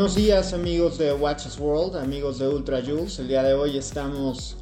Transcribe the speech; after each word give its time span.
Buenos 0.00 0.16
días 0.16 0.54
amigos 0.54 0.96
de 0.96 1.12
Watches 1.12 1.58
World, 1.58 1.94
amigos 1.94 2.38
de 2.38 2.48
Ultra 2.48 2.80
Jules. 2.80 3.18
El 3.18 3.28
día 3.28 3.42
de 3.42 3.52
hoy 3.52 3.76
estamos 3.76 4.56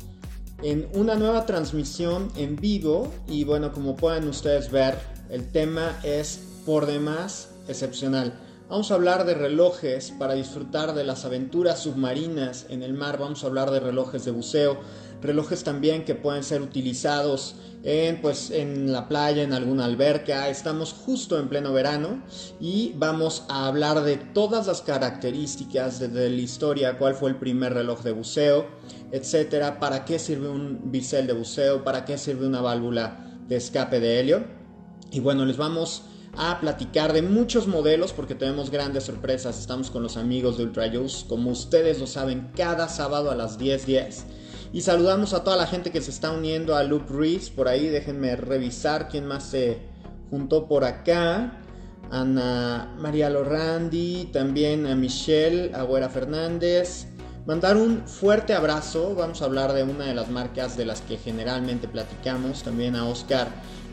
en 0.64 0.88
una 0.94 1.14
nueva 1.14 1.46
transmisión 1.46 2.28
en 2.34 2.56
vivo 2.56 3.12
y 3.28 3.44
bueno, 3.44 3.72
como 3.72 3.94
pueden 3.94 4.26
ustedes 4.26 4.68
ver, 4.72 4.98
el 5.30 5.48
tema 5.52 5.96
es 6.02 6.40
por 6.66 6.86
demás 6.86 7.50
excepcional. 7.68 8.36
Vamos 8.68 8.90
a 8.90 8.94
hablar 8.94 9.26
de 9.26 9.34
relojes 9.34 10.10
para 10.10 10.34
disfrutar 10.34 10.92
de 10.92 11.04
las 11.04 11.24
aventuras 11.24 11.78
submarinas 11.84 12.66
en 12.68 12.82
el 12.82 12.94
mar, 12.94 13.16
vamos 13.20 13.44
a 13.44 13.46
hablar 13.46 13.70
de 13.70 13.78
relojes 13.78 14.24
de 14.24 14.32
buceo, 14.32 14.78
relojes 15.20 15.64
también 15.64 16.04
que 16.04 16.14
pueden 16.14 16.44
ser 16.44 16.62
utilizados 16.62 17.56
en, 17.82 18.20
pues, 18.20 18.50
en 18.50 18.92
la 18.92 19.08
playa, 19.08 19.42
en 19.42 19.52
alguna 19.52 19.84
alberca. 19.84 20.48
Estamos 20.48 20.92
justo 20.92 21.38
en 21.38 21.48
pleno 21.48 21.72
verano 21.72 22.22
y 22.60 22.92
vamos 22.96 23.44
a 23.48 23.66
hablar 23.66 24.02
de 24.02 24.16
todas 24.16 24.66
las 24.66 24.82
características 24.82 26.00
de, 26.00 26.30
la 26.30 26.40
historia, 26.40 26.98
cuál 26.98 27.14
fue 27.14 27.30
el 27.30 27.36
primer 27.36 27.74
reloj 27.74 28.02
de 28.02 28.12
buceo, 28.12 28.66
etcétera, 29.12 29.80
para 29.80 30.04
qué 30.04 30.18
sirve 30.18 30.48
un 30.48 30.90
bisel 30.90 31.26
de 31.26 31.32
buceo, 31.32 31.84
para 31.84 32.04
qué 32.04 32.18
sirve 32.18 32.46
una 32.46 32.60
válvula 32.60 33.38
de 33.48 33.56
escape 33.56 34.00
de 34.00 34.20
helio. 34.20 34.44
Y 35.10 35.20
bueno, 35.20 35.44
les 35.46 35.56
vamos 35.56 36.02
a 36.36 36.60
platicar 36.60 37.12
de 37.12 37.22
muchos 37.22 37.66
modelos 37.66 38.12
porque 38.12 38.34
tenemos 38.34 38.70
grandes 38.70 39.04
sorpresas. 39.04 39.58
Estamos 39.58 39.90
con 39.90 40.02
los 40.02 40.16
amigos 40.16 40.58
de 40.58 40.64
Ultra 40.64 40.90
como 41.28 41.50
ustedes 41.50 41.98
lo 41.98 42.06
saben, 42.06 42.50
cada 42.54 42.88
sábado 42.88 43.30
a 43.30 43.34
las 43.34 43.58
10:10. 43.58 43.86
10. 43.86 44.24
Y 44.72 44.82
saludamos 44.82 45.32
a 45.32 45.44
toda 45.44 45.56
la 45.56 45.66
gente 45.66 45.90
que 45.90 46.02
se 46.02 46.10
está 46.10 46.30
uniendo 46.30 46.76
a 46.76 46.82
Luke 46.82 47.10
Reese. 47.10 47.50
Por 47.52 47.68
ahí 47.68 47.88
déjenme 47.88 48.36
revisar 48.36 49.08
quién 49.08 49.26
más 49.26 49.44
se 49.44 49.78
juntó 50.30 50.66
por 50.68 50.84
acá. 50.84 51.62
Ana 52.10 52.94
María 52.98 53.28
Lorandi, 53.30 54.30
también 54.32 54.86
a 54.86 54.94
Michelle 54.94 55.74
Agüera 55.74 56.08
Fernández. 56.08 57.06
Mandar 57.46 57.78
un 57.78 58.06
fuerte 58.06 58.52
abrazo. 58.52 59.14
Vamos 59.14 59.40
a 59.40 59.46
hablar 59.46 59.72
de 59.72 59.82
una 59.84 60.04
de 60.04 60.14
las 60.14 60.28
marcas 60.28 60.76
de 60.76 60.84
las 60.84 61.00
que 61.00 61.16
generalmente 61.16 61.88
platicamos. 61.88 62.62
También 62.62 62.94
a 62.94 63.06
Oscar 63.06 63.48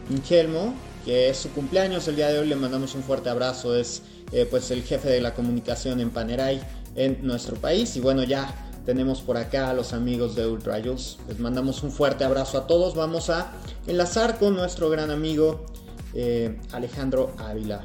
Ingelmo, 0.10 0.74
que 1.06 1.30
es 1.30 1.38
su 1.38 1.52
cumpleaños 1.52 2.06
el 2.10 2.18
día 2.18 2.28
de 2.28 2.40
hoy. 2.40 2.48
Le 2.48 2.56
mandamos 2.58 2.96
un 2.96 3.04
fuerte 3.04 3.30
abrazo. 3.30 3.76
Es 3.78 4.02
eh, 4.34 4.46
pues 4.50 4.72
el 4.72 4.84
jefe 4.84 5.08
de 5.08 5.22
la 5.22 5.34
comunicación 5.34 6.02
en 6.02 6.10
Panerai 6.10 6.62
en 6.96 7.26
nuestro 7.26 7.56
país. 7.56 7.96
Y 7.96 8.02
bueno, 8.02 8.24
ya 8.24 8.65
tenemos 8.86 9.22
por 9.22 9.38
acá 9.38 9.70
a 9.70 9.74
los 9.74 9.94
amigos 9.94 10.36
de 10.36 10.46
Ultra 10.46 10.78
Les 10.80 11.40
mandamos 11.40 11.82
un 11.84 11.92
fuerte 11.92 12.24
abrazo 12.24 12.58
a 12.60 12.68
todos. 12.68 12.96
Vamos 12.96 13.30
a 13.30 13.52
enlazar 13.88 14.38
con 14.38 14.56
nuestro 14.56 14.90
gran 14.90 15.12
amigo 15.12 15.66
eh, 16.14 16.58
Alejandro 16.72 17.34
Ávila. 17.38 17.82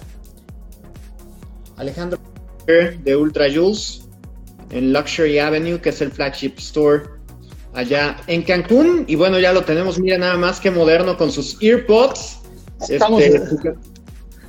Alejandro 1.76 2.18
de 2.66 3.16
Ultra 3.16 3.46
en 3.46 4.92
Luxury 4.92 5.38
Avenue, 5.38 5.80
que 5.80 5.88
es 5.88 6.00
el 6.02 6.12
flagship 6.12 6.54
store 6.58 7.04
allá 7.74 8.16
en 8.26 8.42
Cancún. 8.42 9.04
Y 9.08 9.16
bueno, 9.16 9.38
ya 9.38 9.52
lo 9.52 9.64
tenemos, 9.64 9.98
mira 9.98 10.18
nada 10.18 10.36
más 10.36 10.60
que 10.60 10.70
moderno 10.70 11.16
con 11.16 11.32
sus 11.32 11.60
earpods. 11.62 12.38
Este, 12.80 12.98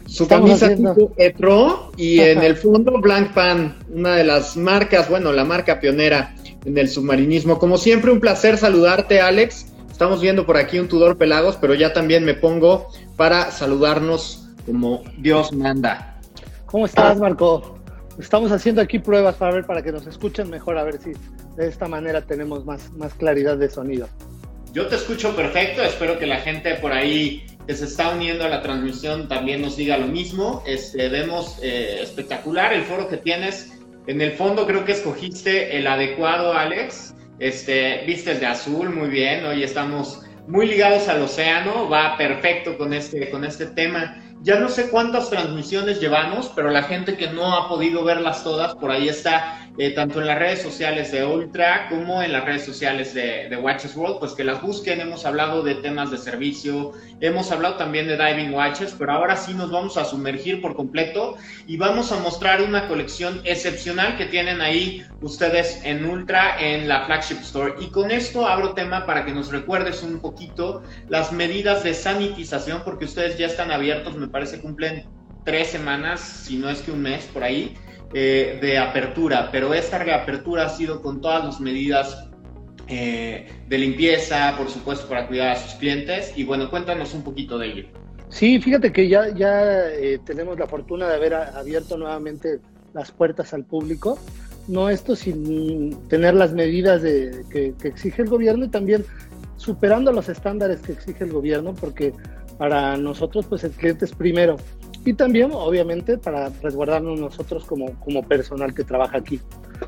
su 0.05 0.27
camisa 0.27 0.75
tipo 0.75 1.13
Etro 1.16 1.91
y 1.95 2.19
en 2.19 2.41
el 2.44 2.57
fondo 2.57 2.99
Blank 2.99 3.33
Pan, 3.33 3.77
una 3.89 4.17
de 4.17 4.25
las 4.25 4.57
marcas, 4.57 5.09
bueno, 5.09 5.31
la 5.31 5.45
marca 5.45 5.79
pionera 5.79 6.35
en 6.65 6.77
el 6.77 6.89
submarinismo. 6.89 7.59
Como 7.59 7.77
siempre, 7.77 8.11
un 8.11 8.19
placer 8.19 8.57
saludarte, 8.57 9.21
Alex. 9.21 9.67
Estamos 9.91 10.21
viendo 10.21 10.45
por 10.45 10.57
aquí 10.57 10.79
un 10.79 10.87
Tudor 10.87 11.17
Pelagos, 11.17 11.57
pero 11.61 11.75
ya 11.75 11.93
también 11.93 12.25
me 12.25 12.33
pongo 12.33 12.87
para 13.17 13.51
saludarnos 13.51 14.49
como 14.65 15.03
Dios 15.17 15.51
manda. 15.53 16.19
¿Cómo 16.65 16.85
estás, 16.85 17.19
Marco? 17.19 17.77
Estamos 18.17 18.51
haciendo 18.51 18.81
aquí 18.81 18.99
pruebas 18.99 19.35
para 19.35 19.53
ver, 19.53 19.65
para 19.65 19.81
que 19.83 19.91
nos 19.91 20.07
escuchen 20.07 20.49
mejor, 20.49 20.77
a 20.77 20.83
ver 20.83 20.99
si 21.01 21.11
de 21.55 21.67
esta 21.67 21.87
manera 21.87 22.21
tenemos 22.21 22.65
más, 22.65 22.91
más 22.93 23.13
claridad 23.13 23.57
de 23.57 23.69
sonido. 23.69 24.07
Yo 24.73 24.88
te 24.88 24.95
escucho 24.95 25.35
perfecto, 25.35 25.83
espero 25.83 26.17
que 26.17 26.25
la 26.25 26.38
gente 26.38 26.75
por 26.75 26.94
ahí 26.94 27.45
que 27.67 27.75
se 27.75 27.85
está 27.85 28.09
uniendo 28.09 28.45
a 28.45 28.50
la 28.50 28.61
transmisión 28.61 29.27
también 29.27 29.61
nos 29.61 29.75
diga 29.75 29.97
lo 29.97 30.07
mismo. 30.07 30.63
Este, 30.66 31.09
vemos 31.09 31.59
eh, 31.61 32.00
espectacular 32.01 32.73
el 32.73 32.83
foro 32.83 33.07
que 33.07 33.17
tienes 33.17 33.73
en 34.07 34.22
el 34.22 34.31
fondo 34.31 34.66
creo 34.66 34.84
que 34.85 34.94
escogiste 34.94 35.78
el 35.78 35.88
adecuado, 35.88 36.53
Alex. 36.53 37.16
Este, 37.39 38.03
viste 38.06 38.31
el 38.31 38.39
de 38.39 38.47
azul, 38.47 38.89
muy 38.89 39.09
bien. 39.09 39.45
Hoy 39.45 39.63
estamos 39.63 40.23
muy 40.47 40.67
ligados 40.67 41.07
al 41.07 41.22
océano, 41.22 41.89
va 41.89 42.17
perfecto 42.17 42.78
con 42.78 42.94
este, 42.94 43.29
con 43.29 43.45
este 43.45 43.67
tema. 43.67 44.22
Ya 44.44 44.59
no 44.59 44.69
sé 44.69 44.90
cuántas 44.90 45.29
transmisiones 45.29 46.00
llevamos, 46.00 46.52
pero 46.56 46.72
la 46.72 46.81
gente 46.81 47.16
que 47.16 47.29
no 47.29 47.56
ha 47.56 47.69
podido 47.69 48.03
verlas 48.03 48.44
todas, 48.44 48.74
por 48.74 48.90
ahí 48.90 49.07
está 49.07 49.62
eh, 49.78 49.91
tanto 49.91 50.19
en 50.19 50.28
las 50.28 50.38
redes 50.38 50.62
sociales 50.62 51.12
de 51.12 51.24
Ultra 51.24 51.88
como 51.90 52.22
en 52.22 52.34
las 52.34 52.44
redes 52.44 52.66
sociales 52.66 53.13
de, 53.13 53.47
de, 53.50 53.57
Watches 53.57 53.96
World, 53.96 54.19
pues 54.19 54.34
que 54.34 54.44
las 54.44 54.62
busquen. 54.62 55.00
Hemos 55.00 55.25
hablado 55.25 55.63
de 55.63 55.75
temas 55.75 56.12
de 56.12 56.18
servicio, 56.18 56.91
hemos 57.22 57.51
hablado 57.51 57.75
también 57.75 58.07
de 58.07 58.18
Diving 58.18 58.53
Watches, 58.53 58.94
pero 58.97 59.13
ahora 59.13 59.38
sí 59.38 59.53
nos 59.53 59.72
vamos 59.72 59.96
a 59.97 60.03
sumergir 60.03 60.62
por 60.62 60.75
completo 60.75 61.35
y 61.68 61.78
vamos 61.78 62.12
a 62.12 62.19
mostrar 62.19 62.62
una 62.62 62.88
colección 62.90 63.41
excepcional 63.46 64.18
que 64.18 64.25
tienen 64.25 64.59
ahí 64.59 65.06
ustedes 65.22 65.80
en 65.85 66.03
Ultra 66.03 66.59
en 66.59 66.90
la 66.90 67.06
flagship 67.06 67.40
store. 67.41 67.75
Y 67.80 67.88
con 67.91 68.12
esto 68.12 68.47
abro 68.47 68.74
tema 68.74 69.06
para 69.06 69.24
que 69.24 69.31
nos 69.31 69.51
recuerdes 69.51 70.03
un 70.03 70.19
poquito 70.19 70.84
las 71.07 71.31
medidas 71.31 71.84
de 71.84 71.94
sanitización, 71.94 72.81
porque 72.84 73.06
ustedes 73.06 73.38
ya 73.38 73.46
están 73.46 73.72
abiertos, 73.72 74.18
me 74.18 74.28
parece 74.31 74.59
cumplen 74.59 75.06
tres 75.44 75.68
semanas, 75.68 76.22
si 76.22 76.58
no 76.58 76.69
es 76.69 76.81
que 76.81 76.92
un 76.92 77.02
mes 77.02 77.25
por 77.34 77.44
ahí. 77.44 77.75
Eh, 78.14 78.59
de 78.62 78.78
apertura, 78.78 79.47
pero 79.53 79.74
esta 79.74 79.97
reapertura 79.97 80.66
ha 80.66 80.69
sido 80.69 81.02
con 81.02 81.22
todas 81.22 81.46
las 81.46 81.62
medidas 81.62 82.30
eh, 82.90 83.47
de 83.69 83.78
limpieza, 83.78 84.53
por 84.58 84.69
supuesto, 84.69 85.08
para 85.08 85.30
cuidar 85.30 85.52
a 85.52 85.56
sus 85.56 85.75
clientes. 85.75 86.34
Y 86.36 86.44
bueno, 86.44 86.69
cuéntanos 86.69 87.14
un 87.14 87.24
poquito 87.24 87.58
de 87.58 87.68
ello. 87.68 87.86
Sí, 88.28 88.59
fíjate 88.59 88.92
que 88.92 89.08
ya, 89.08 89.34
ya 89.34 89.88
eh, 89.92 90.19
tenemos 90.25 90.59
la 90.59 90.68
fortuna 90.68 91.08
de 91.08 91.16
haber 91.16 91.36
abierto 91.36 91.96
nuevamente 91.96 92.59
las 92.94 93.13
puertas 93.13 93.53
al 93.53 93.63
público. 93.63 94.19
No 94.68 94.90
esto 94.90 95.16
sin 95.16 96.06
tener 96.09 96.34
las 96.34 96.52
medidas 96.52 97.02
de, 97.02 97.46
que, 97.50 97.74
que 97.81 97.88
exige 97.88 98.24
el 98.24 98.30
gobierno 98.30 98.66
y 98.66 98.69
también 98.69 99.06
superando 99.56 100.12
los 100.12 100.28
estándares 100.28 100.81
que 100.81 100.92
exige 100.92 101.24
el 101.24 101.31
gobierno, 101.31 101.74
porque 101.75 102.13
para 102.61 102.95
nosotros 102.95 103.47
pues 103.47 103.63
el 103.63 103.72
cliente 103.72 104.05
es 104.05 104.11
primero 104.11 104.55
y 105.03 105.16
también, 105.16 105.49
obviamente, 105.51 106.19
para 106.19 106.51
resguardarnos 106.61 107.19
nosotros 107.19 107.66
como, 107.66 107.99
como 108.01 108.22
personal 108.22 108.75
que 108.75 108.83
trabaja 108.83 109.17
aquí. 109.17 109.41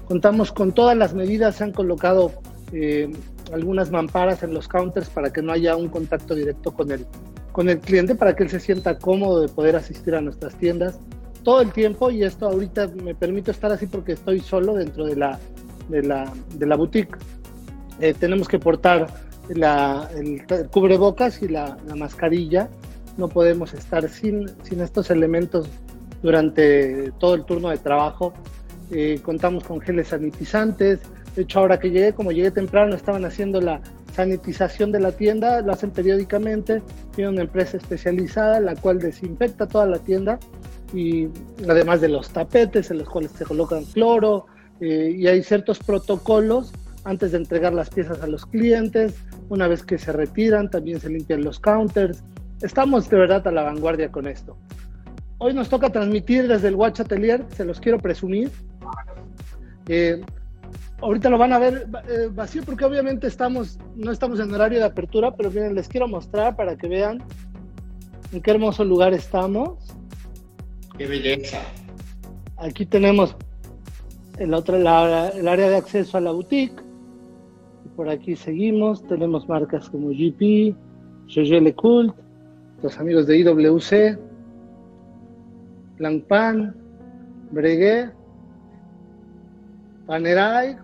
Contamos 0.05 0.51
con 0.51 0.71
todas 0.71 0.97
las 0.97 1.13
medidas, 1.13 1.57
se 1.57 1.65
han 1.65 1.71
colocado 1.71 2.31
eh, 2.71 3.11
algunas 3.53 3.91
mamparas 3.91 4.41
en 4.41 4.55
los 4.55 4.67
counters 4.67 5.07
para 5.07 5.31
que 5.31 5.43
no 5.43 5.51
haya 5.51 5.75
un 5.75 5.87
contacto 5.87 6.33
directo 6.33 6.73
con 6.73 6.89
el, 6.89 7.05
con 7.51 7.69
el 7.69 7.77
cliente, 7.77 8.15
para 8.15 8.35
que 8.35 8.41
él 8.41 8.49
se 8.49 8.59
sienta 8.59 8.97
cómodo 8.97 9.41
de 9.41 9.49
poder 9.49 9.75
asistir 9.75 10.15
a 10.15 10.21
nuestras 10.21 10.55
tiendas 10.55 10.99
todo 11.43 11.61
el 11.61 11.71
tiempo. 11.71 12.09
Y 12.09 12.23
esto 12.23 12.47
ahorita 12.47 12.87
me 12.87 13.13
permite 13.13 13.51
estar 13.51 13.71
así 13.71 13.85
porque 13.85 14.13
estoy 14.13 14.39
solo 14.39 14.73
dentro 14.73 15.05
de 15.05 15.15
la, 15.15 15.39
de 15.89 16.01
la, 16.01 16.33
de 16.55 16.65
la 16.65 16.75
boutique. 16.75 17.19
Eh, 17.99 18.15
tenemos 18.19 18.47
que 18.47 18.57
portar 18.57 19.13
la, 19.49 20.09
el, 20.15 20.45
cubrebocas 20.69 21.41
y 21.41 21.47
la, 21.47 21.77
la 21.87 21.95
mascarilla 21.95 22.69
no 23.17 23.27
podemos 23.27 23.73
estar 23.73 24.09
sin, 24.09 24.49
sin 24.63 24.81
estos 24.81 25.09
elementos 25.11 25.69
durante 26.21 27.11
todo 27.19 27.35
el 27.35 27.45
turno 27.45 27.69
de 27.69 27.77
trabajo. 27.77 28.33
Eh, 28.91 29.19
contamos 29.23 29.63
con 29.63 29.81
geles 29.81 30.09
sanitizantes. 30.09 30.99
De 31.35 31.43
hecho, 31.43 31.59
ahora 31.59 31.79
que 31.79 31.91
llegué, 31.91 32.13
como 32.13 32.31
llegué 32.31 32.51
temprano, 32.51 32.95
estaban 32.95 33.25
haciendo 33.25 33.59
la 33.61 33.81
sanitización 34.15 34.91
de 34.91 34.99
la 34.99 35.11
tienda, 35.11 35.61
lo 35.61 35.73
hacen 35.73 35.91
periódicamente. 35.91 36.81
Tiene 37.15 37.31
una 37.31 37.41
empresa 37.41 37.77
especializada, 37.77 38.59
la 38.59 38.75
cual 38.75 38.99
desinfecta 38.99 39.67
toda 39.67 39.85
la 39.85 39.99
tienda 39.99 40.39
y 40.93 41.27
además 41.67 42.01
de 42.01 42.09
los 42.09 42.29
tapetes 42.29 42.91
en 42.91 42.99
los 42.99 43.09
cuales 43.09 43.31
se 43.31 43.45
colocan 43.45 43.83
cloro 43.85 44.45
eh, 44.79 45.15
y 45.17 45.27
hay 45.27 45.41
ciertos 45.41 45.79
protocolos 45.79 46.71
antes 47.03 47.31
de 47.31 47.37
entregar 47.37 47.73
las 47.73 47.89
piezas 47.89 48.21
a 48.21 48.27
los 48.27 48.45
clientes. 48.45 49.15
Una 49.49 49.67
vez 49.67 49.83
que 49.83 49.97
se 49.97 50.11
retiran, 50.11 50.69
también 50.69 50.99
se 50.99 51.09
limpian 51.09 51.43
los 51.43 51.59
counters, 51.59 52.23
Estamos 52.63 53.09
de 53.09 53.17
verdad 53.17 53.45
a 53.45 53.51
la 53.51 53.63
vanguardia 53.63 54.09
con 54.09 54.25
esto. 54.25 54.55
Hoy 55.37 55.53
nos 55.53 55.67
toca 55.67 55.89
transmitir 55.89 56.47
desde 56.47 56.69
el 56.69 56.75
Watch 56.75 57.01
Atelier, 57.01 57.45
se 57.57 57.65
los 57.65 57.81
quiero 57.81 57.99
presumir. 57.99 58.49
Eh, 59.89 60.21
ahorita 61.01 61.29
lo 61.29 61.37
van 61.37 61.51
a 61.51 61.59
ver 61.59 61.87
eh, 62.07 62.29
vacío 62.31 62.63
porque 62.63 62.85
obviamente 62.85 63.27
estamos, 63.27 63.77
no 63.97 64.13
estamos 64.13 64.39
en 64.39 64.53
horario 64.53 64.79
de 64.79 64.85
apertura, 64.85 65.35
pero 65.35 65.51
miren, 65.51 65.75
les 65.75 65.89
quiero 65.89 66.07
mostrar 66.07 66.55
para 66.55 66.77
que 66.77 66.87
vean 66.87 67.21
en 68.31 68.41
qué 68.41 68.51
hermoso 68.51 68.85
lugar 68.85 69.13
estamos. 69.13 69.93
Qué 70.97 71.05
belleza. 71.05 71.59
Aquí 72.55 72.85
tenemos 72.85 73.35
el 74.37 74.53
otro, 74.53 74.77
el 74.77 74.87
área 74.87 75.69
de 75.69 75.75
acceso 75.75 76.17
a 76.17 76.21
la 76.21 76.31
boutique. 76.31 76.81
Por 77.95 78.09
aquí 78.09 78.35
seguimos, 78.35 79.05
tenemos 79.07 79.47
marcas 79.47 79.87
como 79.89 80.09
GP, 80.09 80.75
GG 81.27 81.61
Le 81.61 81.75
Cult, 81.75 82.15
los 82.81 82.97
amigos 82.97 83.27
de 83.27 83.37
IWC, 83.37 84.19
Langpan, 85.99 86.75
Breguet, 87.51 88.11
Panerai. 90.07 90.75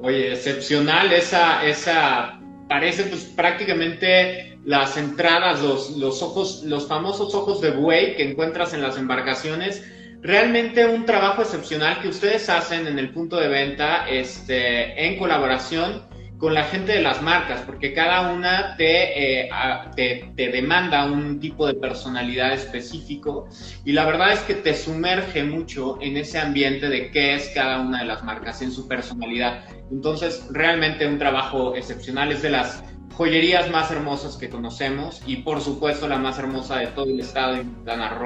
Oye, 0.00 0.32
excepcional 0.32 1.12
esa, 1.12 1.66
esa, 1.66 2.40
parece 2.68 3.04
pues 3.04 3.24
prácticamente 3.24 4.56
las 4.64 4.96
entradas, 4.96 5.60
los, 5.62 5.96
los 5.96 6.22
ojos, 6.22 6.62
los 6.64 6.86
famosos 6.86 7.34
ojos 7.34 7.60
de 7.60 7.72
buey 7.72 8.14
que 8.14 8.30
encuentras 8.30 8.72
en 8.72 8.82
las 8.82 8.96
embarcaciones. 8.96 9.84
Realmente 10.22 10.86
un 10.86 11.06
trabajo 11.06 11.42
excepcional 11.42 12.00
que 12.00 12.08
ustedes 12.08 12.48
hacen 12.48 12.86
en 12.86 13.00
el 13.00 13.10
punto 13.10 13.36
de 13.36 13.48
venta 13.48 14.08
este, 14.08 15.06
en 15.06 15.18
colaboración 15.18 16.09
con 16.40 16.54
la 16.54 16.64
gente 16.64 16.92
de 16.92 17.02
las 17.02 17.20
marcas, 17.20 17.60
porque 17.66 17.92
cada 17.92 18.32
una 18.32 18.74
te, 18.78 19.42
eh, 19.42 19.50
te, 19.94 20.32
te, 20.34 20.48
demanda 20.48 21.04
un 21.04 21.38
tipo 21.38 21.66
de 21.66 21.74
personalidad 21.74 22.54
específico 22.54 23.46
y 23.84 23.92
la 23.92 24.06
verdad 24.06 24.32
es 24.32 24.40
que 24.40 24.54
te 24.54 24.74
sumerge 24.74 25.44
mucho 25.44 25.98
en 26.00 26.16
ese 26.16 26.38
ambiente 26.38 26.88
de 26.88 27.10
qué 27.10 27.34
es 27.34 27.50
cada 27.54 27.80
una 27.80 27.98
de 27.98 28.06
las 28.06 28.24
marcas 28.24 28.62
en 28.62 28.72
su 28.72 28.88
personalidad. 28.88 29.64
Entonces, 29.90 30.46
realmente 30.50 31.06
un 31.06 31.18
trabajo 31.18 31.76
excepcional, 31.76 32.32
es 32.32 32.40
de 32.40 32.50
las 32.50 32.82
joyerías 33.20 33.70
más 33.70 33.90
hermosas 33.90 34.38
que 34.38 34.48
conocemos 34.48 35.20
y 35.26 35.36
por 35.36 35.60
supuesto 35.60 36.08
la 36.08 36.16
más 36.16 36.38
hermosa 36.38 36.78
de 36.78 36.86
todo 36.86 37.04
el 37.04 37.20
estado 37.20 37.56
de 37.56 37.60
Quintana. 37.60 38.16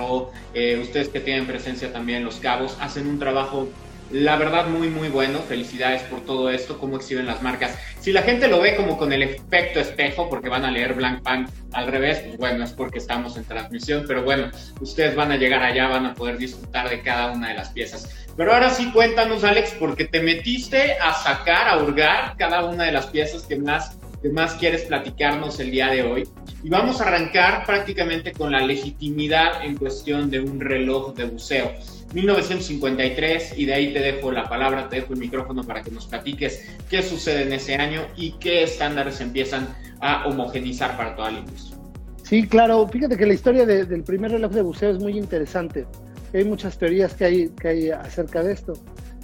Eh, 0.55 0.79
ustedes 0.81 1.09
que 1.09 1.19
tienen 1.19 1.47
presencia 1.47 1.93
también 1.93 2.19
en 2.19 2.25
Los 2.27 2.37
Cabos 2.37 2.77
hacen 2.81 3.09
un 3.09 3.19
trabajo 3.19 3.69
la 4.11 4.37
verdad, 4.37 4.69
muy, 4.69 4.89
muy 4.89 5.09
bueno. 5.09 5.41
Felicidades 5.41 6.03
por 6.03 6.21
todo 6.25 6.51
esto, 6.51 6.79
cómo 6.79 6.97
exhiben 6.97 7.27
las 7.27 7.43
marcas. 7.43 7.79
Si 8.01 8.13
la 8.13 8.23
gente 8.23 8.49
lo 8.49 8.61
ve 8.61 8.77
como 8.77 8.97
con 8.97 9.13
el 9.13 9.23
efecto 9.23 9.81
espejo, 9.81 10.29
porque 10.29 10.49
van 10.49 10.65
a 10.65 10.71
leer 10.71 10.95
Blank 10.95 11.23
Pan 11.23 11.49
al 11.73 11.87
revés, 11.89 12.21
pues 12.21 12.37
bueno, 12.37 12.65
es 12.65 12.73
porque 12.73 12.99
estamos 12.99 13.37
en 13.37 13.45
transmisión. 13.45 14.05
Pero 14.07 14.23
bueno, 14.23 14.51
ustedes 14.81 15.15
van 15.15 15.33
a 15.33 15.37
llegar 15.37 15.63
allá, 15.63 15.89
van 15.89 16.07
a 16.07 16.15
poder 16.15 16.39
disfrutar 16.39 16.89
de 16.91 17.03
cada 17.03 17.33
una 17.33 17.49
de 17.49 17.55
las 17.55 17.71
piezas. 17.71 18.27
Pero 18.37 18.53
ahora 18.53 18.71
sí, 18.71 18.91
cuéntanos, 18.93 19.45
Alex, 19.45 19.77
porque 19.79 20.05
te 20.05 20.21
metiste 20.21 20.95
a 21.01 21.15
sacar, 21.15 21.69
a 21.69 21.83
hurgar 21.83 22.37
cada 22.37 22.65
una 22.65 22.85
de 22.85 22.93
las 22.93 23.07
piezas 23.07 23.43
que 23.43 23.57
más, 23.57 23.97
que 24.23 24.29
más 24.29 24.55
quieres 24.55 24.83
platicarnos 24.83 25.61
el 25.61 25.71
día 25.71 25.89
de 25.89 26.03
hoy. 26.03 26.29
Y 26.63 26.69
vamos 26.69 27.01
a 27.01 27.05
arrancar 27.05 27.65
prácticamente 27.65 28.33
con 28.33 28.53
la 28.53 28.61
legitimidad 28.61 29.65
en 29.65 29.77
cuestión 29.77 30.31
de 30.31 30.41
un 30.41 30.61
reloj 30.61 31.15
de 31.15 31.25
buceo. 31.25 31.73
1953 32.15 33.59
y 33.59 33.67
de 33.67 33.75
ahí 33.75 33.93
te 33.93 33.99
dejo 33.99 34.31
la 34.31 34.49
palabra, 34.49 34.89
te 34.89 34.97
dejo 34.97 35.13
el 35.13 35.19
micrófono 35.19 35.65
para 35.65 35.83
que 35.83 35.91
nos 35.91 36.07
platiques 36.07 36.65
qué 36.89 37.03
sucede 37.03 37.43
en 37.43 37.53
ese 37.53 37.75
año 37.75 38.03
y 38.17 38.33
qué 38.33 38.63
estándares 38.63 39.21
empiezan 39.21 39.69
a 40.01 40.27
homogenizar 40.27 40.97
para 40.97 41.17
toda 41.17 41.33
la 41.33 41.41
industria. 41.41 41.79
Sí, 42.23 42.47
claro, 42.47 42.89
fíjate 42.89 43.17
que 43.17 43.27
la 43.27 43.35
historia 43.35 43.67
del 43.67 44.03
primer 44.03 44.31
reloj 44.31 44.53
de 44.53 44.63
buceo 44.63 44.91
es 44.91 44.99
muy 44.99 45.19
interesante. 45.19 45.87
Hay 46.33 46.45
muchas 46.45 46.79
teorías 46.79 47.15
que 47.15 47.25
hay, 47.25 47.49
que 47.51 47.69
hay 47.69 47.91
acerca 47.91 48.43
de 48.43 48.53
esto. 48.53 48.73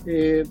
Eh, 0.06 0.42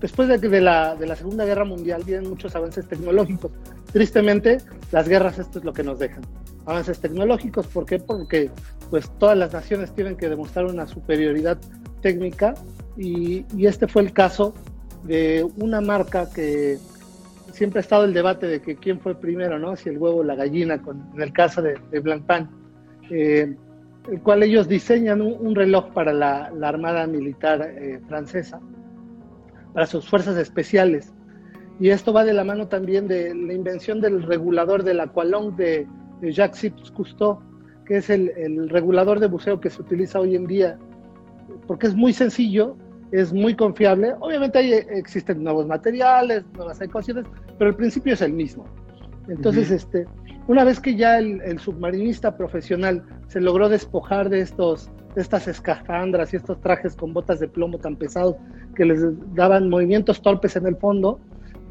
después 0.00 0.28
de, 0.28 0.38
de, 0.38 0.60
la, 0.60 0.96
de 0.96 1.06
la 1.06 1.16
Segunda 1.16 1.44
Guerra 1.44 1.64
Mundial 1.64 2.02
vienen 2.04 2.28
muchos 2.28 2.54
avances 2.56 2.88
tecnológicos. 2.88 3.52
Tristemente, 3.92 4.58
las 4.90 5.08
guerras 5.08 5.38
esto 5.38 5.58
es 5.58 5.64
lo 5.64 5.72
que 5.72 5.82
nos 5.82 5.98
dejan. 5.98 6.22
Avances 6.64 7.00
tecnológicos, 7.00 7.66
¿por 7.66 7.84
qué? 7.84 7.98
Porque 7.98 8.50
pues 8.90 9.10
todas 9.18 9.36
las 9.36 9.52
naciones 9.52 9.94
tienen 9.94 10.16
que 10.16 10.28
demostrar 10.28 10.66
una 10.66 10.86
superioridad 10.86 11.58
técnica 12.00 12.54
y, 12.96 13.44
este 13.66 13.88
fue 13.88 14.02
el 14.02 14.12
caso 14.12 14.54
de 15.04 15.46
una 15.56 15.80
marca 15.80 16.28
que 16.30 16.78
siempre 17.52 17.80
ha 17.80 17.82
estado 17.82 18.04
el 18.04 18.14
debate 18.14 18.46
de 18.46 18.62
que 18.62 18.76
quién 18.76 19.00
fue 19.00 19.14
primero, 19.14 19.58
¿no? 19.58 19.76
Si 19.76 19.88
el 19.88 19.98
huevo 19.98 20.18
o 20.18 20.24
la 20.24 20.34
gallina, 20.34 20.80
con, 20.80 21.10
en 21.14 21.22
el 21.22 21.32
caso 21.32 21.60
de, 21.62 21.74
Blancpain, 22.00 22.48
eh, 23.10 23.54
el 24.10 24.20
cual 24.22 24.42
ellos 24.42 24.68
diseñan 24.68 25.20
un, 25.20 25.54
reloj 25.54 25.92
para 25.92 26.12
la, 26.12 26.50
Armada 26.62 27.06
Militar 27.06 27.62
eh, 27.62 28.00
francesa, 28.08 28.60
para 29.72 29.86
sus 29.86 30.08
fuerzas 30.08 30.36
especiales. 30.36 31.12
Y 31.82 31.90
esto 31.90 32.12
va 32.12 32.24
de 32.24 32.32
la 32.32 32.44
mano 32.44 32.68
también 32.68 33.08
de 33.08 33.34
la 33.34 33.54
invención 33.54 34.00
del 34.00 34.22
regulador 34.22 34.84
de 34.84 34.94
la 34.94 35.02
Aqualong 35.02 35.56
de, 35.56 35.88
de 36.20 36.32
Jacques 36.32 36.72
Cousteau, 36.94 37.40
que 37.84 37.96
es 37.96 38.08
el, 38.08 38.68
regulador 38.68 39.18
de 39.18 39.26
buceo 39.26 39.58
que 39.58 39.68
se 39.68 39.82
utiliza 39.82 40.20
hoy 40.20 40.36
en 40.36 40.46
día, 40.46 40.78
porque 41.66 41.88
es 41.88 41.96
muy 41.96 42.12
sencillo, 42.12 42.76
es 43.10 43.32
muy 43.32 43.56
confiable. 43.56 44.14
Obviamente 44.20 44.58
ahí 44.58 44.72
existen 44.72 45.42
nuevos 45.42 45.66
materiales, 45.66 46.44
nuevas 46.56 46.80
ecuaciones, 46.80 47.24
pero 47.58 47.70
el 47.70 47.76
principio 47.76 48.14
es 48.14 48.22
el 48.22 48.32
mismo. 48.32 48.64
Entonces, 49.26 49.72
este, 49.72 50.06
una 50.46 50.62
vez 50.62 50.78
que 50.78 50.94
ya 50.94 51.18
el, 51.18 51.58
submarinista 51.58 52.36
profesional 52.36 53.02
se 53.26 53.40
logró 53.40 53.68
despojar 53.68 54.28
de 54.28 54.38
estos 54.38 54.88
de 55.16 55.20
estas 55.20 55.48
escafandras 55.48 56.32
y 56.32 56.36
estos 56.36 56.60
trajes 56.60 56.94
con 56.94 57.12
botas 57.12 57.40
de 57.40 57.48
plomo 57.48 57.76
tan 57.78 57.96
pesados 57.96 58.36
que 58.76 58.84
les 58.84 59.02
daban 59.34 59.68
movimientos 59.68 60.22
torpes 60.22 60.56
en 60.56 60.66
el 60.66 60.76
fondo, 60.76 61.20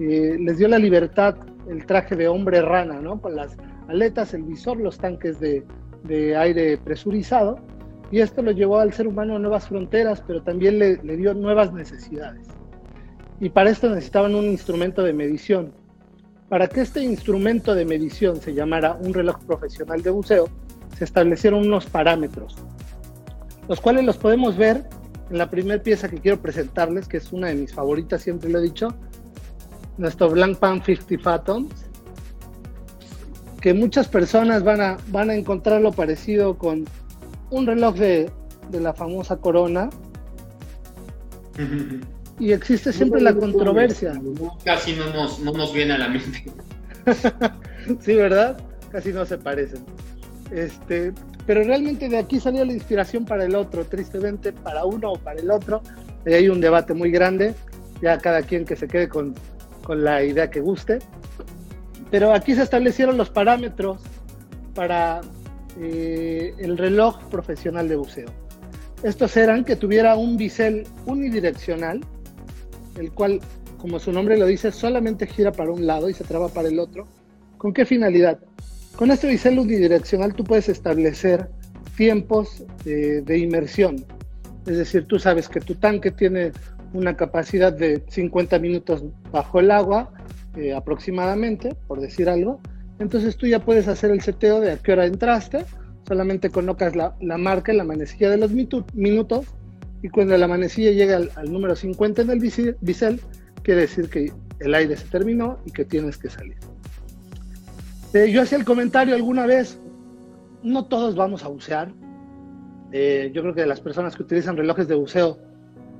eh, 0.03 0.37
les 0.39 0.57
dio 0.57 0.67
la 0.67 0.79
libertad 0.79 1.35
el 1.69 1.85
traje 1.85 2.15
de 2.15 2.27
hombre 2.27 2.61
rana, 2.61 2.99
¿no? 2.99 3.21
Con 3.21 3.35
las 3.35 3.57
aletas, 3.87 4.33
el 4.33 4.43
visor, 4.43 4.77
los 4.77 4.97
tanques 4.97 5.39
de, 5.39 5.65
aire 6.35 6.77
presurizado 6.77 7.59
y 8.09 8.19
esto 8.19 8.41
lo 8.41 8.51
llevó 8.51 8.79
al 8.79 8.91
ser 8.91 9.07
humano 9.07 9.35
a 9.35 9.39
nuevas 9.39 9.67
fronteras, 9.67 10.23
pero 10.25 10.41
también 10.41 10.79
le, 10.79 10.97
dio 10.97 11.33
nuevas 11.33 11.71
necesidades. 11.71 12.47
Y 13.39 13.49
para 13.49 13.69
esto 13.69 13.87
necesitaban 13.87 14.35
un 14.35 14.45
instrumento 14.45 15.03
de 15.03 15.13
medición. 15.13 15.73
Para 16.49 16.67
que 16.67 16.81
este 16.81 17.01
instrumento 17.01 17.75
de 17.75 17.85
medición 17.85 18.37
se 18.41 18.53
llamara 18.53 18.97
un 19.01 19.13
reloj 19.13 19.39
profesional 19.45 20.01
de 20.01 20.09
buceo, 20.09 20.49
se 20.97 21.05
establecieron 21.05 21.65
unos 21.65 21.85
parámetros, 21.85 22.57
los 23.69 23.79
cuales 23.79 24.03
los 24.03 24.17
podemos 24.17 24.57
ver 24.57 24.83
en 25.29 25.37
la 25.37 25.49
primera 25.49 25.81
pieza 25.81 26.09
que 26.09 26.17
quiero 26.17 26.41
presentarles, 26.41 27.07
que 27.07 27.17
es 27.17 27.31
una 27.31 27.47
de 27.47 27.55
mis 27.55 27.73
favoritas, 27.73 28.21
siempre 28.21 28.49
lo 28.49 28.59
he 28.59 28.63
dicho, 28.63 28.89
nuestro 29.97 30.29
Blank 30.29 30.57
Pan 30.57 30.83
50 30.83 31.23
Fathoms, 31.23 31.73
que 33.61 33.73
muchas 33.73 34.07
personas 34.07 34.63
van 34.63 34.81
a, 34.81 34.97
van 35.07 35.29
a 35.29 35.35
encontrarlo 35.35 35.91
parecido 35.91 36.57
con 36.57 36.85
un 37.51 37.65
reloj 37.67 37.95
de, 37.95 38.31
la 38.71 38.93
famosa 38.93 39.37
corona. 39.37 39.89
Y 42.39 42.53
existe 42.53 42.91
siempre 42.91 43.21
la 43.21 43.35
controversia. 43.35 44.19
Casi 44.65 44.93
no 44.93 45.13
nos, 45.13 45.39
no 45.39 45.51
nos 45.51 45.73
viene 45.73 45.93
a 45.93 45.97
la 45.99 46.07
mente. 46.09 46.45
sí, 47.99 48.15
¿verdad? 48.15 48.59
Casi 48.91 49.13
no 49.13 49.25
se 49.25 49.37
parecen. 49.37 49.85
Este, 50.51 51.13
pero 51.45 51.63
realmente 51.63 52.09
de 52.09 52.17
aquí 52.17 52.39
salió 52.39 52.65
la 52.65 52.73
inspiración 52.73 53.25
para 53.25 53.45
el 53.45 53.55
otro, 53.55 53.85
tristemente 53.85 54.53
para 54.53 54.85
uno 54.85 55.13
o 55.13 55.19
para 55.19 55.39
el 55.39 55.51
otro. 55.51 55.81
Y 56.25 56.33
hay 56.33 56.49
un 56.49 56.61
debate 56.61 56.93
muy 56.93 57.11
grande, 57.11 57.53
ya 58.01 58.17
cada 58.17 58.41
quien 58.41 58.65
que 58.65 58.75
se 58.75 58.87
quede 58.87 59.09
con, 59.09 59.35
con 59.91 60.05
la 60.05 60.23
idea 60.23 60.49
que 60.49 60.61
guste. 60.61 60.99
Pero 62.11 62.33
aquí 62.33 62.55
se 62.55 62.63
establecieron 62.63 63.17
los 63.17 63.29
parámetros 63.29 63.99
para 64.73 65.19
eh, 65.77 66.53
el 66.59 66.77
reloj 66.77 67.21
profesional 67.25 67.89
de 67.89 67.97
buceo. 67.97 68.29
Estos 69.03 69.35
eran 69.35 69.65
que 69.65 69.75
tuviera 69.75 70.15
un 70.15 70.37
bisel 70.37 70.87
unidireccional, 71.05 71.99
el 72.97 73.11
cual, 73.11 73.41
como 73.79 73.99
su 73.99 74.13
nombre 74.13 74.37
lo 74.37 74.45
dice, 74.45 74.71
solamente 74.71 75.27
gira 75.27 75.51
para 75.51 75.71
un 75.71 75.85
lado 75.85 76.07
y 76.07 76.13
se 76.13 76.23
traba 76.23 76.47
para 76.47 76.69
el 76.69 76.79
otro. 76.79 77.05
¿Con 77.57 77.73
qué 77.73 77.85
finalidad? 77.85 78.39
Con 78.95 79.11
este 79.11 79.27
bisel 79.27 79.59
unidireccional 79.59 80.35
tú 80.35 80.45
puedes 80.45 80.69
establecer 80.69 81.49
tiempos 81.97 82.63
de, 82.85 83.23
de 83.23 83.39
inmersión. 83.39 84.05
Es 84.65 84.77
decir, 84.77 85.03
tú 85.05 85.19
sabes 85.19 85.49
que 85.49 85.59
tu 85.59 85.75
tanque 85.75 86.11
tiene 86.11 86.53
una 86.93 87.15
capacidad 87.15 87.73
de 87.73 88.03
50 88.07 88.59
minutos 88.59 89.03
bajo 89.31 89.59
el 89.59 89.71
agua 89.71 90.11
eh, 90.55 90.73
aproximadamente, 90.73 91.75
por 91.87 92.01
decir 92.01 92.29
algo. 92.29 92.59
Entonces 92.99 93.37
tú 93.37 93.47
ya 93.47 93.59
puedes 93.59 93.87
hacer 93.87 94.11
el 94.11 94.21
seteo 94.21 94.59
de 94.59 94.71
a 94.71 94.77
qué 94.77 94.93
hora 94.93 95.05
entraste, 95.05 95.65
solamente 96.07 96.49
colocas 96.49 96.95
la, 96.95 97.15
la 97.21 97.37
marca 97.37 97.71
en 97.71 97.77
la 97.77 97.83
manecilla 97.83 98.29
de 98.29 98.37
los 98.37 98.51
minutos 98.51 99.45
y 100.03 100.09
cuando 100.09 100.37
la 100.37 100.47
manecilla 100.47 100.91
llega 100.91 101.17
al, 101.35 101.51
número 101.51 101.75
50 101.75 102.23
en 102.23 102.29
el 102.31 102.39
bisel, 102.39 103.21
quiere 103.63 103.81
decir 103.81 104.09
que 104.09 104.31
el 104.59 104.73
aire 104.73 104.97
se 104.97 105.07
terminó 105.07 105.59
y 105.65 105.71
que 105.71 105.85
tienes 105.85 106.17
que 106.17 106.29
salir. 106.29 106.57
Eh, 108.13 108.31
yo 108.31 108.41
hacía 108.41 108.57
el 108.57 108.65
comentario 108.65 109.15
alguna 109.15 109.45
vez, 109.45 109.79
no 110.63 110.85
todos 110.85 111.15
vamos 111.15 111.43
a 111.43 111.47
bucear. 111.47 111.93
Eh, 112.91 113.31
yo 113.33 113.41
creo 113.41 113.53
que 113.53 113.65
las 113.65 113.79
personas 113.79 114.15
que 114.15 114.23
utilizan 114.23 114.57
relojes 114.57 114.87
de 114.87 114.95
buceo, 114.95 115.37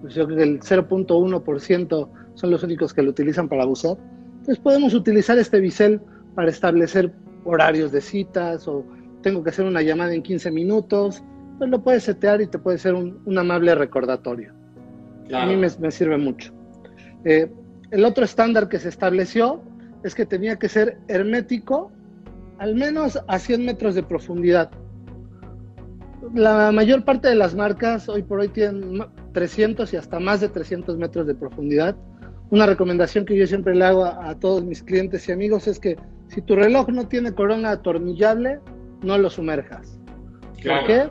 yo 0.10 0.25
creo 0.25 0.38
que 0.38 0.43
el 0.43 0.60
0.1% 0.60 2.10
son 2.36 2.51
los 2.51 2.63
únicos 2.63 2.93
que 2.93 3.03
lo 3.03 3.12
utilizan 3.12 3.48
para 3.48 3.65
bucear. 3.65 3.98
Entonces 4.39 4.60
podemos 4.60 4.93
utilizar 4.93 5.38
este 5.38 5.60
bisel 5.60 6.01
para 6.36 6.50
establecer 6.50 7.13
horarios 7.43 7.91
de 7.91 8.01
citas 8.01 8.67
o 8.67 8.86
tengo 9.22 9.43
que 9.43 9.51
hacer 9.51 9.65
una 9.65 9.81
llamada 9.81 10.13
en 10.13 10.24
15 10.24 10.51
minutos, 10.51 11.24
pues 11.58 11.70
lo 11.70 11.84
puedes 11.84 12.03
setear 12.03 12.41
y 12.41 12.48
te 12.48 12.58
puede 12.58 12.77
ser 12.77 12.96
un, 12.96 13.38
amable 13.38 13.75
recordatorio. 13.75 14.53
A 15.34 15.46
mí 15.46 15.55
me, 15.55 15.91
sirve 15.91 16.17
mucho. 16.17 16.51
Eh, 17.24 17.51
el 17.91 18.03
otro 18.03 18.25
estándar 18.25 18.67
que 18.67 18.79
se 18.79 18.89
estableció 18.89 19.62
es 20.03 20.15
que 20.15 20.25
tenía 20.25 20.58
que 20.58 20.67
ser 20.67 20.98
hermético 21.08 21.91
al 22.58 22.75
menos 22.75 23.20
a 23.27 23.39
100 23.39 23.65
metros 23.65 23.96
de 23.96 24.03
profundidad. 24.03 24.72
La 26.34 26.72
mayor 26.72 27.03
parte 27.03 27.27
de 27.27 27.36
las 27.36 27.55
marcas 27.55 28.08
hoy 28.08 28.24
por 28.24 28.39
hoy 28.39 28.50
tienen 28.50 29.03
300 29.33 29.93
y 29.93 29.97
hasta 29.97 30.19
más 30.19 30.41
de 30.41 30.50
300 30.50 30.97
metros 30.97 31.27
de 31.27 31.35
profundidad. 31.35 31.95
Una 32.50 32.65
recomendación 32.65 33.25
que 33.25 33.38
yo 33.38 33.47
siempre 33.47 33.75
le 33.75 33.85
hago 33.85 34.05
a, 34.05 34.35
todos 34.35 34.63
mis 34.63 34.83
clientes 34.83 35.27
y 35.27 35.31
amigos 35.31 35.67
es 35.67 35.79
que 35.79 35.97
si 36.27 36.41
tu 36.41 36.55
reloj 36.55 36.89
no 36.89 37.07
tiene 37.07 37.33
corona 37.33 37.71
atornillable, 37.71 38.59
no 39.01 39.17
lo 39.17 39.29
sumerjas. 39.29 40.00
¿Por 40.63 40.85
qué? 40.85 41.09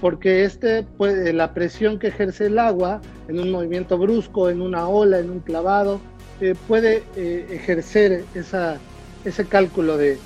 Porque 0.00 0.44
este 0.44 0.86
la 1.32 1.52
presión 1.52 1.98
que 1.98 2.08
ejerce 2.08 2.46
el 2.46 2.58
agua 2.58 3.00
en 3.26 3.40
un 3.40 3.50
movimiento 3.50 3.98
brusco, 3.98 4.48
en 4.48 4.62
una 4.62 4.88
ola, 4.88 5.18
en 5.18 5.30
un 5.30 5.40
clavado, 5.40 6.00
eh, 6.40 6.54
puede 6.68 7.02
eh, 7.16 7.46
ejercer 7.50 8.24
esa, 8.34 8.78
ese 9.24 9.44
cálculo 9.46 9.96
de, 9.96 10.16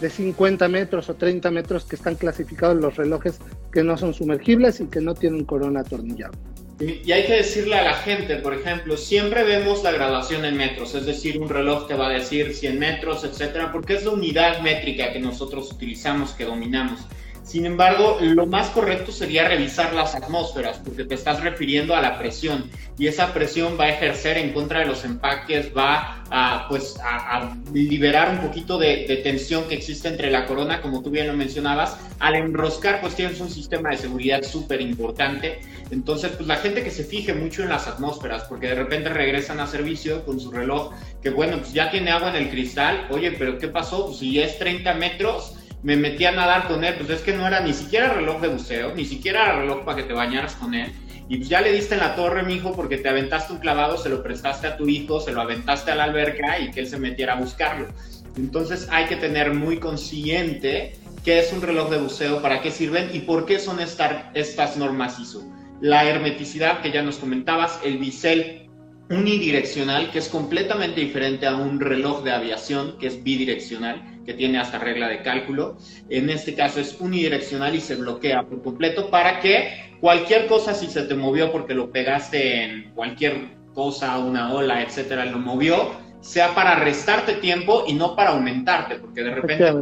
de 0.00 0.10
50 0.10 0.68
metros 0.68 1.08
o 1.08 1.14
30 1.14 1.48
metros 1.52 1.84
que 1.84 1.94
están 1.94 2.16
clasificados 2.16 2.76
los 2.76 2.96
relojes 2.96 3.38
que 3.70 3.84
no 3.84 3.96
son 3.96 4.12
sumergibles 4.12 4.80
y 4.80 4.86
que 4.86 5.00
no 5.00 5.14
tienen 5.14 5.44
corona 5.44 5.80
atornillable. 5.80 6.51
Y 6.82 7.12
hay 7.12 7.26
que 7.26 7.34
decirle 7.34 7.76
a 7.76 7.82
la 7.84 7.94
gente, 7.94 8.36
por 8.36 8.54
ejemplo, 8.54 8.96
siempre 8.96 9.44
vemos 9.44 9.84
la 9.84 9.92
graduación 9.92 10.44
en 10.44 10.56
metros, 10.56 10.94
es 10.96 11.06
decir, 11.06 11.38
un 11.38 11.48
reloj 11.48 11.86
que 11.86 11.94
va 11.94 12.08
a 12.08 12.10
decir 12.10 12.54
100 12.54 12.78
metros, 12.78 13.22
etcétera, 13.22 13.70
porque 13.70 13.94
es 13.94 14.04
la 14.04 14.10
unidad 14.10 14.60
métrica 14.60 15.12
que 15.12 15.20
nosotros 15.20 15.70
utilizamos, 15.70 16.32
que 16.32 16.44
dominamos. 16.44 17.00
Sin 17.44 17.66
embargo, 17.66 18.18
lo 18.20 18.46
más 18.46 18.68
correcto 18.70 19.10
sería 19.10 19.48
revisar 19.48 19.92
las 19.94 20.14
atmósferas, 20.14 20.78
porque 20.78 21.04
te 21.04 21.14
estás 21.14 21.42
refiriendo 21.42 21.94
a 21.96 22.00
la 22.00 22.18
presión 22.18 22.70
y 22.98 23.08
esa 23.08 23.34
presión 23.34 23.76
va 23.78 23.84
a 23.84 23.90
ejercer 23.90 24.38
en 24.38 24.52
contra 24.52 24.80
de 24.80 24.86
los 24.86 25.04
empaques, 25.04 25.72
va 25.76 26.22
a, 26.30 26.66
pues, 26.68 26.96
a, 27.02 27.54
liberar 27.72 28.30
un 28.30 28.46
poquito 28.46 28.78
de, 28.78 29.06
de, 29.08 29.16
tensión 29.16 29.64
que 29.64 29.74
existe 29.74 30.08
entre 30.08 30.30
la 30.30 30.46
corona, 30.46 30.80
como 30.80 31.02
tú 31.02 31.10
bien 31.10 31.26
lo 31.26 31.34
mencionabas. 31.34 31.96
Al 32.20 32.36
enroscar, 32.36 33.00
pues 33.00 33.16
tienes 33.16 33.40
un 33.40 33.50
sistema 33.50 33.90
de 33.90 33.96
seguridad 33.96 34.42
súper 34.42 34.80
importante. 34.80 35.60
Entonces, 35.90 36.32
pues 36.32 36.46
la 36.46 36.56
gente 36.56 36.84
que 36.84 36.90
se 36.90 37.02
fije 37.02 37.34
mucho 37.34 37.64
en 37.64 37.70
las 37.70 37.88
atmósferas, 37.88 38.44
porque 38.44 38.68
de 38.68 38.76
repente 38.76 39.08
regresan 39.08 39.58
a 39.58 39.66
servicio 39.66 40.24
con 40.24 40.38
su 40.38 40.52
reloj, 40.52 40.92
que 41.22 41.30
bueno, 41.30 41.58
pues 41.58 41.72
ya 41.72 41.90
tiene 41.90 42.12
agua 42.12 42.30
en 42.30 42.36
el 42.36 42.50
cristal. 42.50 43.08
Oye, 43.10 43.32
pero 43.32 43.58
¿qué 43.58 43.68
pasó? 43.68 44.06
Pues 44.06 44.18
si 44.18 44.40
es 44.40 44.58
30 44.58 44.94
metros 44.94 45.56
me 45.82 45.96
metí 45.96 46.24
a 46.24 46.32
nadar 46.32 46.68
con 46.68 46.84
él, 46.84 46.94
pues 46.96 47.10
es 47.10 47.22
que 47.22 47.32
no 47.32 47.46
era 47.46 47.60
ni 47.60 47.72
siquiera 47.72 48.12
reloj 48.12 48.40
de 48.40 48.48
buceo, 48.48 48.94
ni 48.94 49.04
siquiera 49.04 49.60
reloj 49.60 49.84
para 49.84 49.96
que 49.96 50.04
te 50.04 50.12
bañaras 50.12 50.54
con 50.54 50.74
él. 50.74 50.92
Y 51.28 51.38
pues 51.38 51.48
ya 51.48 51.60
le 51.60 51.72
diste 51.72 51.94
en 51.94 52.00
la 52.00 52.14
torre, 52.14 52.42
mi 52.42 52.54
hijo, 52.54 52.72
porque 52.72 52.98
te 52.98 53.08
aventaste 53.08 53.52
un 53.52 53.58
clavado, 53.58 53.96
se 53.96 54.08
lo 54.08 54.22
prestaste 54.22 54.66
a 54.66 54.76
tu 54.76 54.88
hijo, 54.88 55.20
se 55.20 55.32
lo 55.32 55.40
aventaste 55.40 55.90
a 55.90 55.94
la 55.94 56.04
alberca 56.04 56.58
y 56.60 56.70
que 56.70 56.80
él 56.80 56.86
se 56.86 56.98
metiera 56.98 57.34
a 57.34 57.36
buscarlo. 57.36 57.88
Entonces 58.36 58.86
hay 58.90 59.06
que 59.06 59.16
tener 59.16 59.54
muy 59.54 59.78
consciente 59.78 60.94
qué 61.24 61.38
es 61.38 61.52
un 61.52 61.62
reloj 61.62 61.90
de 61.90 61.98
buceo, 61.98 62.42
para 62.42 62.60
qué 62.60 62.70
sirven 62.70 63.10
y 63.12 63.20
por 63.20 63.46
qué 63.46 63.58
son 63.58 63.78
estas 63.80 64.76
normas 64.76 65.18
ISO. 65.18 65.42
La 65.80 66.04
hermeticidad 66.04 66.80
que 66.80 66.92
ya 66.92 67.02
nos 67.02 67.16
comentabas, 67.16 67.80
el 67.84 67.98
bisel 67.98 68.68
unidireccional, 69.10 70.10
que 70.10 70.18
es 70.18 70.28
completamente 70.28 71.00
diferente 71.00 71.46
a 71.46 71.56
un 71.56 71.80
reloj 71.80 72.22
de 72.22 72.32
aviación, 72.32 72.98
que 72.98 73.08
es 73.08 73.22
bidireccional 73.22 74.11
que 74.24 74.34
tiene 74.34 74.58
hasta 74.58 74.78
regla 74.78 75.08
de 75.08 75.22
cálculo. 75.22 75.76
En 76.08 76.30
este 76.30 76.54
caso 76.54 76.80
es 76.80 77.00
unidireccional 77.00 77.74
y 77.74 77.80
se 77.80 77.96
bloquea 77.96 78.42
por 78.44 78.62
completo 78.62 79.10
para 79.10 79.40
que 79.40 79.96
cualquier 80.00 80.46
cosa, 80.46 80.74
si 80.74 80.86
se 80.86 81.02
te 81.02 81.14
movió 81.14 81.52
porque 81.52 81.74
lo 81.74 81.90
pegaste 81.90 82.64
en 82.64 82.92
cualquier 82.94 83.56
cosa, 83.74 84.18
una 84.18 84.52
ola, 84.52 84.82
etcétera, 84.82 85.24
lo 85.24 85.38
movió, 85.38 85.90
sea 86.20 86.54
para 86.54 86.76
restarte 86.76 87.34
tiempo 87.34 87.84
y 87.86 87.94
no 87.94 88.14
para 88.14 88.30
aumentarte, 88.30 88.96
porque 88.96 89.22
de 89.22 89.30
repente 89.34 89.72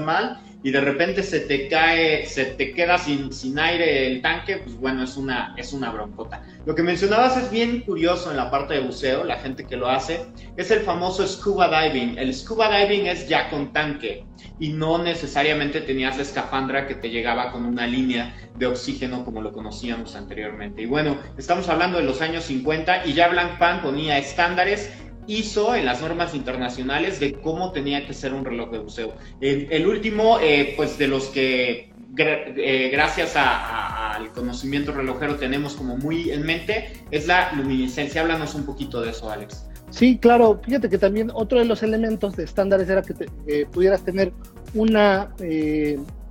mal 0.00 0.40
y 0.66 0.72
de 0.72 0.80
repente 0.80 1.22
se 1.22 1.38
te 1.38 1.68
cae, 1.68 2.26
se 2.26 2.44
te 2.44 2.74
queda 2.74 2.98
sin, 2.98 3.32
sin 3.32 3.56
aire 3.56 4.08
el 4.08 4.20
tanque, 4.20 4.56
pues 4.56 4.74
bueno, 4.74 5.04
es 5.04 5.16
una, 5.16 5.54
es 5.56 5.72
una 5.72 5.92
broncota. 5.92 6.42
Lo 6.64 6.74
que 6.74 6.82
mencionabas 6.82 7.36
es 7.36 7.52
bien 7.52 7.82
curioso 7.82 8.32
en 8.32 8.36
la 8.36 8.50
parte 8.50 8.74
de 8.74 8.80
buceo, 8.80 9.22
la 9.22 9.36
gente 9.36 9.64
que 9.64 9.76
lo 9.76 9.88
hace, 9.88 10.26
es 10.56 10.72
el 10.72 10.80
famoso 10.80 11.24
scuba 11.24 11.68
diving. 11.68 12.18
El 12.18 12.34
scuba 12.34 12.80
diving 12.80 13.06
es 13.06 13.28
ya 13.28 13.48
con 13.48 13.72
tanque 13.72 14.26
y 14.58 14.70
no 14.70 14.98
necesariamente 14.98 15.82
tenías 15.82 16.16
la 16.16 16.24
escafandra 16.24 16.88
que 16.88 16.96
te 16.96 17.10
llegaba 17.10 17.52
con 17.52 17.64
una 17.64 17.86
línea 17.86 18.34
de 18.58 18.66
oxígeno 18.66 19.24
como 19.24 19.42
lo 19.42 19.52
conocíamos 19.52 20.16
anteriormente. 20.16 20.82
Y 20.82 20.86
bueno, 20.86 21.16
estamos 21.38 21.68
hablando 21.68 21.98
de 21.98 22.04
los 22.04 22.20
años 22.20 22.42
50 22.42 23.06
y 23.06 23.12
ya 23.12 23.28
Blancpain 23.28 23.82
ponía 23.82 24.18
estándares 24.18 24.90
hizo 25.26 25.74
en 25.74 25.84
las 25.84 26.00
normas 26.00 26.34
internacionales 26.34 27.20
de 27.20 27.34
cómo 27.34 27.72
tenía 27.72 28.06
que 28.06 28.14
ser 28.14 28.32
un 28.32 28.44
reloj 28.44 28.70
de 28.70 28.78
buceo. 28.78 29.14
El, 29.40 29.86
último, 29.86 30.38
eh, 30.40 30.74
pues 30.76 30.98
de 30.98 31.08
los 31.08 31.26
que 31.26 31.92
eh, 32.18 32.88
gracias 32.92 33.34
al 33.36 34.30
conocimiento 34.32 34.92
relojero 34.92 35.36
tenemos 35.36 35.74
como 35.74 35.96
muy 35.96 36.30
en 36.30 36.44
mente, 36.44 37.02
es 37.10 37.26
la 37.26 37.52
luminiscencia. 37.52 38.22
Háblanos 38.22 38.54
un 38.54 38.64
poquito 38.64 39.00
de 39.00 39.10
eso, 39.10 39.30
Alex. 39.30 39.66
Sí, 39.90 40.18
claro. 40.18 40.60
Fíjate 40.64 40.88
que 40.88 40.98
también 40.98 41.30
otro 41.32 41.58
de 41.58 41.64
los 41.64 41.82
elementos 41.82 42.36
de 42.36 42.44
estándares 42.44 42.88
era 42.88 43.02
que 43.02 43.14
eh, 43.46 43.66
pudieras 43.70 44.04
tener 44.04 44.32
una 44.74 45.30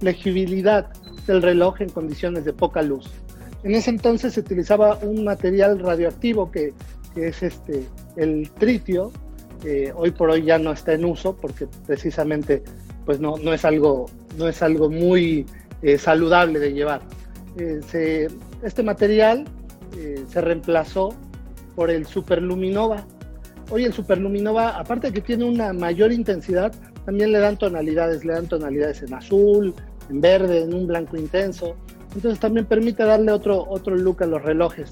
legibilidad 0.02 0.90
del 1.26 1.42
reloj 1.42 1.82
en 1.82 1.90
condiciones 1.90 2.46
de 2.46 2.54
poca 2.54 2.82
luz. 2.82 3.10
En 3.64 3.74
ese 3.74 3.90
entonces 3.90 4.34
se 4.34 4.42
utilizaba 4.42 5.00
un 5.02 5.24
material 5.24 5.80
radioactivo 5.80 6.52
que 6.52 6.74
que 7.16 7.30
es 7.30 7.42
este, 7.42 7.88
el 8.18 8.52
tritio, 8.52 9.12
hoy 9.96 10.12
por 10.12 10.30
hoy 10.30 10.44
ya 10.44 10.60
no 10.60 10.72
está 10.72 10.94
en 10.94 11.06
uso 11.06 11.36
porque 11.36 11.68
precisamente 11.88 12.62
pues 13.06 13.20
no, 13.20 13.38
no, 13.38 13.54
es, 13.54 13.64
algo, 13.64 14.08
no 14.38 14.48
es 14.48 14.62
algo 14.62 14.90
muy 14.90 15.46
eh, 15.82 15.98
saludable 15.98 16.60
de 16.60 16.74
llevar. 16.74 17.02
Eh, 17.58 18.28
este 18.64 18.84
material 18.84 19.46
eh, 19.98 20.24
se 20.28 20.42
reemplazó 20.42 21.14
por 21.76 21.90
el 21.92 22.06
superluminova. 22.06 23.06
Hoy 23.70 23.86
el 23.86 23.94
superluminova, 23.94 24.78
aparte 24.78 25.08
de 25.08 25.14
que 25.14 25.22
tiene 25.22 25.46
una 25.46 25.74
mayor 25.74 26.12
intensidad, 26.12 26.74
también 27.06 27.32
le 27.32 27.40
dan 27.40 27.58
tonalidades, 27.58 28.26
le 28.26 28.34
dan 28.34 28.48
tonalidades 28.48 29.04
en 29.04 29.14
azul, 29.14 29.74
en 30.10 30.22
verde, 30.22 30.64
en 30.64 30.74
un 30.74 30.88
blanco 30.88 31.18
intenso. 31.18 31.76
Entonces 32.16 32.40
también 32.40 32.66
permite 32.66 33.04
darle 33.04 33.32
otro, 33.32 33.66
otro 33.70 33.96
look 33.96 34.24
a 34.24 34.26
los 34.26 34.42
relojes 34.42 34.92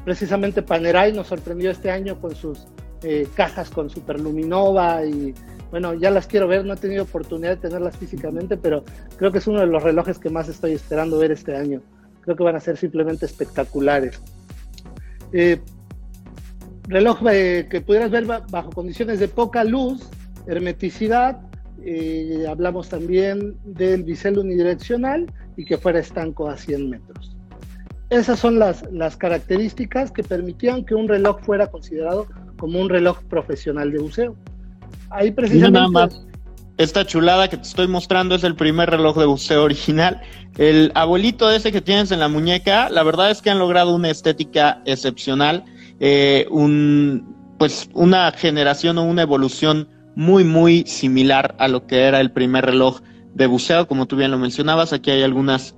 precisamente 0.00 0.62
Panerai 0.62 1.12
nos 1.12 1.26
sorprendió 1.26 1.70
este 1.70 1.90
año 1.90 2.20
con 2.20 2.34
sus 2.34 2.66
eh, 3.02 3.26
cajas 3.34 3.68
con 3.68 3.90
Superluminova 3.90 5.04
y 5.04 5.34
bueno, 5.70 5.94
ya 5.94 6.10
las 6.10 6.26
quiero 6.26 6.46
ver, 6.46 6.64
no 6.64 6.74
he 6.74 6.76
tenido 6.76 7.02
oportunidad 7.02 7.50
de 7.50 7.68
tenerlas 7.68 7.96
físicamente, 7.96 8.56
pero 8.56 8.84
creo 9.16 9.32
que 9.32 9.38
es 9.38 9.46
uno 9.46 9.60
de 9.60 9.66
los 9.66 9.82
relojes 9.82 10.18
que 10.18 10.30
más 10.30 10.48
estoy 10.48 10.72
esperando 10.72 11.18
ver 11.18 11.32
este 11.32 11.56
año. 11.56 11.82
Creo 12.20 12.36
que 12.36 12.44
van 12.44 12.56
a 12.56 12.60
ser 12.60 12.76
simplemente 12.76 13.26
espectaculares. 13.26 14.20
Eh, 15.32 15.60
reloj 16.86 17.20
eh, 17.30 17.66
que 17.68 17.80
pudieras 17.80 18.10
ver 18.10 18.24
bajo 18.26 18.70
condiciones 18.70 19.18
de 19.18 19.28
poca 19.28 19.64
luz, 19.64 20.08
hermeticidad, 20.46 21.40
hablamos 22.48 22.88
también 22.88 23.56
del 23.64 24.04
bisel 24.04 24.38
unidireccional 24.38 25.26
y 25.56 25.64
que 25.64 25.76
fuera 25.76 25.98
estanco 25.98 26.48
a 26.48 26.56
100 26.56 26.90
metros. 26.90 27.36
Esas 28.12 28.40
son 28.40 28.58
las, 28.58 28.84
las 28.92 29.16
características 29.16 30.10
que 30.10 30.22
permitían 30.22 30.84
que 30.84 30.94
un 30.94 31.08
reloj 31.08 31.40
fuera 31.40 31.68
considerado 31.68 32.26
como 32.58 32.78
un 32.78 32.90
reloj 32.90 33.22
profesional 33.22 33.90
de 33.90 34.00
buceo. 34.00 34.36
Ahí 35.08 35.30
precisamente... 35.30 35.78
Nada 35.78 35.88
más. 35.88 36.22
Esta 36.76 37.06
chulada 37.06 37.48
que 37.48 37.56
te 37.56 37.62
estoy 37.62 37.88
mostrando 37.88 38.34
es 38.34 38.44
el 38.44 38.54
primer 38.54 38.90
reloj 38.90 39.16
de 39.16 39.24
buceo 39.24 39.64
original. 39.64 40.20
El 40.58 40.92
abuelito 40.94 41.50
ese 41.50 41.72
que 41.72 41.80
tienes 41.80 42.10
en 42.10 42.20
la 42.20 42.28
muñeca, 42.28 42.90
la 42.90 43.02
verdad 43.02 43.30
es 43.30 43.40
que 43.40 43.48
han 43.48 43.58
logrado 43.58 43.94
una 43.94 44.10
estética 44.10 44.82
excepcional, 44.84 45.64
eh, 45.98 46.46
un, 46.50 47.34
pues 47.58 47.88
una 47.94 48.30
generación 48.32 48.98
o 48.98 49.04
una 49.04 49.22
evolución 49.22 49.88
muy, 50.16 50.44
muy 50.44 50.84
similar 50.86 51.54
a 51.58 51.66
lo 51.66 51.86
que 51.86 52.02
era 52.02 52.20
el 52.20 52.30
primer 52.30 52.66
reloj 52.66 53.00
de 53.32 53.46
buceo, 53.46 53.88
como 53.88 54.04
tú 54.04 54.16
bien 54.16 54.30
lo 54.30 54.38
mencionabas. 54.38 54.92
Aquí 54.92 55.10
hay 55.10 55.22
algunas, 55.22 55.76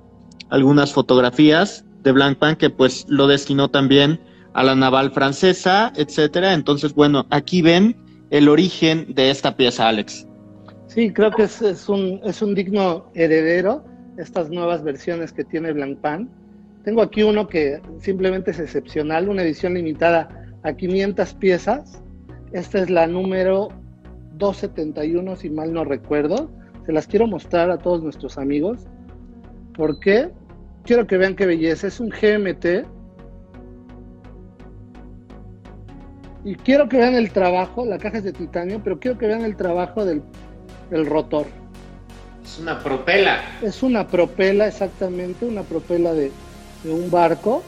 algunas 0.49 0.91
fotografías 0.91 1.84
de 2.05 2.13
Blancpain 2.13 2.55
que 2.55 2.69
pues 2.69 3.05
lo 3.09 3.27
destinó 3.27 3.69
también 3.69 4.21
a 4.53 4.63
la 4.63 4.75
naval 4.75 5.11
francesa, 5.11 5.91
etcétera. 5.97 6.53
Entonces, 6.53 6.93
bueno, 6.93 7.25
aquí 7.31 7.61
ven 7.61 7.97
el 8.29 8.47
origen 8.47 9.13
de 9.13 9.29
esta 9.29 9.57
pieza, 9.57 9.89
Alex. 9.89 10.25
Sí, 10.87 11.11
creo 11.11 11.31
que 11.31 11.43
es, 11.43 11.89
un, 11.89 12.21
es 12.23 12.41
un 12.41 12.55
digno 12.55 13.11
heredero 13.15 13.83
estas 14.17 14.49
nuevas 14.49 14.81
versiones 14.83 15.33
que 15.33 15.43
tiene 15.43 15.73
Blancpain. 15.73 16.29
Tengo 16.85 17.01
aquí 17.01 17.23
uno 17.23 17.47
que 17.47 17.81
simplemente 17.99 18.51
es 18.51 18.59
excepcional, 18.59 19.27
una 19.27 19.41
edición 19.41 19.73
limitada 19.73 20.29
a 20.63 20.73
500 20.73 21.33
piezas. 21.33 22.01
Esta 22.53 22.79
es 22.79 22.89
la 22.89 23.07
número 23.07 23.69
271, 24.37 25.35
si 25.35 25.49
mal 25.49 25.73
no 25.73 25.83
recuerdo. 25.83 26.49
Se 26.85 26.93
las 26.93 27.07
quiero 27.07 27.27
mostrar 27.27 27.71
a 27.71 27.79
todos 27.79 28.03
nuestros 28.03 28.37
amigos. 28.37 28.85
¿Por 29.75 29.99
qué? 29.99 30.29
Quiero 30.85 31.07
que 31.07 31.17
vean 31.17 31.35
qué 31.35 31.45
belleza. 31.45 31.87
Es 31.87 31.99
un 31.99 32.09
GMT. 32.09 32.85
Y 36.45 36.55
quiero 36.55 36.87
que 36.87 36.97
vean 36.97 37.15
el 37.15 37.31
trabajo, 37.31 37.85
la 37.85 37.97
caja 37.97 38.19
es 38.19 38.23
de 38.23 38.31
titanio, 38.31 38.79
pero 38.83 38.99
quiero 38.99 39.17
que 39.17 39.25
vean 39.25 39.41
el 39.41 39.55
trabajo 39.55 40.05
del, 40.05 40.21
rotor. 40.91 41.47
Es 42.43 42.59
una 42.59 42.83
propela. 42.83 43.39
Es 43.63 43.81
una 43.81 44.07
propela, 44.07 44.67
exactamente, 44.67 45.45
una 45.45 45.63
propela 45.63 46.13
de, 46.13 46.31
un 46.83 47.09
barco. 47.09 47.63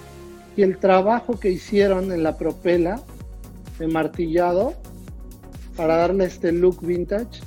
y 0.55 0.61
el 0.61 0.77
trabajo 0.77 1.39
que 1.39 1.49
hicieron 1.49 2.11
en 2.11 2.21
la 2.21 2.37
propela 2.37 3.01
de 3.79 3.87
martillado 3.87 4.75
para 5.75 5.97
darle 5.97 6.25
este 6.25 6.51
look 6.51 6.79
vintage. 6.85 7.41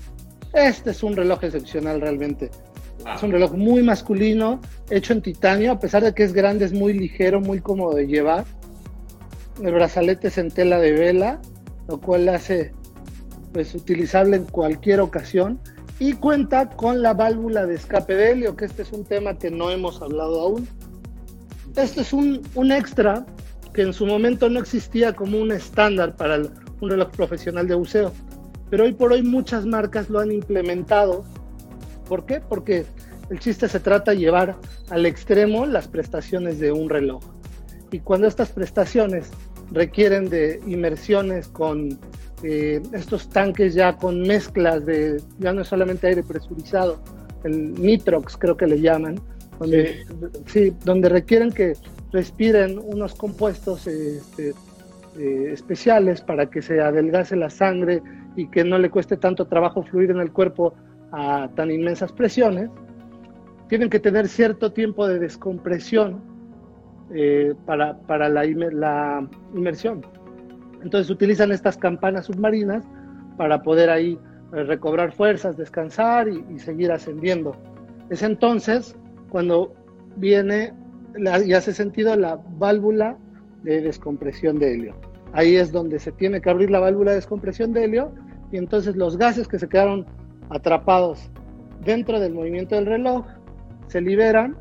Este 0.52 0.90
es 0.90 1.02
un 1.04 1.14
reloj 1.14 1.44
excepcional 1.44 2.00
realmente. 2.00 2.50
Es 3.14 3.22
un 3.22 3.32
reloj 3.32 3.52
muy 3.52 3.82
masculino, 3.82 4.60
hecho 4.90 5.12
en 5.12 5.22
titanio, 5.22 5.72
a 5.72 5.78
pesar 5.78 6.02
de 6.04 6.14
que 6.14 6.22
es 6.22 6.32
grande, 6.32 6.64
es 6.64 6.72
muy 6.72 6.92
ligero, 6.92 7.40
muy 7.40 7.60
cómodo 7.60 7.94
de 7.94 8.06
llevar. 8.06 8.44
El 9.62 9.72
brazalete 9.72 10.28
es 10.28 10.38
en 10.38 10.50
tela 10.50 10.78
de 10.78 10.92
vela, 10.92 11.40
lo 11.88 12.00
cual 12.00 12.28
hace 12.28 12.72
pues, 13.52 13.74
utilizable 13.74 14.36
en 14.36 14.44
cualquier 14.44 15.00
ocasión. 15.00 15.58
Y 15.98 16.14
cuenta 16.14 16.70
con 16.70 17.02
la 17.02 17.12
válvula 17.12 17.66
de 17.66 17.74
escape 17.74 18.14
de 18.14 18.30
helio, 18.30 18.56
que 18.56 18.64
este 18.64 18.82
es 18.82 18.92
un 18.92 19.04
tema 19.04 19.36
que 19.36 19.50
no 19.50 19.70
hemos 19.70 20.00
hablado 20.00 20.40
aún. 20.40 20.68
Este 21.76 22.00
es 22.00 22.12
un, 22.12 22.40
un 22.54 22.72
extra 22.72 23.26
que 23.74 23.82
en 23.82 23.92
su 23.92 24.06
momento 24.06 24.48
no 24.48 24.60
existía 24.60 25.12
como 25.12 25.38
un 25.38 25.52
estándar 25.52 26.16
para 26.16 26.38
un 26.80 26.90
reloj 26.90 27.10
profesional 27.10 27.68
de 27.68 27.74
buceo. 27.74 28.12
Pero 28.70 28.84
hoy 28.84 28.92
por 28.92 29.12
hoy 29.12 29.22
muchas 29.22 29.66
marcas 29.66 30.08
lo 30.08 30.20
han 30.20 30.32
implementado. 30.32 31.24
¿Por 32.10 32.26
qué? 32.26 32.40
Porque 32.40 32.86
el 33.30 33.38
chiste 33.38 33.68
se 33.68 33.78
trata 33.78 34.10
de 34.10 34.16
llevar 34.16 34.56
al 34.88 35.06
extremo 35.06 35.64
las 35.64 35.86
prestaciones 35.86 36.58
de 36.58 36.72
un 36.72 36.90
reloj. 36.90 37.22
Y 37.92 38.00
cuando 38.00 38.26
estas 38.26 38.50
prestaciones 38.50 39.30
requieren 39.70 40.28
de 40.28 40.60
inmersiones 40.66 41.46
con 41.46 42.00
eh, 42.42 42.82
estos 42.92 43.28
tanques 43.28 43.74
ya 43.74 43.96
con 43.96 44.22
mezclas 44.22 44.84
de, 44.84 45.22
ya 45.38 45.52
no 45.52 45.62
es 45.62 45.68
solamente 45.68 46.08
aire 46.08 46.24
presurizado, 46.24 47.00
el 47.44 47.74
nitrox 47.74 48.36
creo 48.36 48.56
que 48.56 48.66
le 48.66 48.80
llaman, 48.80 49.20
donde, 49.60 50.04
sí. 50.46 50.74
donde 50.84 51.10
requieren 51.10 51.52
que 51.52 51.74
respiren 52.10 52.76
unos 52.76 53.14
compuestos 53.14 53.86
este, 53.86 54.52
eh, 55.16 55.50
especiales 55.52 56.22
para 56.22 56.50
que 56.50 56.60
se 56.60 56.80
adelgace 56.80 57.36
la 57.36 57.50
sangre 57.50 58.02
y 58.34 58.48
que 58.48 58.64
no 58.64 58.80
le 58.80 58.90
cueste 58.90 59.16
tanto 59.16 59.46
trabajo 59.46 59.84
fluir 59.84 60.10
en 60.10 60.18
el 60.18 60.32
cuerpo 60.32 60.74
a 61.12 61.48
tan 61.54 61.70
inmensas 61.70 62.12
presiones, 62.12 62.70
tienen 63.68 63.88
que 63.88 64.00
tener 64.00 64.28
cierto 64.28 64.72
tiempo 64.72 65.06
de 65.06 65.18
descompresión 65.18 66.20
eh, 67.14 67.54
para, 67.66 67.98
para 67.98 68.28
la, 68.28 68.44
inmersión. 68.46 70.04
Entonces 70.82 71.10
utilizan 71.10 71.52
estas 71.52 71.76
campanas 71.76 72.26
submarinas 72.26 72.84
para 73.36 73.62
poder 73.62 73.90
ahí 73.90 74.18
eh, 74.52 74.64
recobrar 74.64 75.12
fuerzas, 75.12 75.56
descansar 75.56 76.28
y, 76.28 76.58
seguir 76.58 76.92
ascendiendo. 76.92 77.56
Es 78.10 78.22
entonces 78.22 78.96
cuando 79.30 79.72
viene 80.16 80.72
y 81.16 81.52
hace 81.52 81.72
sentido 81.72 82.14
la 82.16 82.40
válvula 82.58 83.16
de 83.62 83.80
descompresión 83.80 84.58
de 84.58 84.74
helio. 84.74 84.94
Ahí 85.32 85.56
es 85.56 85.70
donde 85.70 85.98
se 85.98 86.12
tiene 86.12 86.40
que 86.40 86.50
abrir 86.50 86.70
la 86.70 86.80
válvula 86.80 87.12
de 87.12 87.16
descompresión 87.16 87.72
de 87.72 87.84
helio 87.84 88.12
y 88.50 88.56
entonces 88.56 88.96
los 88.96 89.16
gases 89.16 89.46
que 89.46 89.58
se 89.58 89.68
quedaron 89.68 90.06
atrapados 90.50 91.30
dentro 91.84 92.20
del 92.20 92.34
movimiento 92.34 92.74
del 92.74 92.86
reloj 92.86 93.24
se 93.88 94.00
liberan 94.00 94.56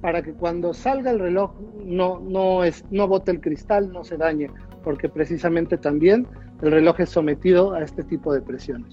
para 0.00 0.22
que 0.22 0.32
cuando 0.32 0.74
salga 0.74 1.10
el 1.10 1.20
reloj 1.20 1.52
no, 1.84 2.20
no, 2.20 2.64
es, 2.64 2.84
no 2.90 3.06
bote 3.06 3.30
el 3.30 3.40
cristal, 3.40 3.92
no 3.92 4.02
se 4.04 4.16
dañe, 4.16 4.48
porque 4.82 5.08
precisamente 5.08 5.78
también 5.78 6.26
el 6.60 6.72
reloj 6.72 7.00
es 7.00 7.10
sometido 7.10 7.72
a 7.74 7.82
este 7.82 8.02
tipo 8.02 8.34
de 8.34 8.40
presiones. 8.40 8.92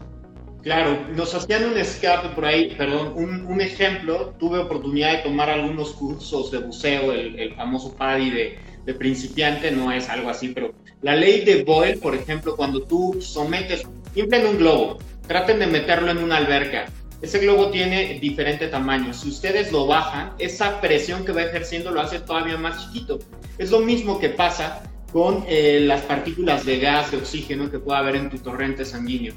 Claro, 0.62 1.00
nos 1.16 1.34
hacían 1.34 1.64
un 1.66 1.78
escape 1.78 2.30
por 2.36 2.46
ahí, 2.46 2.76
perdón, 2.78 3.14
un, 3.16 3.62
ejemplo, 3.62 4.34
tuve 4.38 4.60
oportunidad 4.60 5.14
de 5.14 5.24
tomar 5.24 5.50
algunos 5.50 5.94
cursos 5.94 6.52
de 6.52 6.60
buceo, 6.60 7.14
el, 7.14 7.56
famoso 7.56 7.96
PADI 7.96 8.30
de, 8.30 8.60
de, 8.86 8.94
principiante, 8.94 9.72
no 9.72 9.90
es 9.92 10.10
algo 10.10 10.30
así, 10.30 10.50
pero 10.50 10.74
la 11.02 11.16
ley 11.16 11.46
de 11.46 11.64
Boyle, 11.64 11.98
por 11.98 12.14
ejemplo, 12.14 12.58
cuando 12.58 12.84
tú 12.84 13.16
sometes, 13.22 13.88
inflen 14.16 14.48
un 14.48 14.58
globo, 14.58 14.98
traten 15.30 15.60
de 15.60 15.68
meterlo 15.68 16.12
en 16.12 16.18
una 16.18 16.36
alberca, 16.36 16.88
ese 17.22 17.40
globo 17.40 17.70
tiene 17.70 18.20
diferente 18.20 18.68
tamaño, 18.68 19.14
si 19.14 19.30
ustedes 19.30 19.72
lo 19.72 19.88
bajan, 19.88 20.34
esa 20.40 20.82
presión 20.82 21.24
que 21.24 21.32
va 21.32 21.44
ejerciendo 21.44 21.92
lo 21.92 22.02
hace 22.02 22.20
todavía 22.20 22.58
más 22.58 22.86
chiquito. 22.86 23.20
Es 23.58 23.72
lo 23.72 23.80
mismo 23.80 24.20
que 24.20 24.30
pasa 24.30 24.84
con 25.14 25.46
eh, 25.48 25.80
las 25.82 26.02
partículas 26.02 26.66
de 26.66 26.80
gas, 26.80 27.12
de 27.12 27.18
oxígeno 27.18 27.72
que 27.72 27.80
pueda 27.80 28.00
haber 28.00 28.18
en 28.18 28.30
tu 28.30 28.40
torrente 28.40 28.84
sanguíneo 28.84 29.34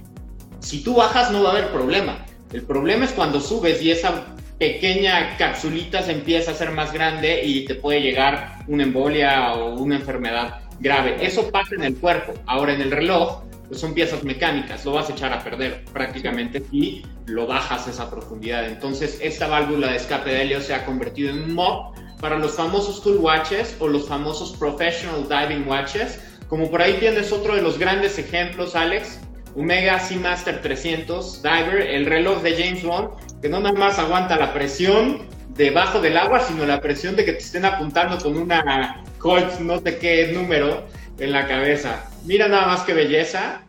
si 0.62 0.82
tú 0.82 0.94
bajas 0.94 1.30
no 1.30 1.42
va 1.42 1.50
a 1.50 1.52
haber 1.52 1.70
problema. 1.70 2.24
El 2.52 2.62
problema 2.62 3.04
es 3.04 3.12
cuando 3.12 3.40
subes 3.40 3.82
y 3.82 3.90
esa 3.90 4.26
pequeña 4.58 5.36
capsulita 5.36 6.02
se 6.02 6.12
empieza 6.12 6.52
a 6.52 6.54
hacer 6.54 6.70
más 6.70 6.92
grande 6.92 7.44
y 7.44 7.64
te 7.64 7.74
puede 7.74 8.00
llegar 8.00 8.64
una 8.68 8.84
embolia 8.84 9.52
o 9.54 9.74
una 9.74 9.96
enfermedad 9.96 10.60
grave. 10.78 11.16
Eso 11.20 11.50
pasa 11.50 11.74
en 11.74 11.82
el 11.82 11.96
cuerpo. 11.96 12.34
Ahora 12.46 12.74
en 12.74 12.80
el 12.80 12.90
reloj 12.90 13.42
pues 13.72 13.80
son 13.80 13.94
piezas 13.94 14.22
mecánicas, 14.22 14.84
lo 14.84 14.92
vas 14.92 15.08
a 15.08 15.14
echar 15.14 15.32
a 15.32 15.42
perder 15.42 15.82
prácticamente 15.94 16.62
si 16.70 17.06
lo 17.24 17.46
bajas 17.46 17.86
a 17.86 17.90
esa 17.90 18.10
profundidad. 18.10 18.66
Entonces 18.66 19.18
esta 19.22 19.46
válvula 19.46 19.92
de 19.92 19.96
escape 19.96 20.28
de 20.28 20.42
helio 20.42 20.60
se 20.60 20.74
ha 20.74 20.84
convertido 20.84 21.30
en 21.30 21.44
un 21.44 21.54
mob 21.54 21.94
para 22.20 22.38
los 22.38 22.52
famosos 22.52 23.02
tool 23.02 23.16
watches 23.16 23.74
o 23.78 23.88
los 23.88 24.06
famosos 24.06 24.54
professional 24.58 25.26
diving 25.26 25.66
watches. 25.66 26.20
Como 26.48 26.70
por 26.70 26.82
ahí 26.82 26.98
tienes 27.00 27.32
otro 27.32 27.54
de 27.54 27.62
los 27.62 27.78
grandes 27.78 28.18
ejemplos, 28.18 28.76
Alex, 28.76 29.20
Omega 29.56 29.98
Seamaster 30.00 30.60
300 30.60 31.42
Diver, 31.42 31.80
el 31.80 32.04
reloj 32.04 32.42
de 32.42 32.62
James 32.62 32.84
Bond, 32.84 33.40
que 33.40 33.48
no 33.48 33.58
nada 33.58 33.74
más 33.74 33.98
aguanta 33.98 34.36
la 34.36 34.52
presión 34.52 35.22
debajo 35.56 35.98
del 35.98 36.18
agua, 36.18 36.40
sino 36.40 36.66
la 36.66 36.78
presión 36.82 37.16
de 37.16 37.24
que 37.24 37.32
te 37.32 37.38
estén 37.38 37.64
apuntando 37.64 38.18
con 38.18 38.36
una 38.36 39.02
Colt, 39.22 39.60
no 39.60 39.80
sé 39.80 39.96
qué 39.96 40.30
número, 40.34 40.84
en 41.22 41.32
la 41.32 41.46
cabeza. 41.46 42.10
Mira 42.24 42.48
nada 42.48 42.66
más 42.66 42.82
qué 42.82 42.94
belleza. 42.94 43.62